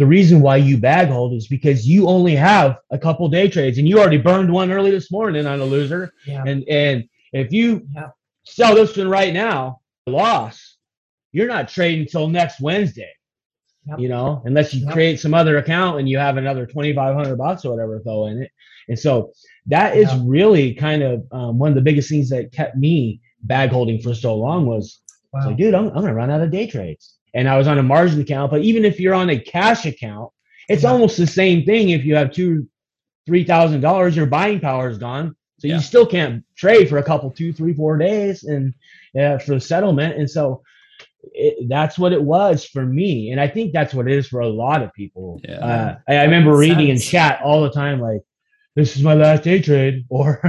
the 0.00 0.06
reason 0.06 0.40
why 0.40 0.56
you 0.56 0.78
bag 0.78 1.08
hold 1.08 1.34
is 1.34 1.46
because 1.46 1.86
you 1.86 2.08
only 2.08 2.34
have 2.34 2.78
a 2.90 2.96
couple 2.96 3.28
day 3.28 3.50
trades 3.50 3.76
and 3.76 3.86
you 3.86 3.98
already 3.98 4.16
burned 4.16 4.50
one 4.50 4.72
early 4.72 4.90
this 4.90 5.12
morning 5.12 5.44
on 5.46 5.60
a 5.60 5.64
loser. 5.64 6.14
Yeah. 6.26 6.42
And 6.46 6.66
and 6.70 7.06
if 7.34 7.52
you 7.52 7.86
yeah. 7.94 8.08
sell 8.44 8.74
this 8.74 8.96
one 8.96 9.10
right 9.10 9.34
now, 9.34 9.82
loss, 10.06 10.78
you're 11.32 11.48
not 11.48 11.68
trading 11.68 12.00
until 12.00 12.28
next 12.28 12.62
Wednesday. 12.62 13.12
Yep. 13.84 13.98
You 13.98 14.08
know, 14.08 14.40
unless 14.46 14.72
you 14.72 14.86
yep. 14.86 14.94
create 14.94 15.20
some 15.20 15.34
other 15.34 15.58
account 15.58 15.98
and 15.98 16.08
you 16.08 16.16
have 16.16 16.38
another 16.38 16.64
2,500 16.64 17.36
bucks 17.36 17.66
or 17.66 17.72
whatever 17.72 18.00
throw 18.00 18.24
in 18.28 18.42
it. 18.42 18.50
And 18.88 18.98
so 18.98 19.32
that 19.66 19.98
is 19.98 20.10
really 20.16 20.72
kind 20.72 21.02
of 21.02 21.26
um, 21.30 21.58
one 21.58 21.68
of 21.68 21.74
the 21.74 21.82
biggest 21.82 22.08
things 22.08 22.30
that 22.30 22.52
kept 22.52 22.74
me 22.74 23.20
bag 23.42 23.68
holding 23.68 24.00
for 24.00 24.14
so 24.14 24.34
long 24.34 24.64
was 24.64 25.02
Wow. 25.32 25.42
So, 25.44 25.54
dude, 25.54 25.74
I'm, 25.74 25.88
I'm 25.88 25.94
going 25.94 26.06
to 26.06 26.14
run 26.14 26.30
out 26.30 26.40
of 26.40 26.50
day 26.50 26.66
trades. 26.66 27.16
And 27.34 27.48
I 27.48 27.56
was 27.56 27.68
on 27.68 27.78
a 27.78 27.82
margin 27.82 28.20
account. 28.20 28.50
But 28.50 28.62
even 28.62 28.84
if 28.84 28.98
you're 28.98 29.14
on 29.14 29.30
a 29.30 29.38
cash 29.38 29.86
account, 29.86 30.32
it's 30.68 30.82
yeah. 30.82 30.90
almost 30.90 31.16
the 31.16 31.26
same 31.26 31.64
thing. 31.64 31.90
If 31.90 32.04
you 32.04 32.14
have 32.16 32.32
two, 32.32 32.68
three 33.26 33.44
thousand 33.44 33.80
dollars, 33.80 34.16
your 34.16 34.26
buying 34.26 34.60
power 34.60 34.88
is 34.88 34.98
gone. 34.98 35.36
So 35.58 35.68
yeah. 35.68 35.74
you 35.74 35.80
still 35.80 36.06
can't 36.06 36.42
trade 36.56 36.88
for 36.88 36.98
a 36.98 37.02
couple, 37.02 37.30
two, 37.30 37.52
three, 37.52 37.74
four 37.74 37.98
days, 37.98 38.44
and 38.44 38.72
yeah, 39.12 39.36
for 39.36 39.54
the 39.54 39.60
settlement. 39.60 40.16
And 40.16 40.28
so 40.28 40.62
it, 41.34 41.68
that's 41.68 41.98
what 41.98 42.12
it 42.12 42.22
was 42.22 42.64
for 42.64 42.84
me, 42.84 43.30
and 43.30 43.40
I 43.40 43.48
think 43.48 43.72
that's 43.72 43.92
what 43.92 44.08
it 44.08 44.16
is 44.16 44.26
for 44.26 44.40
a 44.40 44.48
lot 44.48 44.82
of 44.82 44.92
people. 44.94 45.40
Yeah. 45.44 45.58
Uh, 45.58 45.98
I, 46.08 46.16
I 46.16 46.24
remember 46.24 46.56
reading 46.56 46.88
sense. 46.88 47.04
in 47.04 47.10
chat 47.10 47.42
all 47.42 47.62
the 47.62 47.70
time, 47.70 48.00
like, 48.00 48.22
"This 48.74 48.96
is 48.96 49.02
my 49.02 49.14
last 49.14 49.42
day 49.42 49.60
trade," 49.60 50.06
or 50.08 50.40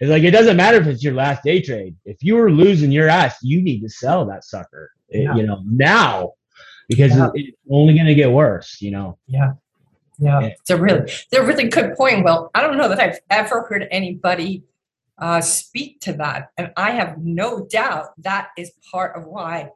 it's 0.00 0.10
like 0.10 0.22
it 0.22 0.30
doesn't 0.30 0.56
matter 0.56 0.78
if 0.78 0.86
it's 0.86 1.02
your 1.02 1.14
last 1.14 1.42
day 1.42 1.60
trade. 1.60 1.96
If 2.04 2.18
you 2.22 2.36
were 2.36 2.50
losing 2.50 2.92
your 2.92 3.08
ass, 3.08 3.38
you 3.42 3.62
need 3.62 3.80
to 3.80 3.88
sell 3.88 4.24
that 4.26 4.44
sucker. 4.44 4.90
Yeah. 5.10 5.34
you 5.34 5.44
know 5.44 5.62
now 5.64 6.32
because 6.88 7.16
yeah. 7.16 7.30
it's 7.34 7.56
only 7.70 7.94
going 7.94 8.06
to 8.06 8.14
get 8.14 8.30
worse. 8.30 8.80
You 8.80 8.92
know. 8.92 9.18
Yeah. 9.26 9.52
Yeah, 10.20 10.40
it's 10.40 10.70
a 10.70 10.76
really, 10.76 11.02
it's 11.02 11.32
a 11.32 11.44
really 11.44 11.68
good 11.68 11.94
point. 11.96 12.24
Well, 12.24 12.50
I 12.52 12.60
don't 12.60 12.76
know 12.76 12.88
that 12.88 12.98
I've 12.98 13.20
ever 13.30 13.62
heard 13.62 13.86
anybody 13.92 14.64
uh, 15.18 15.40
speak 15.40 16.00
to 16.00 16.12
that, 16.14 16.50
and 16.56 16.72
I 16.76 16.90
have 16.90 17.18
no 17.18 17.64
doubt 17.66 18.20
that 18.22 18.48
is 18.56 18.72
part 18.90 19.16
of 19.16 19.26
why 19.26 19.70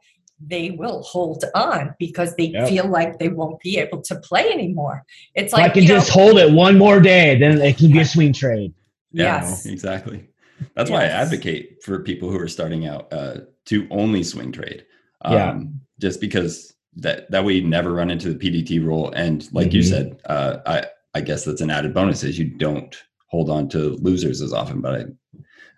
they 0.45 0.71
will 0.71 1.01
hold 1.03 1.45
on 1.55 1.95
because 1.99 2.35
they 2.35 2.45
Yep. 2.45 2.69
feel 2.69 2.87
like 2.87 3.19
they 3.19 3.29
won't 3.29 3.61
be 3.61 3.77
able 3.77 4.01
to 4.01 4.15
play 4.19 4.51
anymore. 4.51 5.03
It's 5.35 5.53
If 5.53 5.59
I 5.59 5.69
can 5.69 5.83
you 5.83 5.89
know, 5.89 5.95
just 5.95 6.09
hold 6.09 6.37
it 6.37 6.51
one 6.51 6.77
more 6.77 6.99
day, 6.99 7.37
then 7.37 7.61
it 7.61 7.77
can 7.77 7.91
be 7.91 7.99
a 7.99 8.05
swing 8.05 8.33
trade. 8.33 8.73
Yeah, 9.11 9.41
yes, 9.41 9.65
exactly. 9.65 10.27
That's 10.75 10.89
why 10.89 11.03
I 11.03 11.07
advocate 11.07 11.83
for 11.83 11.99
people 11.99 12.29
who 12.29 12.39
are 12.39 12.47
starting 12.47 12.85
out 12.87 13.11
uh, 13.13 13.41
to 13.65 13.87
only 13.91 14.23
swing 14.23 14.51
trade. 14.51 14.85
Um, 15.23 15.33
Yeah. 15.33 15.59
Just 15.99 16.19
because 16.19 16.73
that 16.97 17.29
that 17.31 17.45
way 17.45 17.53
you 17.53 17.67
never 17.67 17.93
run 17.93 18.09
into 18.11 18.33
the 18.33 18.35
PDT 18.35 18.83
rule, 18.83 19.11
and 19.15 19.47
like 19.53 19.71
you 19.73 19.81
Mhm. 19.81 19.89
said, 19.89 20.17
uh, 20.25 20.57
I 20.65 20.85
I 21.13 21.21
guess 21.21 21.45
that's 21.45 21.61
an 21.61 21.69
added 21.69 21.93
bonus 21.93 22.23
is 22.23 22.37
you 22.37 22.45
don't 22.45 22.95
hold 23.27 23.49
on 23.49 23.69
to 23.69 23.95
losers 24.01 24.41
as 24.41 24.51
often. 24.53 24.81
But 24.81 24.93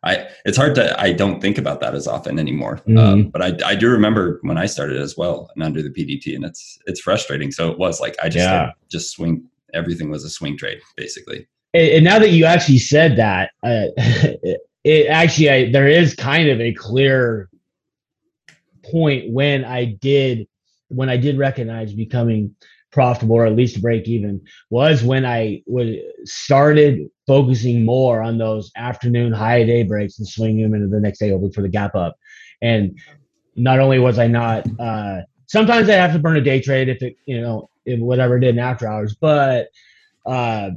I, 0.04 0.12
I 0.12 0.28
it's 0.46 0.58
hard 0.58 0.74
to 0.76 1.00
I 1.00 1.12
don't 1.12 1.42
think 1.42 1.58
about 1.58 1.80
that 1.82 1.94
as 1.96 2.08
often 2.08 2.40
anymore. 2.40 2.82
Mhm. 2.88 2.98
Um, 2.98 3.24
but 3.30 3.42
I 3.42 3.72
I 3.72 3.76
do 3.76 3.90
remember 3.90 4.40
when 4.44 4.58
I 4.58 4.66
started 4.66 4.98
as 4.98 5.16
well 5.18 5.50
and 5.56 5.64
under 5.64 5.82
the 5.84 5.90
PDT, 5.92 6.34
and 6.36 6.46
it's 6.46 6.80
it's 6.88 7.02
frustrating. 7.02 7.52
So 7.52 7.70
it 7.72 7.78
was 7.78 8.00
like 8.02 8.16
I 8.24 8.30
just 8.30 8.46
Yeah. 8.46 8.72
just 8.90 9.12
swing. 9.12 9.44
Everything 9.74 10.10
was 10.10 10.24
a 10.24 10.30
swing 10.30 10.58
trade 10.58 10.80
basically. 10.96 11.46
And, 11.74 11.88
and 11.90 12.06
now 12.06 12.20
that 12.20 12.32
you 12.32 12.46
actually 12.46 12.78
said 12.80 13.18
that, 13.18 13.52
uh, 13.64 13.88
it, 13.98 14.62
it 14.86 15.08
actually 15.08 15.50
I, 15.50 15.72
there 15.72 15.88
is 15.88 16.16
kind 16.16 16.48
of 16.50 16.60
a 16.62 16.74
clear 16.74 17.50
point 18.92 19.32
when 19.32 19.66
I 19.66 19.86
did 19.86 20.48
when 20.90 21.10
I 21.10 21.18
did 21.18 21.38
recognize 21.38 21.94
becoming 21.94 22.56
profitable 22.92 23.36
or 23.36 23.46
at 23.46 23.56
least 23.56 23.82
break 23.82 24.08
even 24.08 24.42
was 24.70 25.04
when 25.04 25.26
I 25.26 25.62
was 25.66 25.96
started 26.24 27.10
focusing 27.28 27.84
more 27.84 28.22
on 28.22 28.38
those 28.38 28.72
afternoon 28.78 29.34
high 29.34 29.66
day 29.66 29.84
breaks 29.84 30.18
and 30.20 30.28
swinging 30.28 30.64
them 30.64 30.74
into 30.76 30.88
the 30.88 31.02
next 31.02 31.20
day 31.20 31.32
over 31.32 31.50
for 31.50 31.62
the 31.62 31.68
gap 31.68 31.96
up. 31.96 32.18
And 32.62 32.98
not 33.56 33.80
only 33.80 34.00
was 34.00 34.18
I 34.20 34.28
not 34.28 34.66
uh, 34.80 35.22
sometimes 35.48 35.90
I 35.90 35.94
have 35.94 36.14
to 36.14 36.20
burn 36.20 36.38
a 36.38 36.42
day 36.42 36.62
trade 36.62 36.90
if 36.90 37.02
it 37.02 37.16
you 37.26 37.42
know 37.42 37.70
if 37.86 38.00
whatever 38.00 38.38
it 38.38 38.42
did 38.42 38.56
in 38.56 38.60
after 38.60 38.88
hours, 38.88 39.16
but 39.16 39.70
uh, 40.26 40.72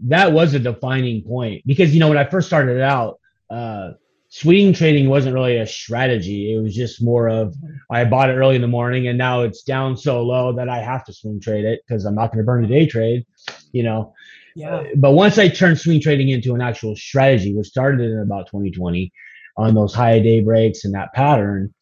that 0.00 0.32
was 0.32 0.54
a 0.54 0.58
defining 0.58 1.22
point 1.22 1.62
because 1.66 1.92
you 1.92 2.00
know 2.00 2.08
when 2.08 2.18
I 2.18 2.24
first 2.24 2.46
started 2.46 2.80
out, 2.80 3.20
uh, 3.50 3.92
swing 4.34 4.72
trading 4.72 5.08
wasn't 5.08 5.32
really 5.32 5.58
a 5.58 5.66
strategy. 5.66 6.52
It 6.52 6.60
was 6.60 6.74
just 6.74 7.00
more 7.00 7.28
of 7.28 7.54
I 7.88 8.04
bought 8.04 8.30
it 8.30 8.34
early 8.34 8.56
in 8.56 8.62
the 8.62 8.66
morning 8.66 9.06
and 9.06 9.16
now 9.16 9.42
it's 9.42 9.62
down 9.62 9.96
so 9.96 10.24
low 10.24 10.52
that 10.56 10.68
I 10.68 10.78
have 10.78 11.04
to 11.04 11.12
swing 11.12 11.40
trade 11.40 11.64
it 11.64 11.82
because 11.86 12.04
I'm 12.04 12.16
not 12.16 12.32
going 12.32 12.38
to 12.38 12.44
burn 12.44 12.64
a 12.64 12.68
day 12.68 12.84
trade, 12.84 13.24
you 13.70 13.84
know. 13.84 14.12
yeah, 14.56 14.82
But 14.96 15.12
once 15.12 15.38
I 15.38 15.46
turned 15.48 15.78
swing 15.78 16.00
trading 16.00 16.30
into 16.30 16.52
an 16.52 16.60
actual 16.60 16.96
strategy, 16.96 17.54
which 17.54 17.68
started 17.68 18.00
in 18.10 18.18
about 18.18 18.48
2020 18.48 19.12
on 19.56 19.72
those 19.72 19.94
high 19.94 20.18
day 20.18 20.40
breaks 20.40 20.84
and 20.84 20.94
that 20.94 21.12
pattern, 21.12 21.72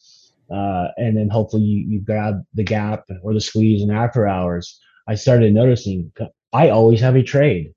uh, 0.54 0.88
and 0.98 1.16
then 1.16 1.30
hopefully 1.30 1.62
you, 1.62 1.86
you 1.88 2.00
grab 2.02 2.42
the 2.52 2.64
gap 2.64 3.04
or 3.22 3.32
the 3.32 3.40
squeeze 3.40 3.82
in 3.82 3.90
after 3.90 4.28
hours, 4.28 4.78
I 5.08 5.14
started 5.14 5.54
noticing 5.54 6.12
I 6.52 6.68
always 6.68 7.00
have 7.00 7.16
a 7.16 7.22
trade. 7.22 7.72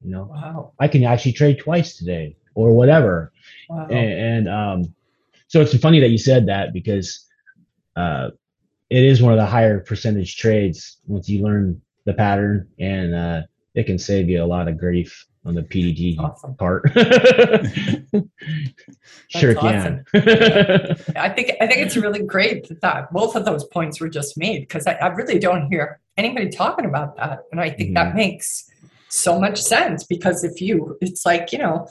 You 0.00 0.10
know, 0.10 0.28
wow, 0.32 0.72
I 0.80 0.88
can 0.88 1.04
actually 1.04 1.34
trade 1.34 1.60
twice 1.60 1.96
today 1.96 2.34
or 2.56 2.72
whatever. 2.72 3.30
wow. 3.68 3.86
And, 3.86 4.48
and 4.48 4.48
um, 4.48 4.94
so 5.46 5.60
it's 5.60 5.76
funny 5.76 6.00
that 6.00 6.08
you 6.08 6.18
said 6.18 6.46
that 6.46 6.72
because 6.72 7.24
uh, 7.94 8.30
it 8.90 9.04
is 9.04 9.22
one 9.22 9.32
of 9.32 9.38
the 9.38 9.46
higher 9.46 9.78
percentage 9.78 10.36
trades 10.36 10.98
once 11.06 11.28
you 11.28 11.42
learn 11.42 11.80
the 12.04 12.14
pattern, 12.14 12.68
and 12.78 13.14
uh, 13.14 13.42
it 13.74 13.84
can 13.84 13.98
save 13.98 14.28
you 14.28 14.42
a 14.42 14.46
lot 14.46 14.68
of 14.68 14.78
grief 14.78 15.26
on 15.44 15.54
the 15.54 15.62
PDG 15.62 16.18
Awesome. 16.18 16.54
part. 16.56 16.90
sure 19.28 19.54
can. 19.54 20.04
I 20.14 21.28
think 21.28 21.52
I 21.60 21.66
think 21.66 21.78
it's 21.78 21.96
really 21.96 22.22
great 22.22 22.68
that, 22.68 22.80
that 22.80 23.12
both 23.12 23.36
of 23.36 23.44
those 23.44 23.64
points 23.64 24.00
were 24.00 24.08
just 24.08 24.38
made 24.38 24.60
because 24.60 24.86
I, 24.86 24.92
I 24.94 25.08
really 25.08 25.38
don't 25.38 25.68
hear 25.68 26.00
anybody 26.16 26.48
talking 26.48 26.86
about 26.86 27.16
that, 27.16 27.40
and 27.50 27.60
I 27.60 27.70
think 27.70 27.94
that 27.94 28.14
makes 28.14 28.70
so 29.08 29.38
much 29.40 29.60
sense 29.60 30.04
because 30.04 30.44
if 30.44 30.60
you, 30.60 30.96
it's 31.00 31.24
like 31.26 31.52
you 31.52 31.58
know, 31.58 31.88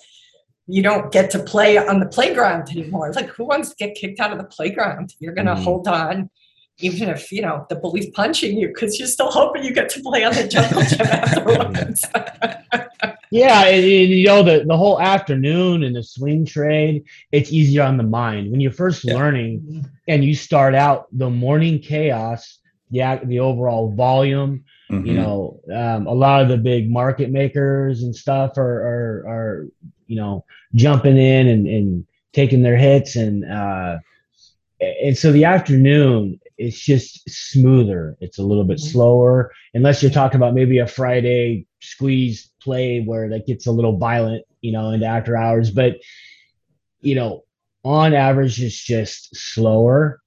you 0.67 0.81
don't 0.81 1.11
get 1.11 1.29
to 1.31 1.39
play 1.39 1.77
on 1.77 1.99
the 1.99 2.05
playground 2.07 2.69
anymore. 2.71 3.11
Like 3.13 3.29
who 3.29 3.45
wants 3.45 3.69
to 3.69 3.75
get 3.75 3.95
kicked 3.95 4.19
out 4.19 4.31
of 4.31 4.37
the 4.37 4.45
playground? 4.45 5.13
You're 5.19 5.33
gonna 5.33 5.55
Mhm. 5.55 5.63
hold 5.63 5.87
on. 5.87 6.29
Even 6.79 7.07
if 7.07 7.31
you 7.31 7.41
know 7.41 7.65
the 7.69 7.75
bully's 7.75 8.09
punching 8.09 8.57
you, 8.57 8.67
because 8.67 8.99
you're 8.99 9.07
still 9.07 9.31
hoping 9.31 9.63
you 9.63 9.73
get 9.73 9.87
to 9.89 10.01
play 10.01 10.23
on 10.25 10.33
the 10.33 10.45
jungle 10.47 10.81
gym 10.81 10.99
afterwards. 11.07 12.05
Yeah, 13.31 13.65
and, 13.65 13.83
and, 13.83 14.09
you 14.11 14.25
know 14.27 14.43
the 14.43 14.63
the 14.65 14.77
whole 14.77 15.01
afternoon 15.01 15.83
and 15.83 15.95
the 15.95 16.03
swing 16.03 16.45
trade, 16.45 17.03
it's 17.33 17.51
easier 17.51 17.81
on 17.83 17.97
the 17.97 18.03
mind 18.03 18.49
when 18.51 18.61
you're 18.61 18.71
first 18.71 19.03
Yeah. 19.03 19.15
learning 19.15 19.83
and 20.07 20.23
you 20.23 20.35
start 20.35 20.73
out 20.73 21.07
the 21.11 21.29
morning 21.29 21.79
chaos, 21.79 22.59
the 22.91 23.19
the 23.25 23.39
overall 23.39 23.91
volume. 23.91 24.63
You 24.89 24.97
Mhm. 24.97 25.15
know, 25.15 25.59
um, 25.73 26.07
a 26.07 26.13
lot 26.13 26.43
of 26.43 26.47
the 26.49 26.57
big 26.57 26.89
market 26.89 27.29
makers 27.31 28.03
and 28.03 28.15
stuff 28.15 28.57
are 28.57 28.77
are, 28.93 29.23
are 29.27 29.67
you 30.07 30.15
know 30.15 30.45
jumping 30.73 31.17
in 31.17 31.47
and, 31.47 31.67
and 31.67 32.05
taking 32.33 32.61
their 32.63 32.77
hits 32.77 33.15
and 33.15 33.45
uh, 33.49 33.97
and 34.81 35.17
so 35.17 35.31
the 35.31 35.45
afternoon 35.45 36.39
it's 36.57 36.79
just 36.79 37.29
smoother. 37.29 38.15
It's 38.21 38.37
a 38.39 38.43
little 38.43 38.63
bit 38.63 38.77
Mhm. 38.77 38.91
slower, 38.91 39.51
unless 39.73 40.01
you're 40.01 40.09
talking 40.11 40.37
about 40.37 40.53
maybe 40.53 40.77
a 40.77 40.87
Friday 40.87 41.65
squeeze 41.81 42.49
play 42.61 43.01
where 43.01 43.27
that 43.29 43.45
gets 43.45 43.67
a 43.67 43.71
little 43.73 43.97
violent, 43.97 44.45
you 44.61 44.71
know, 44.71 44.91
into 44.91 45.05
after 45.05 45.35
hours. 45.35 45.69
But 45.71 45.97
you 47.01 47.15
know, 47.15 47.43
on 47.83 48.13
average, 48.13 48.61
it's 48.63 48.81
just 48.83 49.35
slower. 49.35 50.21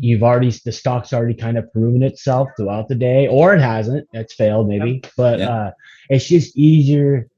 You've 0.00 0.22
already 0.22 0.50
the 0.64 0.72
stock's 0.72 1.12
already 1.12 1.34
kind 1.34 1.58
of 1.58 1.72
proven 1.72 2.02
itself 2.02 2.48
throughout 2.56 2.88
the 2.88 2.94
day, 2.94 3.26
or 3.28 3.54
it 3.54 3.60
hasn't. 3.60 4.08
It's 4.12 4.34
failed 4.34 4.68
maybe, 4.68 5.02
but 5.16 5.38
Yeah. 5.40 5.50
uh, 5.50 5.70
it's 6.08 6.26
just 6.28 6.56
easier, 6.56 7.28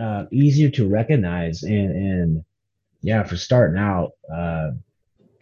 uh, 0.00 0.24
easier 0.32 0.70
to 0.70 0.88
recognize 0.88 1.62
and 1.62 1.90
and 1.90 2.44
yeah, 3.04 3.22
for 3.22 3.36
starting 3.36 3.78
out, 3.78 4.12
uh, 4.34 4.70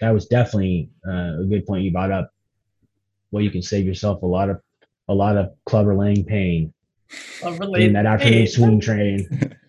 that 0.01 0.11
was 0.11 0.27
definitely 0.27 0.91
uh, 1.07 1.41
a 1.41 1.47
good 1.49 1.65
point 1.65 1.85
you 1.85 1.93
brought 1.93 2.11
up. 2.11 2.33
Well, 3.31 3.43
you 3.43 3.53
can 3.53 3.63
save 3.63 3.87
yourself 3.87 4.23
a 4.23 4.27
lot 4.27 4.51
of 4.51 4.61
a 5.09 5.15
lot 5.15 5.37
of 5.37 5.53
Clubber 5.65 5.95
Lang 5.95 6.25
pain 6.25 6.73
in 7.77 7.93
that 7.93 8.07
afternoon 8.07 8.47
swing 8.47 8.81
train. 8.81 9.57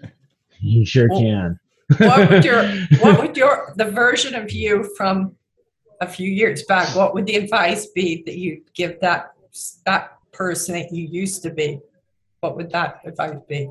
You 0.66 0.86
sure 0.86 1.10
Well, 1.10 1.20
can. 1.20 1.60
what 1.98 2.30
would 2.30 2.46
your 2.46 2.64
what 3.02 3.20
would 3.20 3.36
your 3.36 3.74
the 3.76 3.84
version 3.84 4.34
of 4.34 4.50
you 4.50 4.90
from 4.96 5.36
a 6.00 6.08
few 6.08 6.30
years 6.30 6.64
back 6.64 6.96
what 6.96 7.14
would 7.14 7.26
the 7.26 7.36
advice 7.36 7.88
be 7.88 8.24
that 8.26 8.38
you 8.38 8.64
give 8.74 8.98
that 9.02 9.34
that 9.86 10.18
person 10.32 10.76
that 10.76 10.94
you 10.94 11.06
used 11.06 11.44
to 11.44 11.50
be 11.50 11.82
what 12.40 12.56
would 12.56 12.72
that 12.72 13.02
advice 13.04 13.36
be 13.50 13.70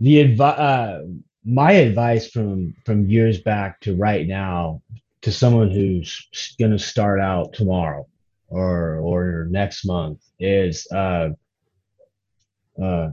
the 0.00 0.20
advice 0.20 0.58
uh, 0.58 1.02
my 1.44 1.72
advice 1.72 2.30
from 2.30 2.74
from 2.84 3.08
years 3.08 3.40
back 3.40 3.80
to 3.80 3.96
right 3.96 4.26
now 4.26 4.82
to 5.22 5.32
someone 5.32 5.70
who's 5.70 6.54
going 6.58 6.70
to 6.70 6.78
start 6.78 7.20
out 7.20 7.52
tomorrow 7.52 8.06
or 8.48 8.96
or 8.98 9.46
next 9.50 9.84
month 9.86 10.20
is 10.38 10.86
uh 10.92 11.30
uh 12.82 13.10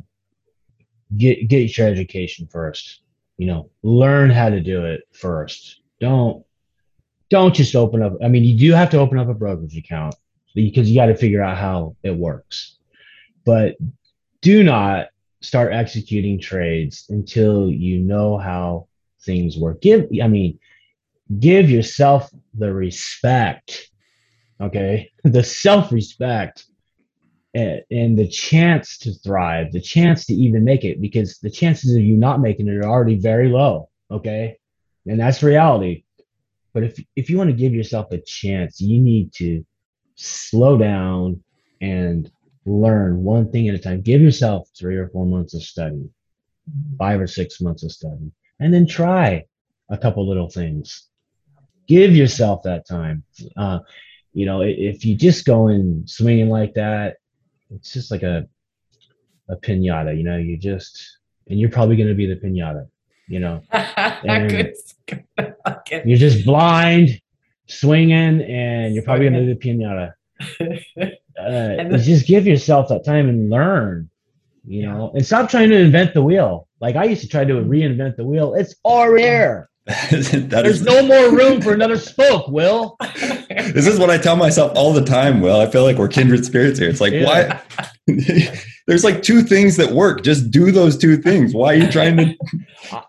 get 1.16 1.48
get 1.48 1.78
your 1.78 1.88
education 1.88 2.48
first. 2.48 3.02
You 3.38 3.48
know 3.48 3.70
learn 3.84 4.30
how 4.30 4.50
to 4.50 4.60
do 4.60 4.86
it 4.86 5.02
first. 5.12 5.82
Don't 6.00 6.44
don't 7.30 7.54
just 7.54 7.76
open 7.76 8.02
up 8.02 8.14
i 8.24 8.30
mean 8.30 8.46
you 8.46 8.58
do 8.58 8.72
have 8.72 8.90
to 8.90 8.98
open 8.98 9.18
up 9.18 9.28
a 9.28 9.34
brokerage 9.34 9.76
account 9.76 10.16
because 10.56 10.90
you 10.90 10.96
got 10.96 11.08
to 11.08 11.16
figure 11.16 11.44
out 11.44 11.58
how 11.58 11.96
it 12.04 12.16
works. 12.16 12.78
But 13.46 13.76
do 14.42 14.64
not 14.64 15.08
start 15.42 15.74
executing 15.74 16.40
trades 16.40 17.06
until 17.10 17.70
you 17.70 18.00
know 18.00 18.38
how 18.38 18.88
things 19.22 19.58
work. 19.58 19.82
Give, 19.82 20.08
I 20.22 20.28
mean, 20.28 20.60
give 21.40 21.70
yourself 21.70 22.30
the 22.54 22.74
respect, 22.74 23.90
okay, 24.62 25.12
the 25.24 25.44
self 25.44 25.92
respect 25.92 26.66
and, 27.54 27.82
and 27.92 28.18
the 28.18 28.28
chance 28.28 28.98
to 29.00 29.14
thrive, 29.14 29.72
the 29.72 29.82
chance 29.82 30.26
to 30.26 30.34
even 30.34 30.64
make 30.64 30.84
it, 30.84 31.02
because 31.02 31.38
the 31.40 31.50
chances 31.50 31.96
of 31.96 32.02
you 32.02 32.18
not 32.18 32.42
making 32.42 32.68
it 32.68 32.78
are 32.78 32.90
already 32.90 33.18
very 33.18 33.50
low, 33.50 33.90
okay, 34.12 34.58
and 35.06 35.20
that's 35.20 35.44
reality. 35.44 36.04
But 36.74 36.84
if 36.84 37.04
if 37.16 37.30
you 37.30 37.38
want 37.38 37.50
to 37.50 37.56
give 37.56 37.74
yourself 37.74 38.12
a 38.12 38.20
chance, 38.20 38.80
you 38.80 39.02
need 39.02 39.34
to 39.34 39.66
slow 40.16 40.78
down 40.78 41.44
and 41.82 42.32
learn 42.68 43.24
one 43.24 43.51
thing 43.51 43.68
at 43.70 43.76
a 43.76 43.80
time. 43.80 44.01
Give 44.01 44.22
yourself 44.22 44.70
three 44.78 44.97
or 44.97 45.07
four 45.09 45.26
months 45.26 45.53
of 45.53 45.63
study, 45.63 46.09
five 46.97 47.20
or 47.20 47.28
six 47.28 47.61
months 47.61 47.84
of 47.84 47.91
study, 47.91 48.32
and 48.59 48.74
then 48.74 48.86
try 48.86 49.45
a 49.89 49.97
couple 49.97 50.28
little 50.28 50.49
things. 50.49 51.07
Give 51.88 52.15
yourself 52.15 52.63
that 52.63 52.88
time. 52.88 53.24
Uh, 53.55 53.80
you 54.34 54.45
know, 54.45 54.61
if 54.61 55.05
you 55.05 55.15
just 55.15 55.45
go 55.45 55.70
in 55.70 56.05
swinging 56.05 56.49
like 56.49 56.74
that, 56.74 57.18
it's 57.72 57.93
just 57.93 58.11
like 58.11 58.24
a 58.24 58.47
a 59.49 59.55
pinata. 59.55 60.15
You 60.15 60.24
know, 60.24 60.38
you 60.38 60.57
just 60.57 61.20
and 61.47 61.59
you're 61.59 61.70
probably 61.70 61.95
going 61.95 62.09
to 62.09 62.15
be 62.15 62.28
the 62.28 62.36
pinata. 62.36 62.88
You 63.28 63.39
know, 63.39 63.61
good, 64.22 64.74
good. 65.05 65.55
Okay. 65.68 66.01
you're 66.05 66.18
just 66.18 66.45
blind 66.45 67.22
swinging, 67.68 68.41
and 68.41 68.93
you're 68.93 69.03
probably 69.03 69.30
gonna 69.30 69.53
be 69.53 69.53
the 69.53 69.59
pinata. 69.59 71.18
Uh, 71.40 71.98
just 71.98 72.28
give 72.28 72.48
yourself 72.48 72.90
that 72.90 73.06
time 73.06 73.30
and 73.30 73.50
learn, 73.50 74.10
you 74.66 74.84
know, 74.84 75.12
and 75.14 75.26
stop 75.26 75.50
trying 75.50 75.70
to 75.70 75.78
invent 75.78 76.14
the 76.14 76.24
wheel. 76.24 76.68
Like 76.80 76.96
I 76.96 77.06
used 77.06 77.22
to 77.22 77.28
try 77.28 77.46
to 77.46 77.54
reinvent 77.54 78.16
the 78.16 78.26
wheel. 78.26 78.54
It's 78.56 78.76
all 78.84 79.14
there. 79.16 79.70
There's 80.10 80.82
no 80.82 81.02
more 81.06 81.32
room 81.32 81.62
for 81.62 81.74
another 81.74 81.98
spoke, 81.98 82.48
Will. 82.50 82.98
this 83.50 83.88
is 83.88 83.98
what 84.00 84.10
I 84.10 84.18
tell 84.18 84.36
myself 84.36 84.74
all 84.76 84.92
the 84.92 85.04
time, 85.04 85.40
Will. 85.40 85.60
I 85.60 85.68
feel 85.68 85.84
like 85.84 85.98
we're 85.98 86.10
kindred 86.10 86.44
spirits 86.44 86.78
here. 86.78 86.90
It's 86.90 87.00
like, 87.00 87.14
yeah. 87.14 87.62
why? 87.78 87.88
There's 88.88 89.04
like 89.04 89.22
two 89.22 89.42
things 89.42 89.78
that 89.78 89.92
work. 89.92 90.24
Just 90.24 90.52
do 90.52 90.72
those 90.72 90.98
two 90.98 91.18
things. 91.18 91.54
Why 91.54 91.74
are 91.74 91.78
you 91.78 91.92
trying 91.92 92.18
to 92.18 92.36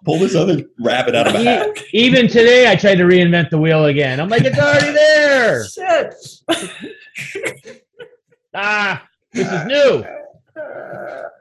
pull 0.04 0.18
this 0.18 0.34
other 0.34 0.62
rabbit 0.80 1.14
out 1.14 1.28
of 1.28 1.34
a 1.34 1.42
hat? 1.42 1.82
Even 1.92 2.28
today, 2.28 2.70
I 2.70 2.76
tried 2.76 2.96
to 2.96 3.04
reinvent 3.04 3.50
the 3.50 3.58
wheel 3.58 3.86
again. 3.86 4.20
I'm 4.20 4.28
like, 4.28 4.42
it's 4.44 4.58
already 4.58 4.92
there. 4.92 5.66
Shit. 5.68 6.14
Ah, 8.54 9.06
this 9.32 9.50
is 9.50 9.66
new. 9.66 10.04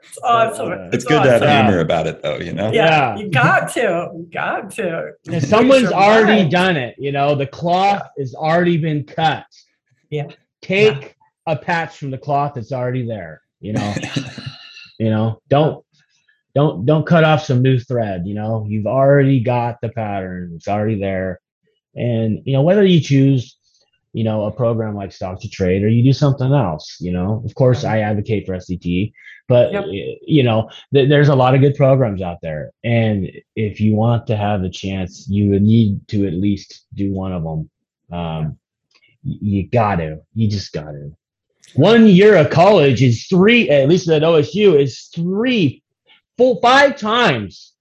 It's 0.00 0.18
awesome. 0.22 0.72
It's, 0.72 0.96
it's 0.96 1.04
good 1.04 1.18
awesome. 1.18 1.40
to 1.40 1.48
have 1.48 1.66
humor 1.66 1.80
about 1.80 2.06
it, 2.06 2.22
though. 2.22 2.38
You 2.38 2.52
know. 2.52 2.72
Yeah, 2.72 3.16
you 3.16 3.30
got 3.30 3.72
to, 3.74 4.10
you 4.14 4.28
got 4.32 4.70
to. 4.72 5.12
And 5.30 5.42
someone's 5.42 5.92
already 5.92 6.42
mind. 6.42 6.50
done 6.52 6.76
it. 6.76 6.94
You 6.98 7.12
know, 7.12 7.34
the 7.34 7.46
cloth 7.46 8.02
yeah. 8.16 8.22
has 8.22 8.34
already 8.34 8.76
been 8.76 9.04
cut. 9.04 9.46
Yeah. 10.10 10.28
Take 10.62 11.16
yeah. 11.46 11.52
a 11.54 11.56
patch 11.56 11.98
from 11.98 12.10
the 12.10 12.18
cloth 12.18 12.52
that's 12.54 12.72
already 12.72 13.06
there. 13.06 13.42
You 13.60 13.74
know. 13.74 13.94
you 14.98 15.10
know, 15.10 15.40
don't 15.48 15.84
don't 16.54 16.86
don't 16.86 17.06
cut 17.06 17.24
off 17.24 17.44
some 17.44 17.62
new 17.62 17.78
thread. 17.78 18.26
You 18.26 18.34
know, 18.34 18.66
you've 18.68 18.86
already 18.86 19.40
got 19.40 19.80
the 19.80 19.88
pattern. 19.88 20.52
It's 20.56 20.68
already 20.68 20.98
there. 21.00 21.40
And 21.94 22.40
you 22.44 22.52
know 22.52 22.62
whether 22.62 22.84
you 22.84 23.00
choose 23.00 23.57
you 24.12 24.24
know, 24.24 24.44
a 24.44 24.50
program 24.50 24.94
like 24.94 25.12
Stock 25.12 25.40
to 25.40 25.48
Trade, 25.48 25.82
or 25.82 25.88
you 25.88 26.02
do 26.02 26.12
something 26.12 26.52
else. 26.52 26.96
You 27.00 27.12
know, 27.12 27.42
of 27.44 27.54
course, 27.54 27.84
I 27.84 28.00
advocate 28.00 28.46
for 28.46 28.54
STT, 28.54 29.12
but 29.48 29.72
yep. 29.72 29.84
you 30.26 30.42
know, 30.42 30.70
th- 30.92 31.08
there's 31.08 31.28
a 31.28 31.34
lot 31.34 31.54
of 31.54 31.60
good 31.60 31.74
programs 31.74 32.22
out 32.22 32.38
there, 32.42 32.72
and 32.84 33.30
if 33.56 33.80
you 33.80 33.94
want 33.94 34.26
to 34.28 34.36
have 34.36 34.62
a 34.62 34.70
chance, 34.70 35.26
you 35.28 35.50
would 35.50 35.62
need 35.62 36.06
to 36.08 36.26
at 36.26 36.34
least 36.34 36.86
do 36.94 37.12
one 37.12 37.32
of 37.32 37.42
them. 37.42 37.70
Um, 38.10 38.58
you 39.22 39.68
got 39.68 39.96
to, 39.96 40.20
you 40.34 40.48
just 40.48 40.72
got 40.72 40.92
to. 40.92 41.12
One 41.74 42.06
year 42.06 42.36
of 42.36 42.50
college 42.50 43.02
is 43.02 43.26
three, 43.26 43.68
at 43.68 43.88
least 43.88 44.08
at 44.08 44.22
OSU, 44.22 44.80
is 44.80 45.10
three, 45.14 45.82
full 46.38 46.60
five 46.60 46.96
times, 46.96 47.74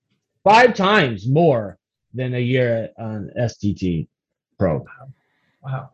five 0.43 0.73
times 0.73 1.27
more 1.27 1.77
than 2.13 2.33
a 2.33 2.39
year 2.39 2.89
on 2.97 3.31
STT 3.39 4.07
Pro. 4.57 4.85
Wow. 5.63 5.91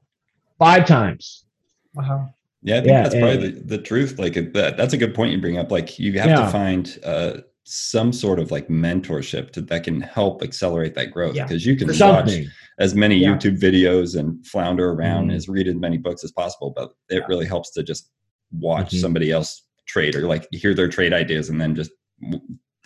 Wow 0.63 0.75
five 0.75 0.87
times. 0.87 1.45
Wow. 1.93 2.33
Yeah, 2.61 2.75
I 2.75 2.79
think 2.79 2.87
yeah, 2.87 3.03
that's 3.03 3.15
probably 3.15 3.51
the, 3.51 3.59
the 3.59 3.77
truth. 3.77 4.17
Like 4.17 4.33
that, 4.53 4.77
that's 4.77 4.93
a 4.93 4.97
good 4.97 5.13
point 5.13 5.33
you 5.33 5.41
bring 5.41 5.57
up. 5.57 5.69
Like 5.69 5.99
you 5.99 6.17
have 6.19 6.29
yeah. 6.29 6.45
to 6.45 6.49
find 6.49 6.99
uh, 7.03 7.37
some 7.65 8.13
sort 8.13 8.39
of 8.39 8.51
like 8.51 8.67
mentorship 8.69 9.51
to, 9.51 9.61
that 9.61 9.83
can 9.83 10.01
help 10.01 10.41
accelerate 10.41 10.95
that 10.95 11.11
growth 11.11 11.33
because 11.33 11.65
yeah. 11.65 11.71
you 11.71 11.77
can 11.77 11.87
For 11.87 12.05
watch 12.05 12.29
something. 12.29 12.47
as 12.79 12.95
many 12.95 13.21
YouTube 13.21 13.59
videos 13.59 14.17
and 14.17 14.45
flounder 14.47 14.91
around 14.91 15.27
mm-hmm. 15.27 15.35
as 15.35 15.49
read 15.49 15.67
as 15.67 15.75
many 15.75 15.97
books 15.97 16.23
as 16.23 16.31
possible, 16.31 16.71
but 16.75 16.93
it 17.09 17.23
really 17.27 17.45
helps 17.45 17.71
to 17.71 17.83
just 17.83 18.09
watch 18.51 18.87
mm-hmm. 18.89 18.97
somebody 18.97 19.31
else 19.31 19.63
trade 19.85 20.15
or 20.15 20.27
like 20.27 20.47
hear 20.51 20.73
their 20.73 20.87
trade 20.87 21.13
ideas 21.13 21.49
and 21.49 21.59
then 21.59 21.75
just 21.75 21.91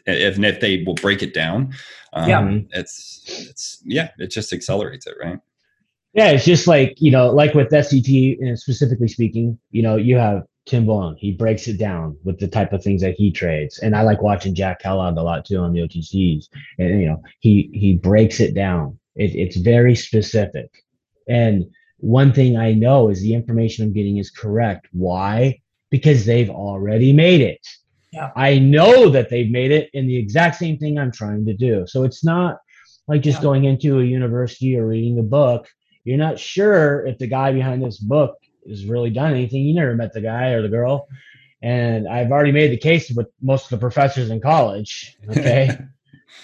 if 0.08 0.40
if 0.40 0.60
they 0.60 0.84
will 0.84 0.96
break 0.96 1.22
it 1.22 1.34
down, 1.34 1.74
um, 2.14 2.30
yeah, 2.30 2.60
it's 2.80 3.24
it's 3.28 3.82
yeah, 3.86 4.10
it 4.18 4.32
just 4.32 4.54
accelerates 4.54 5.06
it, 5.06 5.16
right? 5.22 5.40
Yeah, 6.18 6.32
it's 6.32 6.46
just 6.46 6.66
like 6.66 6.96
you 6.98 7.12
know, 7.12 7.30
like 7.30 7.54
with 7.54 7.70
STT, 7.70 8.40
and 8.40 8.54
uh, 8.54 8.56
specifically 8.56 9.08
speaking, 9.08 9.60
you 9.70 9.84
know, 9.84 9.98
you 9.98 10.18
have 10.18 10.46
Tim 10.66 10.88
Bohen. 10.88 11.16
He 11.20 11.32
breaks 11.32 11.68
it 11.68 11.78
down 11.78 12.18
with 12.24 12.40
the 12.40 12.48
type 12.48 12.74
of 12.74 12.84
things 12.84 13.04
that 13.04 13.14
he 13.14 13.32
trades, 13.32 13.78
and 13.78 13.96
I 13.96 14.02
like 14.02 14.24
watching 14.24 14.56
Jack 14.56 14.80
Kellogg 14.80 15.16
a 15.18 15.22
lot 15.22 15.46
too 15.46 15.60
on 15.60 15.74
the 15.74 15.82
OTCs. 15.82 16.48
And 16.80 17.00
you 17.00 17.08
know, 17.08 17.22
he 17.40 17.70
he 17.72 17.98
breaks 17.98 18.40
it 18.40 18.56
down. 18.56 18.98
It, 19.16 19.36
it's 19.36 19.58
very 19.58 19.96
specific. 19.96 20.84
And 21.30 21.66
one 21.98 22.34
thing 22.34 22.58
I 22.58 22.74
know 22.74 23.10
is 23.10 23.22
the 23.22 23.36
information 23.36 23.86
I'm 23.86 23.94
getting 23.94 24.18
is 24.18 24.32
correct. 24.32 24.88
Why? 24.94 25.60
Because 25.92 26.26
they've 26.26 26.50
already 26.50 27.14
made 27.14 27.42
it. 27.42 27.66
Yeah. 28.12 28.32
I 28.36 28.58
know 28.58 29.10
that 29.10 29.30
they've 29.30 29.52
made 29.52 29.72
it 29.72 29.92
in 29.94 30.08
the 30.08 30.16
exact 30.16 30.56
same 30.56 30.80
thing 30.80 30.98
I'm 30.98 31.12
trying 31.12 31.46
to 31.46 31.54
do. 31.54 31.86
So 31.86 32.04
it's 32.04 32.24
not 32.24 32.58
like 33.08 33.22
just 33.22 33.40
yeah. 33.40 33.44
going 33.44 33.66
into 33.66 34.00
a 34.00 34.04
university 34.04 34.78
or 34.78 34.88
reading 34.88 35.20
a 35.20 35.24
book 35.24 35.68
you're 36.08 36.18
not 36.18 36.40
sure 36.40 37.06
if 37.06 37.18
the 37.18 37.28
guy 37.28 37.52
behind 37.52 37.84
this 37.84 37.98
book 37.98 38.38
has 38.66 38.86
really 38.86 39.10
done 39.10 39.34
anything. 39.34 39.64
You 39.64 39.76
never 39.76 39.94
met 39.94 40.14
the 40.14 40.22
guy 40.22 40.52
or 40.52 40.62
the 40.62 40.70
girl. 40.70 41.10
And 41.62 42.08
I've 42.08 42.32
already 42.32 42.54
made 42.54 42.72
the 42.72 42.78
case 42.78 43.12
with 43.12 43.28
most 43.42 43.66
of 43.66 43.72
the 43.72 43.78
professors 43.78 44.30
in 44.30 44.40
college. 44.40 45.18
Okay. 45.30 45.78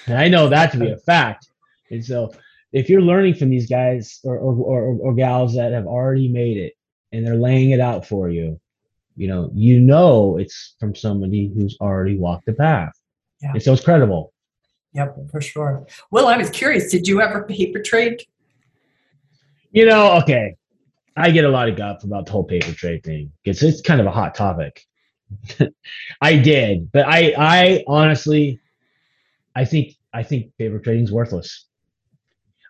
and 0.08 0.18
I 0.18 0.28
know 0.28 0.50
that 0.50 0.74
to 0.74 0.78
be 0.78 0.92
a 0.92 0.98
fact. 0.98 1.48
And 1.92 2.04
so 2.04 2.34
if 2.74 2.90
you're 2.90 3.02
learning 3.02 3.36
from 3.36 3.50
these 3.50 3.70
guys 3.70 4.20
or, 4.26 4.38
or, 4.38 4.54
or, 4.54 4.84
or 4.96 5.14
gals 5.14 5.56
that 5.56 5.72
have 5.72 5.86
already 5.86 6.28
made 6.28 6.58
it 6.58 6.74
and 7.14 7.26
they're 7.26 7.36
laying 7.36 7.70
it 7.70 7.80
out 7.80 8.06
for 8.06 8.30
you, 8.30 8.60
you 9.16 9.30
know, 9.30 9.50
you 9.54 9.80
know 9.80 10.38
it's 10.38 10.76
from 10.78 10.94
somebody 10.94 11.54
who's 11.56 11.78
already 11.80 12.18
walked 12.18 12.48
the 12.48 12.54
path. 12.54 12.92
Yeah. 13.42 13.52
And 13.54 13.64
so 13.64 13.72
it's 13.72 13.84
credible. 13.84 14.34
Yep, 14.94 15.16
for 15.32 15.40
sure. 15.40 15.88
Well, 16.12 16.28
I 16.28 16.36
was 16.36 16.50
curious, 16.50 16.92
did 16.92 17.08
you 17.08 17.22
ever 17.22 17.44
paper 17.44 17.82
trade 17.82 18.24
you 19.74 19.88
know, 19.88 20.18
okay. 20.20 20.56
I 21.18 21.32
get 21.32 21.46
a 21.46 21.50
lot 21.50 21.68
of 21.68 21.76
guff 21.76 22.04
about 22.04 22.26
the 22.26 22.32
whole 22.32 22.44
paper 22.44 22.72
trade 22.72 23.04
thing 23.04 23.32
because 23.44 23.62
it's 23.62 23.82
kind 23.82 24.00
of 24.00 24.08
a 24.08 24.12
hot 24.12 24.34
topic. 24.34 24.86
I 26.22 26.38
did, 26.38 26.92
but 26.92 27.06
I, 27.08 27.34
I 27.38 27.84
honestly, 27.88 28.60
I 29.56 29.66
think, 29.66 29.96
I 30.14 30.24
think 30.24 30.56
paper 30.58 30.80
trading 30.80 31.04
is 31.04 31.12
worthless. 31.12 31.66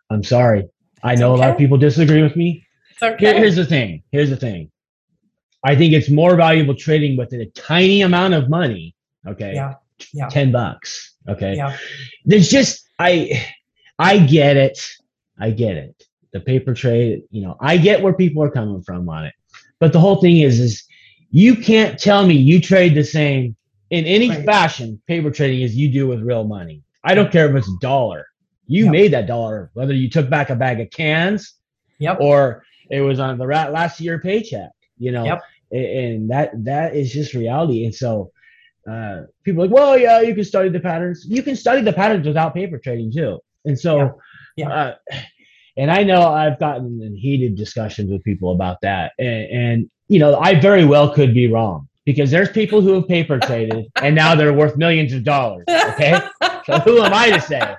I'm 0.10 0.24
sorry. 0.24 0.70
I 1.04 1.16
know 1.16 1.34
okay. 1.34 1.42
a 1.42 1.46
lot 1.46 1.52
of 1.52 1.58
people 1.58 1.78
disagree 1.78 2.22
with 2.22 2.36
me. 2.36 2.66
Okay. 3.02 3.18
Here, 3.20 3.38
here's 3.38 3.58
the 3.58 3.66
thing. 3.66 4.04
Here's 4.12 4.30
the 4.30 4.38
thing. 4.38 4.72
I 5.66 5.76
think 5.76 5.94
it's 5.94 6.10
more 6.10 6.36
valuable 6.36 6.76
trading 6.76 7.18
with 7.18 7.34
a 7.34 7.46
tiny 7.48 8.02
amount 8.02 8.34
of 8.34 8.50
money. 8.50 8.96
Okay. 9.28 9.54
Yeah. 9.56 9.76
yeah. 10.14 10.28
10 10.28 10.52
bucks. 10.52 11.16
Okay. 11.28 11.56
Yeah. 11.56 11.78
There's 12.26 12.50
just, 12.50 12.88
I, 13.00 13.46
I 14.00 14.20
get 14.20 14.56
it. 14.56 14.86
I 15.38 15.52
get 15.52 15.76
it 15.76 16.06
the 16.34 16.40
paper 16.40 16.74
trade, 16.74 17.24
you 17.30 17.42
know, 17.44 17.56
I 17.62 17.78
get 17.78 18.02
where 18.02 18.14
people 18.14 18.44
are 18.44 18.52
coming 18.52 18.82
from 18.82 19.08
on 19.08 19.26
it. 19.26 19.34
But 19.80 19.94
the 19.94 20.00
whole 20.00 20.20
thing 20.20 20.38
is, 20.38 20.60
is 20.60 20.84
you 21.30 21.56
can't 21.56 22.00
tell 22.00 22.26
me 22.26 22.36
you 22.36 22.60
trade 22.60 22.96
the 22.96 23.04
same 23.04 23.56
in 23.90 24.06
any 24.06 24.30
right. 24.30 24.46
fashion 24.46 25.02
paper 25.08 25.30
trading 25.30 25.64
as 25.64 25.76
you 25.76 25.92
do 25.92 26.08
with 26.08 26.22
real 26.22 26.44
money. 26.44 26.82
I 27.04 27.16
don't 27.16 27.32
care 27.32 27.50
if 27.50 27.56
it's 27.56 27.70
a 27.70 27.78
dollar. 27.80 28.28
You 28.66 28.86
yep. 28.86 28.92
made 28.92 29.14
that 29.14 29.28
dollar, 29.28 29.70
whether 29.74 29.94
you 29.94 30.10
took 30.10 30.30
back 30.30 30.50
a 30.50 30.56
bag 30.56 30.80
of 30.80 30.90
cans 30.90 31.54
yep. 32.00 32.18
or 32.20 32.64
it 32.90 33.02
was 33.02 33.20
on 33.20 33.38
the 33.38 33.46
last 33.46 34.00
year 34.00 34.20
paycheck, 34.20 34.70
you 34.98 35.12
know, 35.12 35.26
yep. 35.26 35.42
and 35.72 36.30
that, 36.32 36.52
that 36.64 36.96
is 36.96 37.12
just 37.12 37.34
reality. 37.34 37.86
And 37.86 37.94
so, 37.94 38.32
uh, 38.90 39.24
people 39.44 39.64
like, 39.64 39.72
well, 39.72 39.98
yeah, 39.98 40.22
you 40.22 40.34
can 40.34 40.44
study 40.44 40.70
the 40.70 40.80
patterns. 40.80 41.26
You 41.28 41.44
can 41.44 41.56
study 41.56 41.82
the 41.82 41.94
patterns 41.94 42.26
without 42.26 42.54
paper 42.54 42.78
trading 42.78 43.12
too. 43.12 43.40
And 43.66 43.80
so, 43.80 44.20
yeah. 44.56 44.70
Uh, 44.70 44.96
and 45.78 45.92
I 45.92 46.04
know 46.04 46.28
I've 46.28 46.60
gotten 46.60 47.02
in 47.02 47.16
heated 47.16 47.56
discussions 47.56 48.12
with 48.12 48.24
people 48.24 48.52
about 48.52 48.78
that. 48.82 49.14
And, 49.18 49.46
and, 49.52 49.92
you 50.08 50.20
know, 50.20 50.38
I 50.38 50.60
very 50.60 50.86
well 50.86 51.14
could 51.14 51.34
be 51.34 51.52
wrong 51.52 51.88
because 52.06 52.30
there's 52.30 52.50
people 52.50 52.82
who 52.82 52.94
have 52.94 53.08
paper 53.08 53.40
traded 53.40 53.86
and 54.02 54.16
now 54.16 54.36
they're 54.36 54.54
worth 54.54 54.78
millions 54.78 55.14
of 55.14 55.24
dollars. 55.24 55.66
Okay. 55.70 56.20
so 56.66 56.80
who 56.80 57.02
am 57.02 57.14
I 57.14 57.32
to 57.32 57.42
say? 57.42 57.76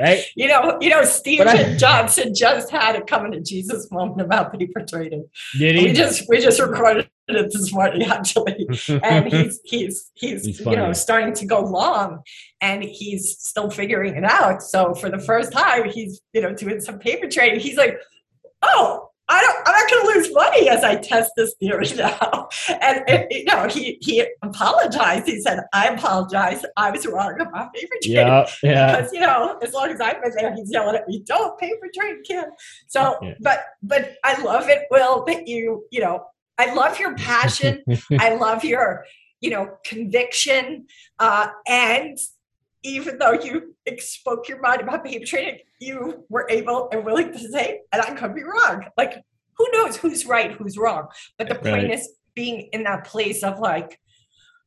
Right. 0.00 0.22
You 0.34 0.48
know, 0.48 0.78
you 0.80 0.90
know, 0.90 1.04
Steve 1.04 1.42
I, 1.42 1.76
Johnson 1.76 2.34
just 2.34 2.70
had 2.70 2.96
a 2.96 3.02
coming 3.02 3.32
to 3.32 3.40
Jesus 3.40 3.90
moment 3.90 4.20
about 4.20 4.56
paper 4.58 4.84
trading. 4.88 5.28
Did 5.58 5.76
he? 5.76 5.84
We 5.86 5.92
just 5.92 6.28
we 6.28 6.40
just 6.40 6.60
recorded 6.60 7.08
it 7.28 7.52
this 7.52 7.72
morning 7.72 8.02
actually, 8.04 8.68
and 9.02 9.32
he's 9.32 9.60
he's 9.64 10.10
he's, 10.14 10.44
he's 10.44 10.60
you 10.60 10.76
know 10.76 10.92
starting 10.92 11.34
to 11.34 11.46
go 11.46 11.60
long, 11.60 12.22
and 12.60 12.82
he's 12.82 13.38
still 13.38 13.70
figuring 13.70 14.14
it 14.16 14.24
out. 14.24 14.62
So 14.62 14.94
for 14.94 15.10
the 15.10 15.18
first 15.18 15.52
time, 15.52 15.88
he's 15.88 16.20
you 16.32 16.40
know 16.40 16.54
doing 16.54 16.80
some 16.80 16.98
paper 16.98 17.28
trading. 17.28 17.60
He's 17.60 17.76
like, 17.76 17.98
oh, 18.62 19.10
I 19.28 19.40
don't, 19.40 19.56
I'm 19.66 19.72
not 19.74 19.90
going 19.90 20.02
to 20.02 20.18
lose 20.18 20.34
money 20.34 20.68
as 20.68 20.84
I 20.84 20.96
test 20.96 21.32
this 21.36 21.54
theory 21.54 21.88
now. 21.96 22.48
And, 22.80 23.26
you 23.30 23.44
know, 23.44 23.66
he, 23.66 23.98
he 24.00 24.24
apologized. 24.42 25.26
He 25.26 25.40
said, 25.40 25.60
I 25.72 25.88
apologize. 25.88 26.64
I 26.76 26.92
was 26.92 27.06
wrong 27.06 27.40
about 27.40 27.74
paper 27.74 27.94
trading. 28.02 28.26
Yeah, 28.26 28.46
yeah. 28.62 28.96
Because, 28.96 29.12
you 29.12 29.20
know, 29.20 29.58
as 29.62 29.72
long 29.72 29.90
as 29.90 30.00
I've 30.00 30.22
been 30.22 30.32
there, 30.36 30.54
he's 30.54 30.70
yelling 30.70 30.94
at 30.94 31.08
me, 31.08 31.22
don't 31.26 31.58
paper 31.58 31.88
trade, 31.92 32.18
kid. 32.24 32.44
So, 32.86 33.16
yeah. 33.20 33.34
but, 33.40 33.64
but 33.82 34.14
I 34.22 34.40
love 34.42 34.68
it, 34.68 34.82
Will, 34.92 35.24
that 35.24 35.48
you, 35.48 35.84
you 35.90 36.00
know, 36.00 36.24
I 36.58 36.72
love 36.74 36.98
your 36.98 37.14
passion. 37.16 37.82
I 38.18 38.34
love 38.34 38.64
your, 38.64 39.04
you 39.40 39.50
know, 39.50 39.76
conviction. 39.84 40.86
Uh, 41.18 41.48
and 41.66 42.18
even 42.82 43.18
though 43.18 43.32
you 43.32 43.74
spoke 43.98 44.48
your 44.48 44.60
mind 44.60 44.80
about 44.80 45.04
paper 45.04 45.24
trading, 45.24 45.58
you 45.80 46.24
were 46.28 46.46
able 46.48 46.88
and 46.92 47.04
willing 47.04 47.32
to 47.32 47.38
say, 47.38 47.80
and 47.92 48.02
I 48.02 48.12
could 48.14 48.34
be 48.34 48.42
wrong. 48.42 48.84
Like, 48.96 49.22
who 49.58 49.66
knows 49.72 49.96
who's 49.96 50.26
right, 50.26 50.52
who's 50.52 50.76
wrong? 50.78 51.08
But 51.38 51.48
the 51.48 51.54
point 51.56 51.88
Right. 51.88 51.90
is 51.90 52.08
being 52.34 52.68
in 52.72 52.84
that 52.84 53.04
place 53.04 53.42
of 53.42 53.58
like, 53.58 53.98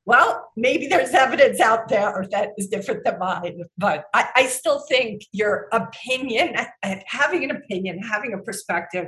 well, 0.06 0.50
maybe 0.58 0.88
there's 0.88 1.12
evidence 1.14 1.60
out 1.60 1.88
there 1.88 2.26
that 2.32 2.50
is 2.58 2.68
different 2.68 3.04
than 3.04 3.20
mine, 3.20 3.62
but 3.78 4.06
I, 4.16 4.30
I 4.36 4.46
still 4.48 4.80
think 4.90 5.22
your 5.32 5.68
opinion, 5.72 6.56
having 7.06 7.44
an 7.44 7.52
opinion, 7.52 8.00
having 8.02 8.34
a 8.34 8.40
perspective, 8.40 9.06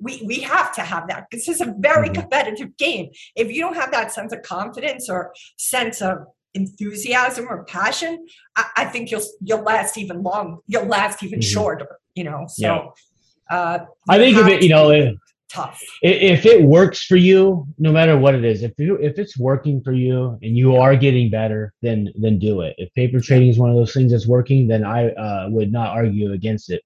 we, 0.00 0.22
we 0.26 0.40
have 0.40 0.74
to 0.74 0.82
have 0.82 1.08
that. 1.08 1.26
This 1.32 1.48
is 1.48 1.60
a 1.60 1.74
very 1.78 2.08
Mhm. 2.08 2.14
competitive 2.14 2.76
game. 2.76 3.10
If 3.36 3.50
you 3.52 3.60
don't 3.60 3.74
have 3.74 3.90
that 3.92 4.12
sense 4.12 4.32
of 4.32 4.42
confidence 4.42 5.08
or 5.10 5.32
sense 5.56 6.00
of 6.00 6.18
enthusiasm 6.54 7.46
or 7.48 7.64
passion, 7.64 8.26
I, 8.56 8.64
I 8.76 8.84
think 8.86 9.10
you'll 9.10 9.22
you'll 9.42 9.62
last 9.62 9.98
even 9.98 10.22
long. 10.22 10.58
You'll 10.66 10.86
last 10.86 11.22
even 11.22 11.40
Mhm. 11.40 11.44
shorter. 11.44 11.98
You 12.14 12.24
know, 12.24 12.46
so 12.48 12.66
Yeah. 12.66 13.56
uh, 13.56 13.78
I 14.08 14.18
think 14.18 14.36
if 14.36 14.46
it, 14.46 14.62
you 14.62 14.70
know, 14.70 14.90
if, 14.90 15.14
tough. 15.52 15.80
if 16.02 16.44
it 16.46 16.62
works 16.62 17.04
for 17.04 17.16
you, 17.16 17.66
no 17.78 17.92
matter 17.92 18.18
what 18.18 18.34
it 18.34 18.44
is, 18.44 18.62
if 18.62 18.72
you 18.78 18.96
if 18.96 19.18
it's 19.18 19.38
working 19.38 19.80
for 19.82 19.92
you 19.92 20.38
and 20.42 20.56
you 20.56 20.76
are 20.76 20.96
getting 20.96 21.30
better, 21.30 21.72
then 21.82 22.12
then 22.16 22.38
do 22.38 22.60
it. 22.62 22.74
If 22.78 22.92
paper 22.94 23.20
trading 23.20 23.48
is 23.48 23.58
one 23.58 23.70
of 23.70 23.76
those 23.76 23.92
things 23.92 24.12
that's 24.12 24.26
working, 24.26 24.68
then 24.68 24.84
I 24.84 25.10
uh, 25.10 25.48
would 25.50 25.70
not 25.72 25.90
argue 25.90 26.32
against 26.32 26.70
it. 26.70 26.82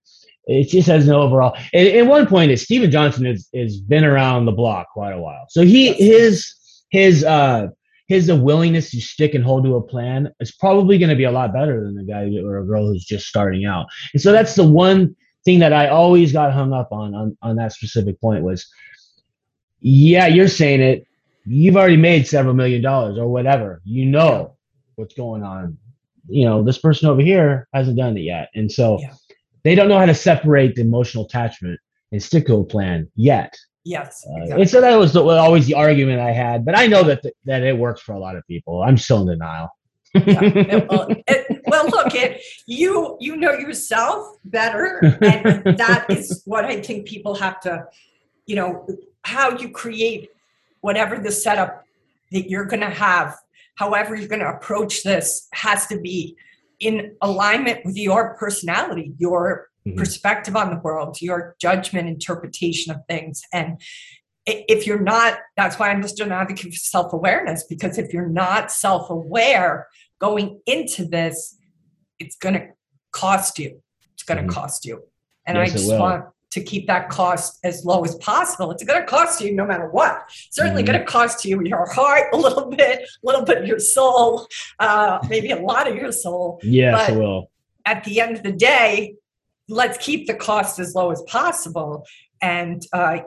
It 0.47 0.69
just 0.69 0.89
has 0.89 1.07
no 1.07 1.23
overall. 1.23 1.57
And, 1.73 1.89
and 1.89 2.09
one 2.09 2.27
point 2.27 2.51
is 2.51 2.63
Steven 2.63 2.91
Johnson 2.91 3.25
has 3.27 3.49
has 3.55 3.81
been 3.81 4.05
around 4.05 4.47
the 4.47 4.53
block 4.53 4.89
quite 4.93 5.13
a 5.13 5.21
while, 5.21 5.47
so 5.49 5.63
he 5.63 5.93
his 5.93 6.55
his 6.91 7.25
uh 7.25 7.69
his 8.09 8.29
uh, 8.29 8.37
willingness 8.37 8.91
to 8.91 9.01
stick 9.01 9.35
and 9.35 9.45
hold 9.45 9.65
to 9.65 9.77
a 9.77 9.83
plan 9.83 10.31
is 10.41 10.53
probably 10.53 10.99
going 10.99 11.09
to 11.09 11.17
be 11.17 11.25
a 11.25 11.31
lot 11.31 11.53
better 11.53 11.83
than 11.83 11.95
the 11.95 12.05
guy 12.05 12.31
or 12.45 12.59
a 12.59 12.67
girl 12.67 12.87
who's 12.87 13.05
just 13.05 13.27
starting 13.27 13.65
out. 13.65 13.87
And 14.13 14.21
so 14.21 14.33
that's 14.33 14.55
the 14.55 14.69
one 14.69 15.17
thing 15.45 15.61
that 15.61 15.73
I 15.73 15.89
always 15.89 16.33
got 16.33 16.53
hung 16.53 16.73
up 16.73 16.93
on 16.93 17.15
on, 17.15 17.37
on 17.41 17.57
that 17.57 17.73
specific 17.73 18.21
point 18.21 18.45
was, 18.45 18.69
yeah, 19.81 20.27
you're 20.27 20.49
saying 20.49 20.81
it. 20.81 21.07
You've 21.45 21.77
already 21.77 21.97
made 21.97 22.27
several 22.27 22.55
million 22.55 22.83
dollars 22.83 23.19
or 23.19 23.29
whatever. 23.29 23.81
You 23.85 24.07
know 24.07 24.57
what's 24.97 25.15
going 25.15 25.43
on. 25.43 25.79
You 26.29 26.45
know, 26.45 26.63
this 26.63 26.79
person 26.79 27.09
over 27.09 27.21
here 27.21 27.67
hasn't 27.75 27.97
done 27.97 28.17
it 28.17 28.21
yet. 28.21 28.51
And 28.55 28.71
so 28.71 29.01
Yeah. 29.01 29.15
They 29.65 29.75
don't 29.75 29.89
know 29.89 29.99
how 29.99 30.07
to 30.07 30.15
separate 30.15 30.75
the 30.77 30.83
emotional 30.83 31.25
attachment 31.25 31.79
and 32.11 32.23
stick 32.23 32.47
to 32.47 32.57
a 32.57 32.65
plan 32.65 33.09
yet. 33.17 33.57
Yes, 33.85 34.25
Uh, 34.29 34.35
exactly. 34.43 34.63
And 34.63 34.71
so 34.71 34.81
that 34.81 34.97
was 34.97 35.13
the, 35.13 35.23
always 35.23 35.67
the 35.67 35.75
argument 35.75 36.21
I 36.21 36.31
had. 36.33 36.65
But 36.65 36.79
I 36.79 36.87
know 36.87 37.03
that 37.05 37.23
that 37.47 37.63
it 37.63 37.77
works 37.77 38.01
for 38.01 38.13
a 38.13 38.19
lot 38.19 38.37
of 38.37 38.47
people. 38.47 38.83
I'm 38.83 38.97
still 38.97 39.23
in 39.23 39.27
denial. 39.29 39.69
Yeah, 40.15 40.85
well, 40.91 41.09
it- 41.27 41.63
well, 41.67 41.87
look, 41.89 42.15
it 42.15 42.43
you 42.67 43.17
you 43.19 43.37
know 43.37 43.53
yourself 43.53 44.37
better, 44.45 44.99
and 45.23 45.77
that 45.79 46.07
is 46.11 46.43
what 46.45 46.65
I 46.65 46.81
think 46.83 47.07
people 47.09 47.35
have 47.37 47.61
to, 47.61 47.87
you 48.47 48.57
know, 48.57 48.87
how 49.23 49.57
you 49.59 49.71
create 49.71 50.31
whatever 50.83 51.19
the 51.19 51.33
setup 51.33 51.85
that 52.31 52.51
you're 52.51 52.67
going 52.67 52.81
to 52.81 52.91
have, 52.91 53.37
however 53.77 54.15
you're 54.15 54.29
going 54.29 54.41
to 54.43 54.49
approach 54.51 55.03
this, 55.03 55.49
has 55.55 55.87
to 55.87 55.99
be 55.99 56.37
in 56.83 57.17
alignment 57.23 57.85
with 57.85 57.97
your 57.97 58.35
personality, 58.37 59.15
your 59.19 59.69
Mhm. 59.87 59.97
perspective 59.97 60.55
on 60.57 60.71
the 60.71 60.79
world, 60.81 61.21
your 61.21 61.57
judgment, 61.61 62.09
interpretation 62.09 62.93
of 62.95 63.01
things, 63.09 63.43
and 63.53 63.81
if 64.45 64.89
you're 64.89 65.01
not, 65.01 65.39
that's 65.57 65.79
why 65.79 65.89
I'm 65.89 66.03
just 66.03 66.19
an 66.19 66.33
advocate 66.33 66.73
for 66.73 66.79
self 66.79 67.13
awareness 67.13 67.63
because 67.65 67.97
if 67.97 68.13
you're 68.13 68.29
not 68.29 68.73
self 68.73 69.09
aware 69.09 69.87
going 70.21 70.61
into 70.67 71.05
this, 71.05 71.57
it's 72.19 72.35
going 72.37 72.55
to 72.55 72.67
cost 73.13 73.61
you. 73.61 73.81
It's 74.15 74.25
going 74.25 74.39
to 74.39 74.49
Mhm. 74.49 74.55
cost 74.55 74.85
you. 74.85 75.05
And 75.47 75.57
I 75.59 75.63
Yes, 75.67 75.75
it 75.75 75.79
just 75.79 75.97
want 75.97 76.25
to 76.53 76.63
keep 76.63 76.87
that 76.87 77.09
cost 77.09 77.59
as 77.65 77.85
low 77.85 78.05
as 78.05 78.15
possible. 78.17 78.71
It's 78.71 78.85
going 78.85 79.01
to 79.01 79.07
cost 79.07 79.41
you 79.41 79.55
no 79.55 79.65
matter 79.67 79.89
what. 79.89 80.23
Certainly 80.51 80.83
Mhm. 80.83 80.87
going 80.87 80.99
to 81.01 81.05
cost 81.05 81.45
you 81.45 81.63
your 81.65 81.87
heart 81.91 82.27
a 82.33 82.37
little 82.37 82.67
bit, 82.71 83.01
a 83.01 83.07
little 83.23 83.45
bit 83.45 83.59
of 83.59 83.67
your 83.67 83.79
soul, 83.79 84.47
uh, 84.79 85.19
maybe 85.29 85.51
a 85.51 85.57
lot 85.57 85.89
of 85.89 85.97
your 85.97 86.13
soul 86.13 86.61
Yes, 86.63 86.95
But- 87.09 87.17
it 87.17 87.19
will. 87.19 87.51
at 87.87 88.05
the 88.05 88.21
end 88.21 88.37
of 88.37 88.43
the 88.43 88.53
day, 88.53 89.17
let's 89.69 89.97
keep 89.99 90.27
the 90.27 90.35
cost 90.35 90.79
as 90.79 90.95
low 90.95 91.11
as 91.11 91.23
possible. 91.23 92.05
And 92.43 92.83
uh, 92.93 93.19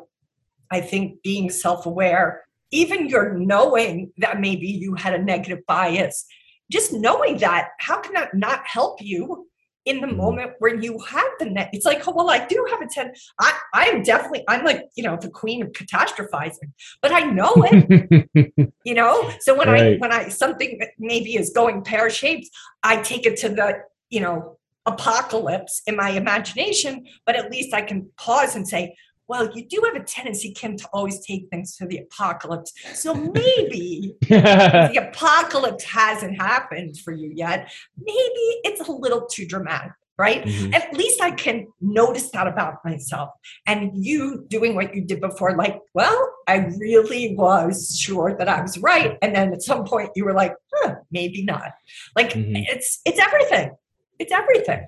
I 0.70 0.82
think 0.82 1.22
being 1.24 1.50
self 1.50 1.86
aware, 1.88 2.46
even 2.72 3.08
your 3.10 3.34
knowing 3.34 4.12
that 4.18 4.40
maybe 4.40 4.68
you 4.68 4.96
had 4.96 5.14
a 5.14 5.24
negative 5.24 5.66
bias, 5.68 6.26
just 6.72 6.94
knowing 6.94 7.38
that, 7.38 7.70
how 7.80 8.00
can 8.02 8.14
that 8.14 8.34
not 8.36 8.62
help 8.66 9.02
you? 9.02 9.48
In 9.86 10.02
the 10.02 10.08
Mhm. 10.08 10.16
moment 10.18 10.52
where 10.60 10.76
you 10.76 10.98
have 11.08 11.28
the 11.40 11.46
net, 11.46 11.70
it's 11.72 11.86
like, 11.86 12.08
oh, 12.08 12.14
well, 12.14 12.30
I 12.32 12.46
do 12.46 12.66
have 12.72 12.82
a 12.82 12.88
10. 12.88 13.14
I, 13.40 13.54
I 13.74 13.86
am 13.86 14.02
definitely, 14.02 14.44
I'm 14.48 14.66
like, 14.66 14.90
you 14.96 15.04
know, 15.04 15.16
the 15.16 15.30
queen 15.30 15.62
of 15.62 15.72
catastrophizing, 15.74 16.72
but 17.02 17.12
I 17.12 17.22
know 17.22 17.54
it 17.58 18.30
you 18.84 18.94
know 18.94 19.32
so 19.40 19.58
when 19.58 19.68
i 19.68 19.96
when 19.98 20.12
i 20.12 20.30
something 20.30 20.80
maybe 21.00 21.36
is 21.36 21.50
going 21.50 21.82
pear-shaped 21.84 22.48
i 22.84 22.96
take 23.02 23.26
it 23.26 23.36
to 23.38 23.50
the 23.50 23.74
you 24.10 24.20
know 24.20 24.58
apocalypse 24.86 25.82
in 25.88 25.96
my 25.96 26.12
imagination 26.12 27.06
but 27.26 27.36
at 27.36 27.52
least 27.52 27.74
i 27.74 27.82
can 27.82 28.08
pause 28.18 28.56
and 28.56 28.68
say 28.68 28.96
well 29.28 29.50
you 29.56 29.66
do 29.68 29.82
have 29.86 29.96
a 30.02 30.06
tendency 30.06 30.52
kim 30.54 30.76
to 30.78 30.88
always 30.94 31.20
take 31.26 31.48
things 31.50 31.76
to 31.78 31.86
the 31.86 31.98
apocalypse 31.98 32.72
so 32.94 33.14
maybe 33.14 34.16
the 34.30 35.08
apocalypse 35.10 35.84
hasn't 35.84 36.36
happened 36.40 36.98
for 37.00 37.12
you 37.12 37.32
yet 37.36 37.72
maybe 37.98 38.44
it's 38.64 38.82
a 38.88 38.92
little 38.92 39.26
too 39.26 39.46
dramatic 39.46 39.92
right 40.18 40.44
Mhm. 40.46 40.74
at 40.74 40.94
least 40.94 41.20
I 41.22 41.32
can 41.32 41.68
notice 41.82 42.30
that 42.32 42.48
about 42.48 42.76
myself. 42.86 43.30
And 43.68 43.92
you 43.96 44.46
doing 44.48 44.74
what 44.76 44.96
you 44.96 45.02
did 45.04 45.20
before, 45.20 45.58
like, 45.58 45.78
well, 45.94 46.20
I 46.48 46.58
really 46.80 47.36
was 47.36 47.98
sure 48.00 48.34
that 48.38 48.48
I 48.48 48.62
was 48.62 48.78
right. 48.78 49.18
And 49.22 49.36
then 49.36 49.52
at 49.52 49.62
some 49.62 49.84
point 49.86 50.12
you 50.16 50.24
were 50.24 50.34
like, 50.34 50.54
huh, 50.74 50.96
maybe 51.12 51.44
not. 51.44 51.72
Like 52.16 52.32
Mhm. 52.32 52.64
it's 52.74 53.02
it's 53.06 53.20
everything. 53.20 53.72
It's 54.20 54.32
everything. 54.32 54.88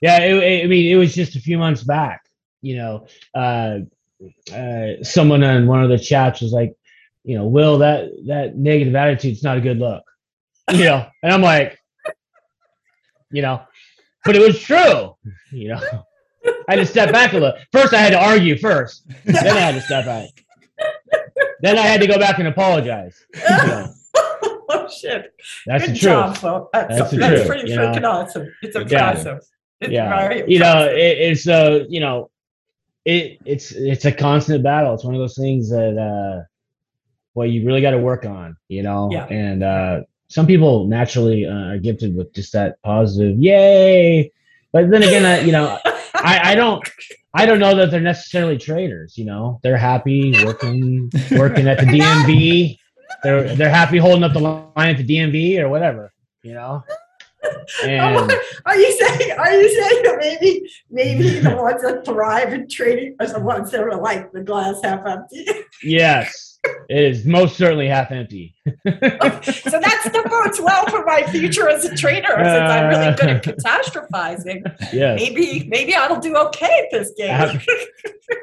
Yeah, 0.00 0.18
it, 0.28 0.34
it- 0.42 0.64
I 0.64 0.66
mean, 0.66 0.90
it 0.90 0.96
was 0.96 1.14
just 1.14 1.36
a 1.36 1.40
few 1.40 1.58
months 1.58 1.82
back. 1.82 2.20
You 2.64 2.76
know, 2.78 3.06
uh, 3.34 3.80
uh, 4.50 5.02
someone 5.02 5.44
on 5.44 5.66
one 5.66 5.82
of 5.82 5.90
the 5.90 5.98
chats 5.98 6.40
was 6.40 6.52
like, 6.52 6.74
you 7.24 7.36
know, 7.36 7.46
Will, 7.46 7.78
that 7.78 8.08
that 8.26 8.56
negative 8.56 8.94
attitude's 8.94 9.42
not 9.42 9.58
a 9.58 9.60
good 9.60 9.78
look. 9.78 10.02
You 10.72 10.84
know, 10.84 11.06
and 11.22 11.30
I'm 11.30 11.42
like, 11.42 11.78
you 13.30 13.42
know, 13.42 13.60
but 14.24 14.34
it 14.34 14.40
was 14.40 14.58
true. 14.58 15.14
You 15.52 15.68
know, 15.74 15.80
I 16.46 16.52
had 16.68 16.76
to 16.76 16.86
step 16.86 17.12
back 17.12 17.34
a 17.34 17.38
little. 17.38 17.58
First, 17.70 17.92
I 17.92 17.98
had 17.98 18.12
to 18.12 18.18
argue 18.18 18.56
first. 18.56 19.06
Then 19.26 19.36
I 19.46 19.60
had 19.60 19.74
to 19.74 19.82
step 19.82 20.06
back. 20.06 20.30
Then 21.60 21.78
I 21.78 21.82
had 21.82 22.00
to 22.00 22.06
go 22.06 22.18
back 22.18 22.38
and 22.38 22.48
apologize. 22.48 23.22
You 23.34 23.66
know, 23.66 23.94
oh 24.70 24.88
shit. 24.88 25.34
that's 25.66 25.84
Good 25.84 25.94
the 25.96 25.98
job, 25.98 26.38
truth. 26.38 26.68
That's, 26.72 26.96
That's 26.96 27.10
the 27.10 27.16
that's 27.18 27.34
truth, 27.34 27.46
pretty 27.46 27.70
you 27.70 27.76
know? 27.76 27.92
freaking 27.92 28.08
awesome. 28.08 28.54
It's 28.62 28.76
impressive. 28.76 29.40
It's 29.80 29.92
yeah 29.92 30.08
very 30.16 30.44
you 30.50 30.58
know 30.60 30.88
it, 30.88 31.18
it's 31.18 31.46
uh 31.46 31.84
you 31.88 32.00
know 32.00 32.30
it 33.04 33.38
it's 33.44 33.72
it's 33.72 34.04
a 34.04 34.12
constant 34.12 34.62
battle. 34.62 34.94
It's 34.94 35.04
one 35.04 35.14
of 35.14 35.20
those 35.20 35.36
things 35.36 35.70
that 35.70 35.98
uh 35.98 36.44
well 37.34 37.46
you 37.46 37.66
really 37.66 37.80
got 37.80 37.90
to 37.90 37.98
work 37.98 38.24
on 38.24 38.56
you 38.68 38.82
know? 38.82 39.10
Yeah. 39.12 39.26
and 39.26 39.62
uh 39.62 40.02
some 40.28 40.46
people 40.46 40.86
naturally 40.86 41.46
uh, 41.46 41.72
are 41.72 41.78
gifted 41.78 42.16
with 42.16 42.32
just 42.32 42.52
that 42.54 42.80
positive 42.82 43.38
yay! 43.38 44.32
But 44.72 44.90
then 44.90 45.02
again 45.02 45.24
uh, 45.24 45.44
you 45.44 45.52
know 45.52 45.78
i 46.14 46.52
i 46.52 46.54
don't 46.54 46.88
i 47.34 47.44
don't 47.44 47.58
know 47.58 47.74
that 47.76 47.90
they're 47.90 48.00
necessarily 48.00 48.56
traders 48.56 49.18
you 49.18 49.24
know? 49.24 49.60
They're 49.62 49.76
happy 49.76 50.32
working 50.44 51.10
working 51.32 51.68
at 51.68 51.78
the 51.78 51.86
dmv 51.86 52.78
they're 53.22 53.54
they're 53.54 53.70
happy 53.70 53.98
holding 53.98 54.24
up 54.24 54.32
the 54.32 54.40
line 54.40 54.90
at 54.90 54.96
the 54.96 55.06
dmv 55.06 55.58
or 55.60 55.68
whatever 55.68 56.12
you 56.42 56.54
know 56.54 56.82
and 57.84 58.32
Are 58.66 58.76
you 58.76 58.92
saying? 58.92 59.30
Are 59.38 59.52
you 59.52 59.68
saying 59.68 60.02
that 60.04 60.16
maybe 60.18 60.70
maybe 60.90 61.38
the 61.40 61.56
ones 61.56 61.82
that 61.82 62.04
thrive 62.04 62.52
in 62.52 62.68
trading 62.68 63.16
are 63.20 63.26
the 63.26 63.40
ones 63.40 63.70
that 63.70 63.80
are 63.80 63.96
like 63.96 64.32
the 64.32 64.42
glass 64.42 64.80
half 64.82 65.06
empty? 65.06 65.46
Yes, 65.82 66.58
it 66.88 67.04
is 67.04 67.24
most 67.24 67.56
certainly 67.56 67.88
half 67.88 68.10
empty. 68.10 68.54
so 68.66 68.72
that's 68.84 70.04
the 70.04 70.26
bodes 70.30 70.60
well 70.60 70.86
for 70.86 71.04
my 71.04 71.22
future 71.24 71.68
as 71.68 71.84
a 71.84 71.94
trader 71.96 72.28
since 72.28 72.40
I'm 72.40 72.88
really 72.88 73.14
good 73.16 73.28
at 73.28 73.48
uh. 73.48 73.52
catastrophizing. 73.52 74.92
Yes, 74.92 75.20
Maybe 75.20 75.66
maybe 75.68 75.94
I'll 75.94 76.20
do 76.20 76.36
okay 76.36 76.80
at 76.84 76.90
this 76.90 77.12
game. 77.16 77.60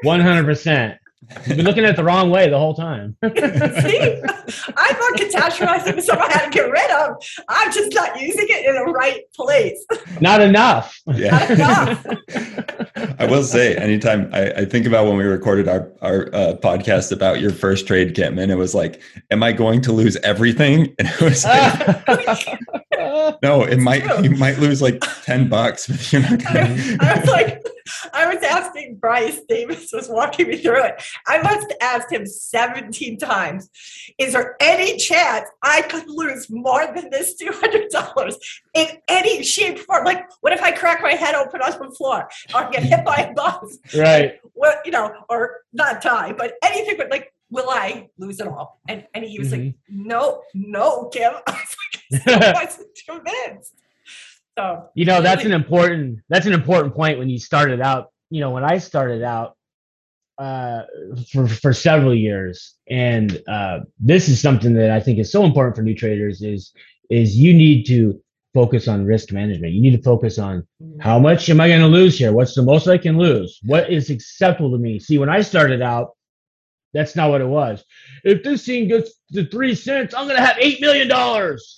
One 0.02 0.20
hundred 0.20 0.44
percent. 0.44 0.98
You've 1.46 1.56
been 1.56 1.64
looking 1.64 1.84
at 1.84 1.90
it 1.90 1.96
the 1.96 2.04
wrong 2.04 2.30
way 2.30 2.48
the 2.48 2.58
whole 2.58 2.74
time. 2.74 3.16
See, 3.24 3.30
I 3.30 4.92
thought 4.92 5.12
catastrophizing 5.16 5.96
was 5.96 6.06
something 6.06 6.26
I 6.28 6.32
had 6.32 6.44
to 6.46 6.50
get 6.50 6.70
rid 6.70 6.90
of. 6.90 7.16
I'm 7.48 7.72
just 7.72 7.94
not 7.94 8.20
using 8.20 8.46
it 8.48 8.66
in 8.66 8.74
the 8.74 8.92
right 8.92 9.22
place. 9.34 9.84
Not 10.20 10.40
enough. 10.40 11.00
Yeah. 11.14 11.96
I 13.18 13.26
will 13.26 13.44
say, 13.44 13.76
anytime 13.76 14.30
I, 14.32 14.50
I 14.52 14.64
think 14.64 14.86
about 14.86 15.06
when 15.06 15.16
we 15.16 15.24
recorded 15.24 15.68
our 15.68 15.90
our 16.02 16.26
uh, 16.34 16.54
podcast 16.56 17.12
about 17.12 17.40
your 17.40 17.52
first 17.52 17.86
trade, 17.86 18.14
Kim, 18.14 18.38
and 18.38 18.50
it 18.50 18.56
was 18.56 18.74
like, 18.74 19.00
"Am 19.30 19.42
I 19.42 19.52
going 19.52 19.80
to 19.82 19.92
lose 19.92 20.16
everything?" 20.18 20.94
And 20.98 21.08
it 21.08 21.20
was 21.20 21.44
like, 21.44 22.46
no, 23.42 23.62
it 23.62 23.78
might 23.78 24.04
true. 24.04 24.22
you 24.22 24.30
might 24.30 24.58
lose 24.58 24.80
like 24.82 25.02
ten 25.24 25.48
bucks, 25.48 26.12
you're 26.12 26.22
not 26.22 26.44
I, 26.46 26.52
gonna. 26.54 26.96
I 27.00 27.18
was 27.20 27.28
like, 27.28 27.62
I 28.12 28.32
was 28.32 28.42
asking 28.42 28.96
Bryce 28.96 29.40
Davis 29.48 29.90
was 29.92 30.08
walking 30.08 30.48
me 30.48 30.56
through 30.58 30.84
it. 30.84 31.02
I 31.26 31.42
must 31.42 31.72
have 31.72 31.78
asked 31.80 32.12
him 32.12 32.26
17 32.26 33.18
times, 33.18 33.68
is 34.18 34.32
there 34.34 34.56
any 34.60 34.96
chance 34.96 35.48
I 35.62 35.82
could 35.82 36.08
lose 36.08 36.48
more 36.50 36.86
than 36.86 37.10
this 37.10 37.34
$200 37.42 38.34
in 38.74 38.86
any 39.08 39.42
shape 39.42 39.78
or 39.80 39.82
form? 39.84 40.04
Like, 40.04 40.28
what 40.40 40.52
if 40.52 40.62
I 40.62 40.70
crack 40.72 41.02
my 41.02 41.12
head 41.14 41.34
open 41.34 41.60
on 41.60 41.72
the 41.78 41.94
floor 41.94 42.28
or 42.54 42.70
get 42.70 42.82
hit 42.84 43.04
by 43.04 43.16
a 43.16 43.34
bus? 43.34 43.78
right. 43.96 44.40
Well, 44.54 44.74
you 44.84 44.92
know, 44.92 45.12
or 45.28 45.60
not 45.72 46.00
die, 46.02 46.32
but 46.32 46.54
anything 46.62 46.96
but 46.96 47.10
like, 47.10 47.32
will 47.50 47.68
I 47.68 48.08
lose 48.16 48.40
it 48.40 48.46
all? 48.46 48.80
And, 48.88 49.06
and 49.12 49.24
he 49.24 49.38
was 49.38 49.50
like, 49.52 49.60
Mm-hmm. 49.60 50.06
no, 50.08 50.42
no, 50.54 51.08
Kim. 51.12 51.32
I 51.46 51.50
was 51.50 51.76
like, 51.91 51.91
I 52.26 52.52
wasn't 52.64 52.88
convinced. 53.08 53.74
So, 54.58 54.90
you 54.94 55.06
know 55.06 55.22
that's 55.22 55.44
an 55.44 55.52
important 55.52 56.20
that's 56.28 56.46
an 56.46 56.52
important 56.52 56.94
point 56.94 57.18
when 57.18 57.30
you 57.30 57.38
started 57.38 57.80
out 57.80 58.12
you 58.28 58.40
know 58.40 58.50
when 58.50 58.64
i 58.64 58.76
started 58.76 59.22
out 59.22 59.56
uh 60.38 60.82
for 61.32 61.46
for 61.46 61.72
several 61.72 62.14
years. 62.14 62.74
And 62.90 63.40
uh 63.48 63.80
this 63.98 64.28
is 64.28 64.40
something 64.40 64.74
that 64.74 64.90
i 64.90 65.00
think 65.00 65.18
is 65.18 65.32
so 65.32 65.44
important 65.44 65.76
for 65.76 65.82
new 65.82 65.94
traders 65.94 66.42
is 66.42 66.72
is 67.10 67.36
you 67.36 67.54
need 67.54 67.86
to 67.86 68.20
focus 68.54 68.88
on 68.88 69.06
risk 69.06 69.32
management. 69.32 69.72
You 69.72 69.80
need 69.80 69.96
to 69.96 70.02
focus 70.02 70.38
on 70.38 70.66
how 71.00 71.18
much 71.18 71.48
am 71.48 71.60
i 71.60 71.68
going 71.68 71.80
to 71.80 71.86
lose 71.86 72.18
here? 72.18 72.32
What's 72.32 72.54
the 72.54 72.62
most 72.62 72.86
i 72.88 72.98
can 72.98 73.16
lose? 73.16 73.58
What 73.64 73.90
is 73.90 74.10
acceptable 74.10 74.70
to 74.72 74.78
me? 74.78 74.98
See 74.98 75.18
when 75.18 75.30
i 75.30 75.40
started 75.40 75.80
out 75.80 76.10
that's 76.94 77.16
not 77.16 77.30
what 77.30 77.40
it 77.40 77.46
was 77.46 77.84
if 78.24 78.42
this 78.42 78.64
thing 78.66 78.88
gets 78.88 79.12
to 79.32 79.44
three 79.46 79.74
cents 79.74 80.14
i'm 80.14 80.26
going 80.26 80.36
to 80.38 80.44
have 80.44 80.56
eight 80.60 80.80
million 80.80 81.08
dollars 81.08 81.74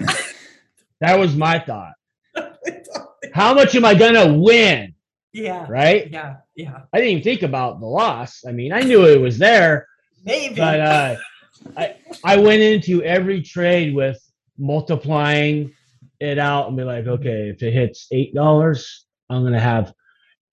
that 1.01 1.19
was 1.19 1.35
my 1.37 1.59
thought 1.59 1.93
how 3.33 3.55
much 3.55 3.75
am 3.75 3.85
I 3.85 3.95
gonna 3.95 4.33
win? 4.35 4.95
yeah, 5.33 5.67
Right? 5.69 6.11
yeah, 6.11 6.37
yeah. 6.57 6.83
I 6.93 6.99
didn't 6.99 7.11
even 7.13 7.23
think 7.25 7.43
about 7.43 7.81
the 7.81 7.87
loss. 7.87 8.45
I 8.47 8.53
mean, 8.53 8.73
I 8.73 8.81
knew 8.81 9.05
it 9.07 9.21
was 9.21 9.39
there, 9.39 9.89
Maybe. 10.25 10.55
but 10.57 10.81
uh, 10.81 11.17
I 11.77 11.97
I 12.23 12.37
went 12.37 12.63
into 12.63 13.03
every 13.03 13.43
trade 13.43 13.95
with 13.95 14.19
multiplying 14.59 15.73
it 16.21 16.39
out 16.39 16.69
and 16.69 16.77
be 16.77 16.85
like, 16.85 17.07
okay, 17.07 17.49
if 17.51 17.63
it 17.63 17.73
hits 17.73 18.07
eight 18.13 18.35
dollars, 18.35 19.07
I'm 19.31 19.43
gonna 19.43 19.61
have 19.61 19.93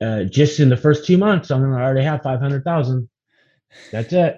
uh, 0.01 0.23
just 0.23 0.59
in 0.59 0.69
the 0.69 0.77
first 0.77 1.05
two 1.05 1.17
months, 1.17 1.51
I'm 1.51 1.61
gonna 1.61 1.75
already 1.83 2.03
have 2.03 2.23
five 2.23 2.39
hundred 2.39 2.63
thousand. 2.63 3.09
That's 3.91 4.11
it. 4.13 4.37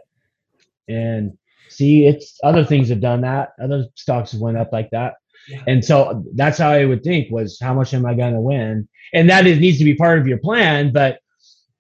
And 0.87 1.37
see, 1.69 2.05
it's 2.05 2.39
other 2.43 2.65
things 2.65 2.89
have 2.89 3.01
done 3.01 3.21
that. 3.21 3.49
Other 3.61 3.85
stocks 3.95 4.31
have 4.31 4.41
went 4.41 4.57
up 4.57 4.71
like 4.71 4.89
that. 4.91 5.15
Yeah. 5.49 5.63
And 5.67 5.83
so 5.83 6.23
that's 6.35 6.57
how 6.57 6.69
I 6.69 6.85
would 6.85 7.03
think 7.03 7.31
was 7.31 7.57
how 7.61 7.73
much 7.73 7.93
am 7.93 8.05
I 8.05 8.13
going 8.13 8.33
to 8.33 8.39
win? 8.39 8.87
And 9.13 9.29
that 9.29 9.45
is, 9.45 9.59
needs 9.59 9.77
to 9.79 9.83
be 9.83 9.95
part 9.95 10.19
of 10.19 10.27
your 10.27 10.37
plan, 10.37 10.91
but 10.93 11.19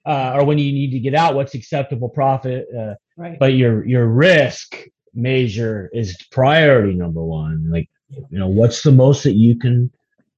uh, 0.05 0.33
or 0.35 0.45
when 0.45 0.57
you 0.57 0.71
need 0.73 0.91
to 0.91 0.99
get 0.99 1.15
out, 1.15 1.35
what's 1.35 1.55
acceptable 1.55 2.09
profit? 2.09 2.67
Uh, 2.77 2.95
right. 3.15 3.39
but 3.39 3.53
your 3.53 3.85
your 3.87 4.05
risk 4.07 4.75
measure 5.13 5.89
is 5.93 6.17
priority 6.31 6.93
number 6.93 7.23
one. 7.23 7.69
Like 7.71 7.89
you 8.09 8.39
know, 8.39 8.47
what's 8.47 8.83
the 8.83 8.91
most 8.91 9.23
that 9.23 9.33
you 9.33 9.57
can 9.57 9.91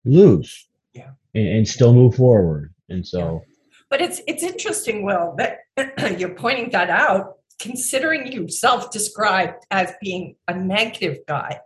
lose? 0.06 0.68
Yeah. 0.94 1.12
and, 1.34 1.48
and 1.48 1.68
still 1.68 1.94
move 1.94 2.16
forward. 2.16 2.74
And 2.90 3.06
so 3.06 3.44
But 3.90 4.02
it's 4.02 4.22
it's 4.28 4.44
interesting, 4.44 5.04
Will, 5.04 5.36
that 5.38 5.60
you're 6.20 6.36
pointing 6.36 6.70
that 6.72 6.90
out, 6.90 7.40
considering 7.60 8.32
you 8.32 8.48
self-described 8.50 9.66
as 9.72 9.94
being 10.02 10.36
a 10.48 10.54
negative 10.54 11.20
guy. 11.28 11.60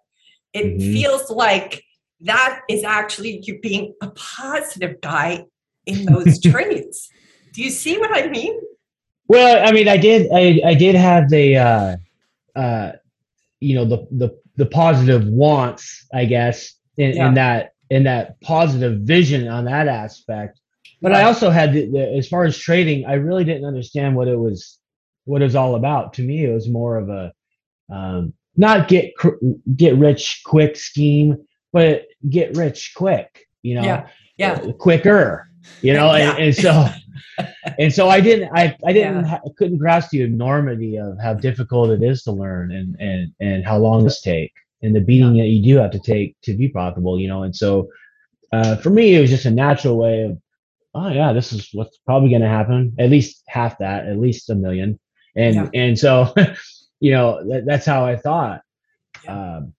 It 0.54 0.78
Mhm. 0.78 0.94
feels 0.94 1.30
like 1.30 1.84
that 2.22 2.62
is 2.70 2.84
actually 2.84 3.40
you 3.44 3.60
being 3.60 3.94
a 4.02 4.10
positive 4.12 5.02
guy 5.02 5.46
in 5.86 6.06
those 6.06 6.40
trades. 6.52 7.10
Do 7.54 7.64
you 7.64 7.70
see 7.70 7.98
what 7.98 8.12
I 8.16 8.28
mean? 8.28 8.60
Well, 9.28 9.68
I 9.68 9.72
mean, 9.72 9.88
I 9.88 9.98
did, 9.98 10.30
I, 10.34 10.62
I 10.66 10.74
did 10.74 10.96
have 10.96 11.30
the, 11.30 11.58
uh, 11.58 11.98
uh, 12.56 12.92
you 13.60 13.76
know, 13.76 13.86
the, 13.86 14.08
the, 14.12 14.40
the 14.56 14.66
positive 14.66 15.26
wants, 15.28 16.08
I 16.14 16.26
guess, 16.26 16.74
in, 16.98 17.16
Yeah. 17.16 17.28
in 17.28 17.34
that, 17.36 17.74
in 17.90 18.04
that 18.04 18.40
positive 18.42 19.02
vision 19.02 19.48
on 19.48 19.66
that 19.66 19.88
aspect. 19.88 20.60
But 21.02 21.14
I 21.14 21.24
also 21.24 21.50
had, 21.50 21.74
the, 21.74 21.90
the, 21.90 22.14
as 22.18 22.28
far 22.28 22.44
as 22.44 22.58
trading, 22.58 23.06
I 23.06 23.14
really 23.14 23.46
didn't 23.46 23.66
understand 23.66 24.16
what 24.16 24.28
it 24.28 24.36
was, 24.38 24.78
what 25.26 25.42
it 25.42 25.46
was 25.46 25.56
all 25.56 25.76
about. 25.76 26.14
To 26.14 26.24
me, 26.24 26.46
it 26.46 26.52
was 26.54 26.70
more 26.70 26.98
of 26.98 27.10
a, 27.10 27.32
um, 27.92 28.34
not 28.58 28.88
get 28.88 29.16
cr- 29.16 29.38
get 29.76 29.96
rich 29.98 30.42
quick 30.46 30.76
scheme, 30.76 31.38
but 31.74 32.06
get 32.30 32.56
rich 32.56 32.94
quick. 32.96 33.46
You 33.62 33.76
know, 33.76 33.84
Yeah, 33.84 34.08
yeah. 34.38 34.52
uh, 34.54 34.72
quicker 34.74 35.46
you 35.82 35.94
know 35.94 36.14
Yeah. 36.16 36.32
and, 36.36 36.44
and 36.46 36.56
so 36.56 36.88
and 37.80 37.94
so 37.94 38.08
i 38.10 38.20
didn't 38.22 38.50
i 38.56 38.76
i 38.86 38.94
didn't 38.94 39.26
Yeah. 39.26 39.40
couldn't 39.58 39.78
grasp 39.78 40.10
the 40.12 40.22
enormity 40.22 40.98
of 40.98 41.18
how 41.22 41.34
difficult 41.34 41.90
it 41.92 42.02
is 42.02 42.24
to 42.24 42.32
learn 42.32 42.72
and 42.72 42.96
and 43.00 43.34
and 43.40 43.66
how 43.66 43.78
long 43.78 44.04
this 44.06 44.22
take 44.22 44.54
and 44.82 44.96
the 44.96 45.02
beating 45.02 45.36
that 45.38 45.48
you 45.48 45.62
do 45.62 45.78
have 45.78 45.92
to 45.92 46.00
take 46.00 46.36
to 46.44 46.56
be 46.56 46.70
profitable 46.70 47.20
you 47.20 47.28
know 47.28 47.44
and 47.44 47.56
so 47.56 47.88
uh, 48.54 48.78
for 48.78 48.90
me 48.90 49.16
it 49.16 49.20
was 49.22 49.30
just 49.30 49.46
a 49.46 49.52
natural 49.52 49.98
way 49.98 50.24
of 50.24 50.38
oh 50.96 51.10
yeah 51.10 51.34
this 51.34 51.52
is 51.52 51.70
what's 51.74 51.98
probably 52.06 52.30
going 52.30 52.42
to 52.42 52.48
happen 52.48 52.94
at 52.98 53.10
least 53.10 53.44
half 53.48 53.78
that 53.80 54.08
at 54.08 54.18
least 54.18 54.50
a 54.50 54.56
million 54.56 54.98
and 55.40 55.56
Yeah. 55.56 55.70
and 55.74 55.98
so 55.98 56.34
you 57.00 57.12
know 57.12 57.28
that, 57.50 57.66
that's 57.66 57.86
how 57.86 58.06
i 58.06 58.16
thought 58.16 58.62
Yeah. 59.24 59.56
um, 59.58 59.74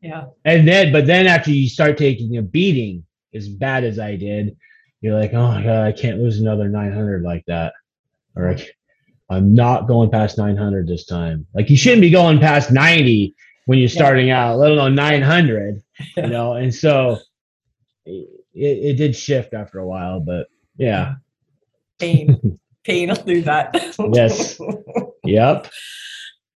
Yeah. 0.00 0.24
and 0.44 0.66
then 0.68 0.92
but 0.92 1.06
then 1.06 1.26
after 1.26 1.50
you 1.50 1.68
start 1.68 1.98
taking 1.98 2.36
a 2.38 2.42
beating 2.42 3.04
as 3.34 3.48
bad 3.48 3.84
as 3.84 3.98
i 3.98 4.16
did 4.16 4.56
you're 5.00 5.18
like 5.18 5.32
oh 5.34 5.48
my 5.48 5.62
god 5.62 5.86
i 5.86 5.92
can't 5.92 6.18
lose 6.20 6.40
another 6.40 6.68
900 6.68 7.22
like 7.22 7.44
that 7.46 7.72
or 8.36 8.50
I 8.50 8.66
i'm 9.30 9.54
not 9.54 9.86
going 9.88 10.10
past 10.10 10.38
900 10.38 10.86
this 10.86 11.04
time 11.06 11.46
like 11.54 11.68
you 11.70 11.76
shouldn't 11.76 12.02
be 12.02 12.10
going 12.10 12.38
past 12.38 12.70
90 12.72 13.34
when 13.66 13.78
you're 13.78 13.88
Yeah. 13.88 13.94
starting 14.02 14.30
out 14.30 14.58
let 14.58 14.70
alone 14.72 14.94
900 14.94 15.82
Yeah. 16.16 16.24
you 16.26 16.30
know 16.36 16.54
and 16.54 16.72
so 16.74 17.18
it, 18.06 18.28
it 18.54 18.94
did 18.96 19.14
shift 19.16 19.54
after 19.54 19.78
a 19.80 19.86
while 19.86 20.20
but 20.20 20.46
yeah 20.76 21.14
Pain. 21.98 22.58
Pain 22.84 23.08
will 23.08 23.16
do 23.16 23.42
that. 23.42 23.74
Yes. 24.12 24.58
yep 25.24 25.70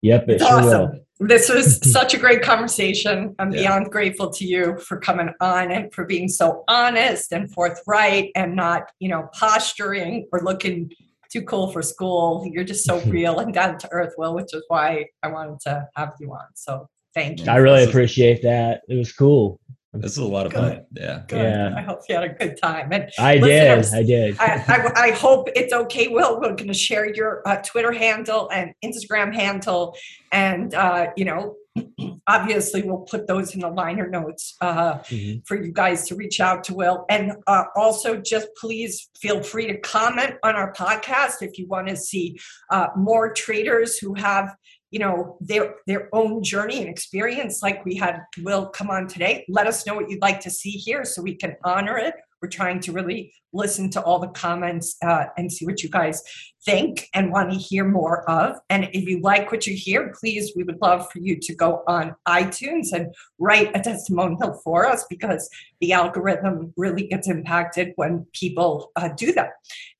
yep 0.03 0.29
it 0.29 0.35
It's 0.35 0.47
sure 0.47 0.63
will. 0.63 0.93
This 1.21 1.49
was 1.51 1.79
such 1.93 2.15
a 2.15 2.19
great 2.19 2.43
conversation. 2.43 3.35
I'm 3.39 3.53
Yeah. 3.53 3.61
beyond 3.61 3.91
grateful 3.91 4.31
to 4.31 4.45
you 4.47 4.79
for 4.79 4.99
coming 4.99 5.31
on 5.41 5.71
and 5.71 5.93
for 5.93 6.05
being 6.07 6.29
so 6.29 6.65
honest 6.69 7.33
and 7.33 7.53
forthright 7.53 8.31
and 8.35 8.57
not, 8.57 8.85
you 9.01 9.09
know, 9.09 9.29
posturing 9.35 10.27
or 10.33 10.41
looking 10.43 10.91
too 11.31 11.43
cool 11.43 11.71
for 11.73 11.83
school. 11.83 12.45
You're 12.51 12.65
just 12.65 12.85
so 12.85 13.01
real 13.07 13.39
and 13.39 13.53
down 13.53 13.79
to 13.79 13.89
earth, 13.93 14.15
Will, 14.17 14.35
which 14.35 14.55
is 14.55 14.65
why 14.69 15.07
I 15.23 15.29
wanted 15.29 15.61
to 15.61 15.87
have 15.97 16.15
you 16.21 16.33
on. 16.33 16.47
So 16.55 16.89
thank 17.15 17.41
you. 17.41 17.47
i 17.51 17.57
really 17.57 17.85
appreciate 17.85 18.41
that 18.43 18.83
it 18.89 18.95
was 18.95 19.13
cool 19.13 19.59
This 19.93 20.13
is 20.13 20.19
a 20.19 20.25
lot 20.25 20.47
of 20.47 20.53
Good. 20.53 20.61
fun. 20.61 20.87
Yeah. 20.93 21.23
Good. 21.27 21.43
Yeah. 21.43 21.75
I 21.77 21.81
hope 21.83 22.01
you 22.09 22.15
had 22.15 22.25
a 22.25 22.29
good 22.29 22.57
time. 22.63 22.93
And 22.93 23.11
i 23.19 23.39
did 23.39 23.93
i 23.93 24.03
did 24.03 24.37
I, 24.39 24.65
I, 24.69 24.93
I 25.07 25.11
hope 25.11 25.49
it's 25.57 25.73
okay, 25.73 26.07
Will. 26.07 26.37
We're 26.41 26.55
going 26.55 26.69
to 26.69 26.75
share 26.75 27.13
your 27.13 27.43
uh, 27.45 27.57
Twitter 27.57 27.91
handle 27.91 28.49
and 28.51 28.73
Instagram 28.85 29.35
handle. 29.35 29.97
And, 30.31 30.75
uh, 30.75 31.09
you 31.17 31.25
know, 31.25 31.57
obviously 32.29 32.83
we'll 32.83 32.99
put 32.99 33.27
those 33.27 33.53
in 33.55 33.61
the 33.61 33.69
liner 33.69 34.09
notes 34.09 34.57
uh, 34.61 34.95
Mhm. 35.09 35.43
for 35.47 35.61
you 35.61 35.73
guys 35.73 36.07
to 36.09 36.15
reach 36.15 36.41
out 36.41 36.63
to 36.65 36.75
Will. 36.75 37.05
And 37.09 37.33
uh, 37.49 37.65
also 37.75 38.17
just 38.17 38.49
please 38.61 39.09
feel 39.21 39.43
free 39.43 39.67
to 39.67 39.79
comment 39.81 40.35
on 40.45 40.55
our 40.55 40.73
podcast 40.73 41.43
if 41.43 41.59
you 41.59 41.67
want 41.67 41.89
to 41.89 41.97
see 41.97 42.39
uh, 42.71 42.89
more 42.97 43.33
traders 43.33 43.99
who 43.99 44.15
have 44.15 44.55
you 44.91 44.99
know 44.99 45.37
their 45.41 45.77
their 45.87 46.09
own 46.13 46.43
journey 46.43 46.81
and 46.81 46.89
experience 46.89 47.63
like 47.63 47.85
we 47.85 47.95
had 47.97 48.21
will 48.43 48.67
come 48.67 48.91
on 48.91 49.07
today. 49.07 49.45
Let 49.49 49.67
us 49.67 49.87
know 49.87 49.95
what 49.95 50.11
you'd 50.11 50.23
like 50.23 50.41
to 50.41 50.51
see 50.51 50.71
here 50.71 51.05
so 51.05 51.23
we 51.23 51.35
can 51.35 51.57
honor 51.65 51.97
it 51.99 52.15
we're 52.43 52.49
trying 52.49 52.81
to 52.81 52.93
really 52.93 53.33
listen 53.53 53.91
to 53.91 54.01
all 54.03 54.19
the 54.19 54.29
comments 54.29 54.97
uh, 55.03 55.25
and 55.37 55.53
see 55.53 55.67
what 55.67 55.83
you 55.83 55.89
guys 55.89 56.23
think 56.65 57.09
and 57.15 57.33
want 57.33 57.51
to 57.51 57.59
hear 57.59 57.85
more 57.85 58.29
of 58.31 58.57
and 58.69 58.85
if 58.93 59.09
you 59.09 59.21
like 59.23 59.51
what 59.51 59.67
you 59.67 59.75
hear 59.75 60.13
please 60.21 60.53
we 60.55 60.63
would 60.63 60.79
love 60.83 61.11
for 61.11 61.19
you 61.19 61.35
to 61.41 61.55
go 61.55 61.83
on 61.89 62.15
itunes 62.29 62.93
and 62.93 63.13
write 63.39 63.75
a 63.75 63.81
testimonial 63.81 64.53
for 64.63 64.87
us 64.87 65.05
because 65.09 65.49
the 65.81 65.93
algorithm 65.93 66.73
really 66.77 67.07
gets 67.09 67.29
impacted 67.29 67.93
when 67.97 68.27
people 68.35 68.93
uh, 68.97 69.09
do 69.17 69.33
that 69.33 69.51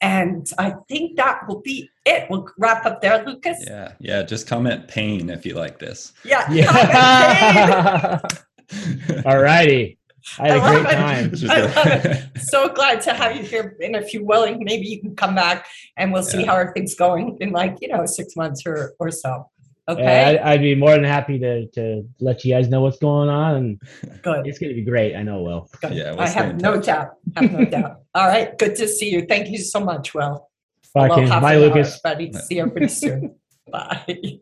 and 0.03 0.51
i 0.59 0.75
think 0.89 1.17
that 1.17 1.41
will 1.49 1.63
be 1.63 1.89
it 2.05 2.27
we'll 2.29 2.47
wrap 2.59 2.85
up 2.85 3.01
there 3.01 3.25
lucas 3.25 3.57
Yeah. 3.67 3.93
Yeah. 4.01 4.23
Just 4.23 4.47
comment 4.47 4.87
pain 4.89 5.31
if 5.31 5.45
you 5.47 5.55
like 5.55 5.79
this. 5.79 6.13
yeah. 6.25 6.51
yeah 6.51 8.21
all 9.27 9.39
righty 9.39 9.99
i 10.39 10.49
had 10.49 10.51
I 10.51 10.55
a 10.57 10.59
love 10.59 10.83
great 10.83 10.93
it. 10.93 10.97
time 10.97 11.25
It's 11.33 11.41
just 11.41 11.53
I 11.53 11.59
a- 11.59 11.65
love 11.65 12.05
it. 12.05 12.39
so 12.43 12.69
glad 12.69 13.01
to 13.03 13.13
have 13.15 13.37
you 13.37 13.43
here. 13.43 13.77
And 13.83 13.97
if 13.97 14.13
you're 14.15 14.25
willing, 14.25 14.63
maybe 14.65 14.87
you 14.87 15.01
can 15.01 15.15
come 15.17 15.35
back 15.35 15.67
and 15.97 16.13
we'll 16.13 16.23
see 16.23 16.41
Yeah. 16.41 16.47
how 16.47 16.57
everything's 16.57 16.95
going 16.95 17.39
in 17.41 17.51
like, 17.53 17.79
you 17.81 17.89
know, 17.89 18.05
six 18.07 18.37
months 18.37 18.63
or, 18.67 18.95
or 18.99 19.11
so. 19.11 19.49
Okay, 19.89 20.39
I, 20.39 20.53
I'd 20.53 20.61
be 20.61 20.77
more 20.77 20.93
than 20.93 21.03
happy 21.03 21.37
to 21.41 21.67
to 21.69 22.07
let 22.21 22.45
you 22.45 22.55
guys 22.55 22.69
know 22.69 22.81
what's 22.83 22.99
going 22.99 23.29
on, 23.29 23.81
good. 24.23 24.47
it's 24.47 24.59
going 24.61 24.69
to 24.71 24.75
be 24.77 24.85
great. 24.85 25.17
I 25.17 25.23
know 25.25 25.41
it 25.41 25.43
will. 25.43 25.69
good. 25.81 25.95
Yeah, 25.95 26.13
we'll 26.13 26.21
I 26.21 26.29
have 26.29 26.61
no 26.61 26.75
touch. 26.77 26.87
doubt. 26.87 27.09
Have 27.37 27.51
no 27.51 27.65
doubt. 27.77 28.03
All 28.15 28.29
right, 28.29 28.57
good 28.57 28.77
to 28.77 28.87
see 28.87 29.11
you. 29.11 29.27
Thank 29.27 29.49
you 29.49 29.59
so 29.59 29.81
much, 29.81 30.15
Will. 30.15 30.49
Bye, 30.95 31.07
Aloha 31.07 31.17
Kim. 31.21 31.29
for 31.29 31.41
Bye, 31.41 31.55
now, 31.55 31.61
Lucas. 31.61 32.01
Everybody, 32.05 32.33
see 32.39 32.57
you 32.57 32.71
pretty 32.71 32.89
soon. 32.89 33.35
Bye. 33.73 34.39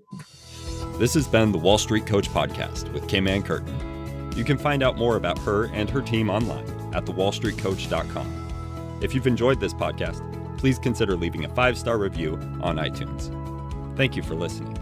This 0.98 1.14
has 1.14 1.26
been 1.26 1.50
the 1.52 1.58
Wall 1.58 1.78
Street 1.78 2.04
Coach 2.04 2.28
Podcast 2.28 2.92
with 2.92 3.08
Kim 3.08 3.26
Ann 3.26 3.42
Curtin. 3.42 3.97
You 4.38 4.44
can 4.44 4.56
find 4.56 4.84
out 4.84 4.96
more 4.96 5.16
about 5.16 5.36
her 5.40 5.64
and 5.74 5.90
her 5.90 6.00
team 6.00 6.30
online 6.30 6.64
at 6.94 7.04
thewallstreetcoach.com. 7.04 8.98
If 9.00 9.12
you've 9.12 9.26
enjoyed 9.26 9.58
this 9.58 9.74
podcast, 9.74 10.22
please 10.58 10.78
consider 10.78 11.16
leaving 11.16 11.44
a 11.44 11.48
five 11.48 11.76
star 11.76 11.98
review 11.98 12.34
on 12.60 12.76
iTunes. 12.76 13.34
Thank 13.96 14.14
you 14.14 14.22
for 14.22 14.36
listening. 14.36 14.77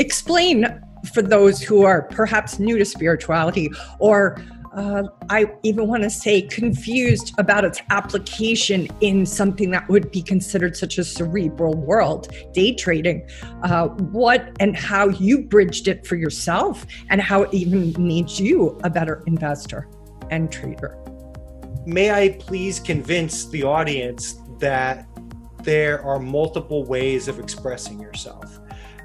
Explain 0.00 0.66
for 1.12 1.22
those 1.22 1.62
who 1.62 1.84
are 1.84 2.02
perhaps 2.02 2.58
new 2.58 2.78
to 2.78 2.84
spirituality 2.84 3.70
or 3.98 4.42
uh, 4.72 5.02
I 5.28 5.46
even 5.64 5.88
want 5.88 6.04
to 6.04 6.10
say 6.10 6.42
confused 6.42 7.34
about 7.38 7.64
its 7.64 7.80
application 7.90 8.86
in 9.00 9.26
something 9.26 9.70
that 9.72 9.88
would 9.88 10.12
be 10.12 10.22
considered 10.22 10.76
such 10.76 10.98
a 10.98 11.04
cerebral 11.04 11.74
world, 11.74 12.28
day 12.52 12.74
trading. 12.76 13.28
Uh, 13.64 13.88
what 13.88 14.56
and 14.60 14.76
how 14.76 15.08
you 15.08 15.42
bridged 15.42 15.88
it 15.88 16.06
for 16.06 16.14
yourself, 16.14 16.86
and 17.08 17.20
how 17.20 17.42
it 17.42 17.52
even 17.52 17.92
made 17.98 18.30
you 18.30 18.78
a 18.84 18.90
better 18.90 19.24
investor 19.26 19.88
and 20.30 20.52
trader. 20.52 20.96
May 21.84 22.12
I 22.12 22.36
please 22.38 22.78
convince 22.78 23.46
the 23.46 23.64
audience 23.64 24.36
that 24.60 25.08
there 25.64 26.00
are 26.02 26.20
multiple 26.20 26.84
ways 26.84 27.26
of 27.26 27.40
expressing 27.40 27.98
yourself 27.98 28.60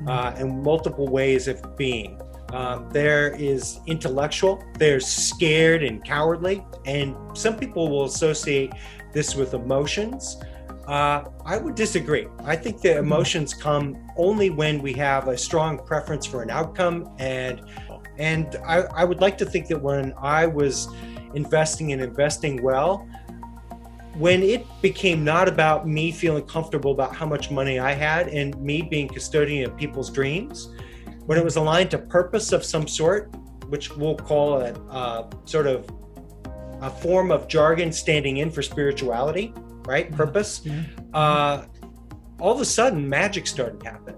uh, 0.07 0.33
and 0.37 0.63
multiple 0.63 1.07
ways 1.07 1.47
of 1.47 1.77
being. 1.77 2.19
Um, 2.53 2.89
there 2.91 3.33
is 3.33 3.79
intellectual, 3.87 4.63
there's 4.77 5.05
scared 5.05 5.83
and 5.83 6.03
cowardly, 6.05 6.63
and 6.85 7.15
some 7.33 7.57
people 7.57 7.89
will 7.89 8.05
associate 8.05 8.71
this 9.13 9.35
with 9.35 9.53
emotions. 9.53 10.37
Uh, 10.87 11.23
I 11.43 11.57
would 11.57 11.73
disagree. 11.73 12.27
I 12.43 12.55
think 12.55 12.81
the 12.81 12.97
emotions 12.97 13.53
come 13.53 14.07
only 14.17 14.51
when 14.51 14.81
we 14.81 14.93
have 14.93 15.27
a 15.27 15.37
strong 15.37 15.79
preference 15.79 16.25
for 16.25 16.43
an 16.43 16.51
outcome, 16.51 17.09
and 17.17 17.61
and 18.17 18.55
I, 18.65 18.81
I 18.81 19.03
would 19.03 19.19
like 19.19 19.37
to 19.39 19.45
think 19.45 19.67
that 19.67 19.81
when 19.81 20.13
I 20.17 20.45
was 20.45 20.87
investing 21.33 21.91
and 21.91 22.01
investing 22.01 22.61
well, 22.61 23.07
when 24.17 24.41
it 24.43 24.65
became 24.81 25.23
not 25.23 25.47
about 25.47 25.87
me 25.87 26.11
feeling 26.11 26.45
comfortable 26.45 26.91
about 26.91 27.15
how 27.15 27.25
much 27.25 27.51
money 27.51 27.79
I 27.79 27.91
had 27.91 28.27
and 28.29 28.55
me 28.61 28.81
being 28.81 29.07
custodian 29.07 29.69
of 29.69 29.77
people's 29.77 30.09
dreams, 30.09 30.69
when 31.25 31.37
it 31.37 31.43
was 31.43 31.55
aligned 31.55 31.91
to 31.91 31.97
purpose 31.97 32.51
of 32.51 32.63
some 32.63 32.87
sort, 32.87 33.35
which 33.67 33.95
we'll 33.95 34.15
call 34.15 34.61
a, 34.61 34.73
a 34.73 35.29
sort 35.45 35.67
of 35.67 35.89
a 36.81 36.89
form 36.89 37.31
of 37.31 37.47
jargon 37.47 37.91
standing 37.91 38.37
in 38.37 38.51
for 38.51 38.61
spirituality, 38.61 39.53
right? 39.85 40.07
Mm-hmm. 40.07 40.15
Purpose. 40.15 40.61
Uh, 41.13 41.65
all 42.39 42.53
of 42.53 42.61
a 42.61 42.65
sudden, 42.65 43.07
magic 43.07 43.47
started 43.47 43.81
happening. 43.83 44.14